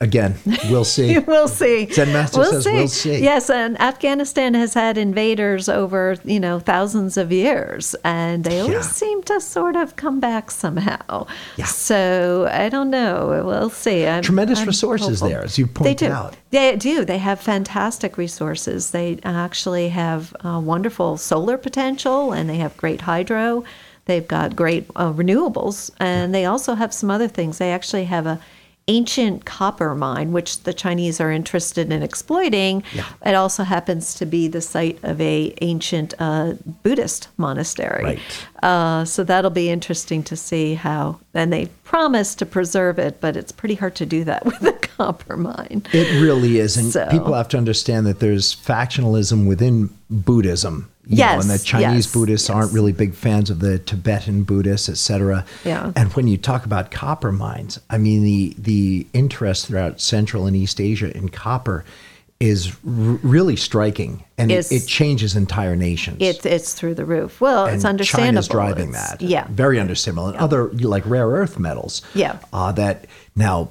again, 0.00 0.34
we'll 0.70 0.84
see. 0.84 1.18
we'll 1.26 1.48
see. 1.48 1.90
Zen 1.92 2.12
Master 2.12 2.44
says 2.44 2.66
we'll 2.66 2.88
see. 2.88 3.22
Yes, 3.22 3.48
and 3.50 3.80
Afghanistan 3.80 4.54
has 4.54 4.74
had 4.74 4.98
invaders 4.98 5.68
over 5.68 6.16
you 6.24 6.38
know 6.40 6.58
thousands 6.58 7.16
of 7.16 7.32
years, 7.32 7.94
and 8.04 8.44
they 8.44 8.60
always 8.60 8.74
Yeah. 8.74 8.80
seem 8.82 9.22
to 9.24 9.40
sort 9.40 9.76
of 9.76 9.96
come 9.96 10.20
back 10.20 10.50
somehow. 10.50 11.26
So 11.64 12.48
I 12.52 12.68
don't 12.68 12.90
know. 12.90 13.42
We'll 13.44 13.70
see. 13.70 14.06
I'm, 14.06 14.22
Tremendous 14.22 14.60
I'm 14.60 14.66
resources 14.66 15.20
hopeful. 15.20 15.28
there, 15.28 15.42
as 15.42 15.58
you 15.58 15.66
They 15.66 15.72
pointed 15.72 15.98
do. 16.08 16.12
out. 16.12 16.36
They 16.50 16.76
do. 16.76 17.04
They 17.04 17.18
have 17.18 17.40
fantastic 17.40 18.16
resources. 18.18 18.90
They 18.90 19.18
actually 19.24 19.88
have 19.90 20.34
uh, 20.44 20.60
wonderful 20.62 21.16
solar 21.16 21.56
potential, 21.58 22.32
and 22.32 22.48
they 22.48 22.56
have 22.56 22.76
great 22.76 23.02
hydro. 23.02 23.64
They've 24.06 24.26
got 24.26 24.54
great 24.54 24.88
uh, 24.94 25.12
renewables, 25.12 25.90
and 25.98 26.32
they 26.34 26.44
also 26.44 26.74
have 26.74 26.94
some 26.94 27.10
other 27.10 27.26
things. 27.28 27.58
They 27.58 27.72
actually 27.72 28.04
have 28.04 28.24
a 28.26 28.38
ancient 28.88 29.44
copper 29.44 29.94
mine, 29.94 30.32
which 30.32 30.62
the 30.62 30.72
Chinese 30.72 31.20
are 31.20 31.32
interested 31.32 31.90
in 31.92 32.02
exploiting. 32.02 32.82
It 33.24 33.34
also 33.34 33.64
happens 33.64 34.14
to 34.14 34.26
be 34.26 34.46
the 34.46 34.60
site 34.60 34.98
of 35.02 35.20
a 35.20 35.54
ancient 35.60 36.14
uh, 36.20 36.54
Buddhist 36.82 37.28
monastery. 37.36 38.04
Right. 38.04 38.20
Uh, 38.62 39.04
so 39.04 39.24
that'll 39.24 39.50
be 39.50 39.70
interesting 39.70 40.22
to 40.24 40.36
see 40.36 40.74
how. 40.74 41.18
And 41.34 41.52
they 41.52 41.66
promise 41.84 42.34
to 42.36 42.46
preserve 42.46 42.98
it, 42.98 43.20
but 43.20 43.36
it's 43.36 43.52
pretty 43.52 43.74
hard 43.74 43.96
to 43.96 44.06
do 44.06 44.22
that 44.24 44.44
with 44.46 44.62
a 44.62 44.72
copper 44.72 45.36
mine. 45.36 45.82
It 45.92 46.22
really 46.22 46.58
is. 46.58 46.76
And 46.76 46.92
So- 46.92 47.08
people 47.10 47.34
have 47.34 47.48
to 47.48 47.58
understand 47.58 48.06
that 48.06 48.20
there's 48.20 48.54
factionalism 48.54 49.46
within 49.48 49.90
Buddhism. 50.10 50.90
You 51.06 51.16
know, 51.16 51.24
Yes, 51.24 51.42
and 51.42 51.50
the 51.58 51.62
Chinese 51.64 52.06
yes, 52.06 52.12
Buddhists 52.12 52.50
aren't 52.50 52.72
really 52.72 52.92
big 52.92 53.14
fans 53.14 53.48
of 53.50 53.60
the 53.60 53.78
Tibetan 53.78 54.42
Buddhists, 54.42 54.88
et 54.88 54.96
cetera. 54.98 55.44
Yeah. 55.64 55.92
And 55.94 56.12
when 56.14 56.26
you 56.26 56.36
talk 56.36 56.64
about 56.64 56.90
copper 56.90 57.30
mines, 57.32 57.78
I 57.88 57.98
mean, 57.98 58.24
the, 58.24 58.54
the 58.58 59.06
interest 59.12 59.66
throughout 59.66 60.00
Central 60.00 60.46
and 60.46 60.56
East 60.56 60.80
Asia 60.80 61.16
in 61.16 61.28
copper 61.28 61.84
is 62.40 62.68
r- 62.68 62.74
really 62.84 63.56
striking. 63.56 64.22
And 64.36 64.50
it, 64.52 64.70
it 64.70 64.86
changes 64.86 65.36
entire 65.36 65.76
nations. 65.76 66.18
It, 66.20 66.44
it's 66.44 66.74
through 66.74 66.94
the 66.94 67.04
roof. 67.06 67.40
Well, 67.40 67.66
it's 67.66 67.84
and 67.84 67.84
understandable. 67.86 68.26
China's 68.26 68.48
driving 68.48 68.88
It's- 68.90 69.10
that. 69.12 69.22
Yeah. 69.22 69.46
Very 69.48 69.78
understandable. 69.80 70.28
And 70.28 70.36
other 70.36 70.68
like 70.68 71.06
rare 71.06 71.28
earth 71.28 71.58
metals. 71.58 72.02
Yeah. 72.14 72.38
Uh, 72.52 72.72
that 72.72 73.06
now 73.34 73.70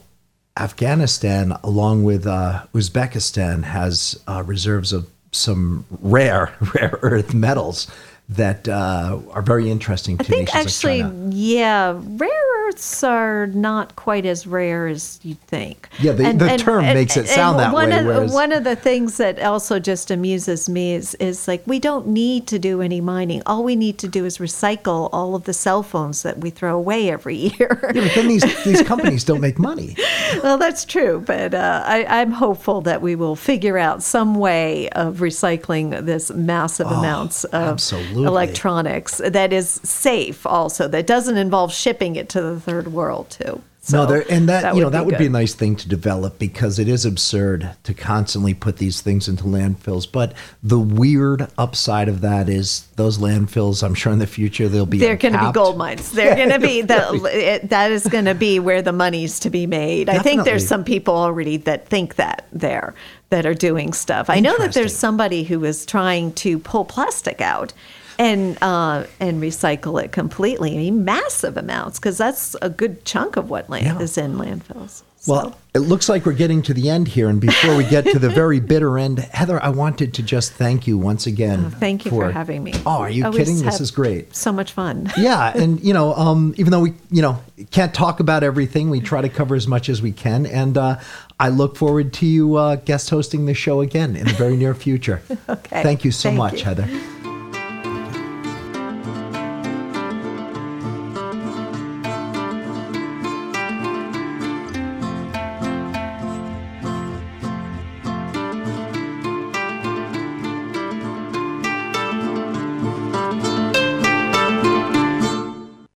Afghanistan, 0.58 1.52
along 1.64 2.06
with 2.06 2.26
uh, 2.26 2.64
Uzbekistan, 2.74 3.64
has 3.64 4.20
uh, 4.28 4.42
reserves 4.46 4.94
of 4.94 5.08
some 5.36 5.86
rare 6.02 6.54
rare 6.76 6.98
earth 7.02 7.34
metals 7.34 7.88
that 8.28 8.68
uh, 8.68 9.20
are 9.32 9.44
very 9.44 9.70
interesting 9.70 10.18
to 10.18 10.24
I 10.24 10.28
think 10.28 10.56
actually, 10.56 11.04
like 11.04 11.14
yeah, 11.30 11.94
rare 12.04 12.68
earths 12.68 13.04
are 13.04 13.46
not 13.48 13.96
quite 13.96 14.26
as 14.26 14.48
rare 14.48 14.88
as 14.88 15.20
you'd 15.22 15.40
think. 15.42 15.88
Yeah, 16.00 16.14
the- 16.14 16.34
the 16.34 16.58
term 16.58 16.84
makes 16.86 17.18
it 17.18 17.28
sound 17.28 17.60
that 17.60 17.72
one 17.72 17.90
way, 17.92 18.00
Of, 18.00 18.06
whereas- 18.06 18.34
one 18.34 18.52
of 18.52 18.64
the 18.64 18.76
things 18.76 19.18
that 19.18 19.40
also 19.40 19.78
just 19.78 20.10
amuses 20.10 20.68
me 20.68 20.96
is, 20.96 21.14
is 21.16 21.48
like 21.48 21.62
we 21.68 21.78
don't 21.78 22.08
need 22.08 22.48
to 22.48 22.58
do 22.58 22.82
any 22.82 23.00
mining. 23.00 23.44
All 23.46 23.64
we 23.64 23.76
need 23.76 24.00
to 24.00 24.08
do 24.08 24.26
is 24.26 24.40
recycle 24.40 25.08
all 25.14 25.36
of 25.36 25.44
the 25.44 25.54
cell 25.54 25.84
phones 25.84 26.24
that 26.24 26.40
we 26.40 26.50
throw 26.50 26.76
away 26.76 27.12
every 27.12 27.36
year. 27.60 27.80
Yeah, 27.94 28.02
but 28.02 28.16
then 28.16 28.28
these 28.28 28.64
these 28.64 28.82
companies 28.82 29.24
don't 29.24 29.42
make 29.42 29.60
money. 29.60 29.96
well, 30.44 30.58
that's 30.58 30.84
true, 30.84 31.24
but 31.26 31.54
uh, 31.54 31.84
I, 31.86 32.06
I'm 32.06 32.32
hopeful 32.32 32.82
that 32.82 33.04
we 33.04 33.16
will 33.16 33.36
figure 33.36 33.78
out 33.78 34.02
some 34.02 34.34
way 34.34 34.90
of 34.90 35.18
recycling 35.18 36.06
this 36.08 36.32
massive 36.32 36.88
Oh, 36.90 36.96
amounts 36.96 37.44
of 37.44 37.54
absolutely. 37.76 38.15
Electronics 38.16 39.22
that 39.24 39.54
is 39.54 39.70
safe, 39.70 40.46
also 40.46 40.88
that 40.88 41.08
doesn't 41.08 41.38
involve 41.38 41.74
shipping 41.74 42.16
it 42.16 42.30
to 42.30 42.42
the 42.42 42.60
third 42.60 42.88
world 42.94 43.30
too. 43.30 43.62
So 43.86 43.98
no, 43.98 44.06
there, 44.08 44.26
and 44.32 44.50
that, 44.50 44.76
you 44.76 44.82
know 44.82 44.90
that 44.90 45.06
would 45.06 45.20
be 45.20 45.28
a 45.28 45.30
nice 45.30 45.54
thing 45.54 45.76
to 45.76 45.88
develop 45.88 46.40
because 46.40 46.80
it 46.80 46.88
is 46.88 47.06
absurd 47.06 47.70
to 47.84 47.94
constantly 47.94 48.56
put 48.56 48.78
these 48.78 49.00
things 49.00 49.28
into 49.28 49.44
landfills. 49.44 50.12
But 50.12 50.34
the 50.64 50.80
weird 50.80 51.48
upside 51.56 52.10
of 52.10 52.22
that 52.22 52.50
is 52.50 52.88
those 52.96 53.20
landfills. 53.20 53.84
I'm 53.84 53.94
sure 53.94 54.12
in 54.12 54.18
the 54.18 54.26
future 54.26 54.68
they'll 54.68 54.88
be 54.88 54.98
They're 54.98 55.16
going 55.16 55.36
to 55.36 55.46
be 55.46 55.52
gold 55.52 55.78
mines. 55.78 56.12
They're 56.12 56.36
going 56.48 56.50
to 56.50 56.58
be 56.58 56.82
the 56.82 57.30
it, 57.32 57.70
that 57.70 57.92
is 57.92 58.08
going 58.08 58.26
to 58.26 58.34
be 58.34 58.60
where 58.60 58.82
the 58.82 58.92
money's 58.92 59.40
to 59.42 59.52
be 59.52 59.68
made. 59.68 60.10
I 60.10 60.18
think 60.18 60.46
there's 60.46 60.68
some 60.68 60.84
people 60.84 61.16
already 61.16 61.58
that 61.58 61.88
think 61.88 62.16
that 62.16 62.48
there 62.52 62.96
that 63.30 63.46
are 63.46 63.54
doing 63.54 63.94
stuff. 63.94 64.32
I 64.32 64.40
know 64.40 64.58
that 64.58 64.74
there's 64.74 64.96
somebody 64.96 65.44
who 65.44 65.64
is 65.64 65.86
trying 65.86 66.34
to 66.34 66.58
pull 66.58 66.86
plastic 66.86 67.40
out 67.40 67.72
and 68.20 68.58
uh, 68.62 69.06
and 69.20 69.42
recycle 69.42 70.04
it 70.04 70.12
completely. 70.12 70.74
I 70.74 70.78
mean, 70.78 71.06
massive 71.06 71.58
amounts 71.58 72.00
because 72.00 72.18
that's 72.18 72.56
a 72.62 72.70
good 72.70 73.06
chunk 73.06 73.36
of 73.38 73.50
what 73.50 73.70
land 73.70 73.86
Yeah. 73.86 74.00
is 74.00 74.18
in 74.18 74.38
landfills. 74.38 75.04
Well, 75.28 75.58
it 75.74 75.80
looks 75.80 76.08
like 76.08 76.24
we're 76.28 76.34
getting 76.34 76.62
to 76.64 76.74
the 76.74 76.88
end 76.88 77.08
here, 77.08 77.30
and 77.30 77.42
before 77.42 77.76
we 77.76 77.84
get 77.84 78.06
to 78.06 78.20
the 78.20 78.30
very 78.30 78.60
bitter 78.72 79.00
end, 79.00 79.18
Heather, 79.18 79.62
I 79.64 79.70
wanted 79.70 80.14
to 80.14 80.22
just 80.24 80.54
thank 80.54 80.86
you 80.86 81.00
once 81.00 81.26
again. 81.26 81.72
Thank 81.72 82.06
you 82.06 82.12
for, 82.12 82.32
having 82.32 82.64
me. 82.64 82.74
Oh, 82.86 83.00
are 83.00 83.10
you 83.10 83.26
Always 83.26 83.40
kidding? 83.48 83.66
This 83.66 83.82
is 83.82 83.90
great. 83.90 84.36
So 84.36 84.52
much 84.52 84.74
fun. 84.74 85.12
yeah, 85.18 85.52
and 85.58 85.84
you 85.84 85.96
know, 85.96 86.14
um, 86.14 86.54
even 86.58 86.70
though 86.72 86.82
we, 86.82 86.94
you 87.10 87.24
know, 87.24 87.42
can't 87.72 87.92
talk 87.92 88.20
about 88.20 88.44
everything, 88.44 88.92
we 88.92 89.02
try 89.02 89.22
to 89.22 89.30
cover 89.30 89.56
as 89.56 89.68
much 89.68 89.90
as 89.90 90.00
we 90.00 90.12
can, 90.12 90.46
and 90.46 90.78
uh, 90.78 91.00
I 91.40 91.50
look 91.50 91.76
forward 91.76 92.14
to 92.14 92.28
you 92.28 92.56
uh, 92.58 92.76
guest 92.76 93.10
hosting 93.10 93.48
the 93.48 93.56
show 93.56 93.82
again 93.82 94.16
in 94.16 94.28
the 94.28 94.34
very 94.34 94.56
near 94.56 94.76
future. 94.76 95.22
Okay. 95.48 95.84
Thank 95.84 96.04
you 96.04 96.12
so 96.12 96.30
Thank 96.30 96.38
much, 96.38 96.60
you. 96.60 96.66
Heather. 96.66 97.15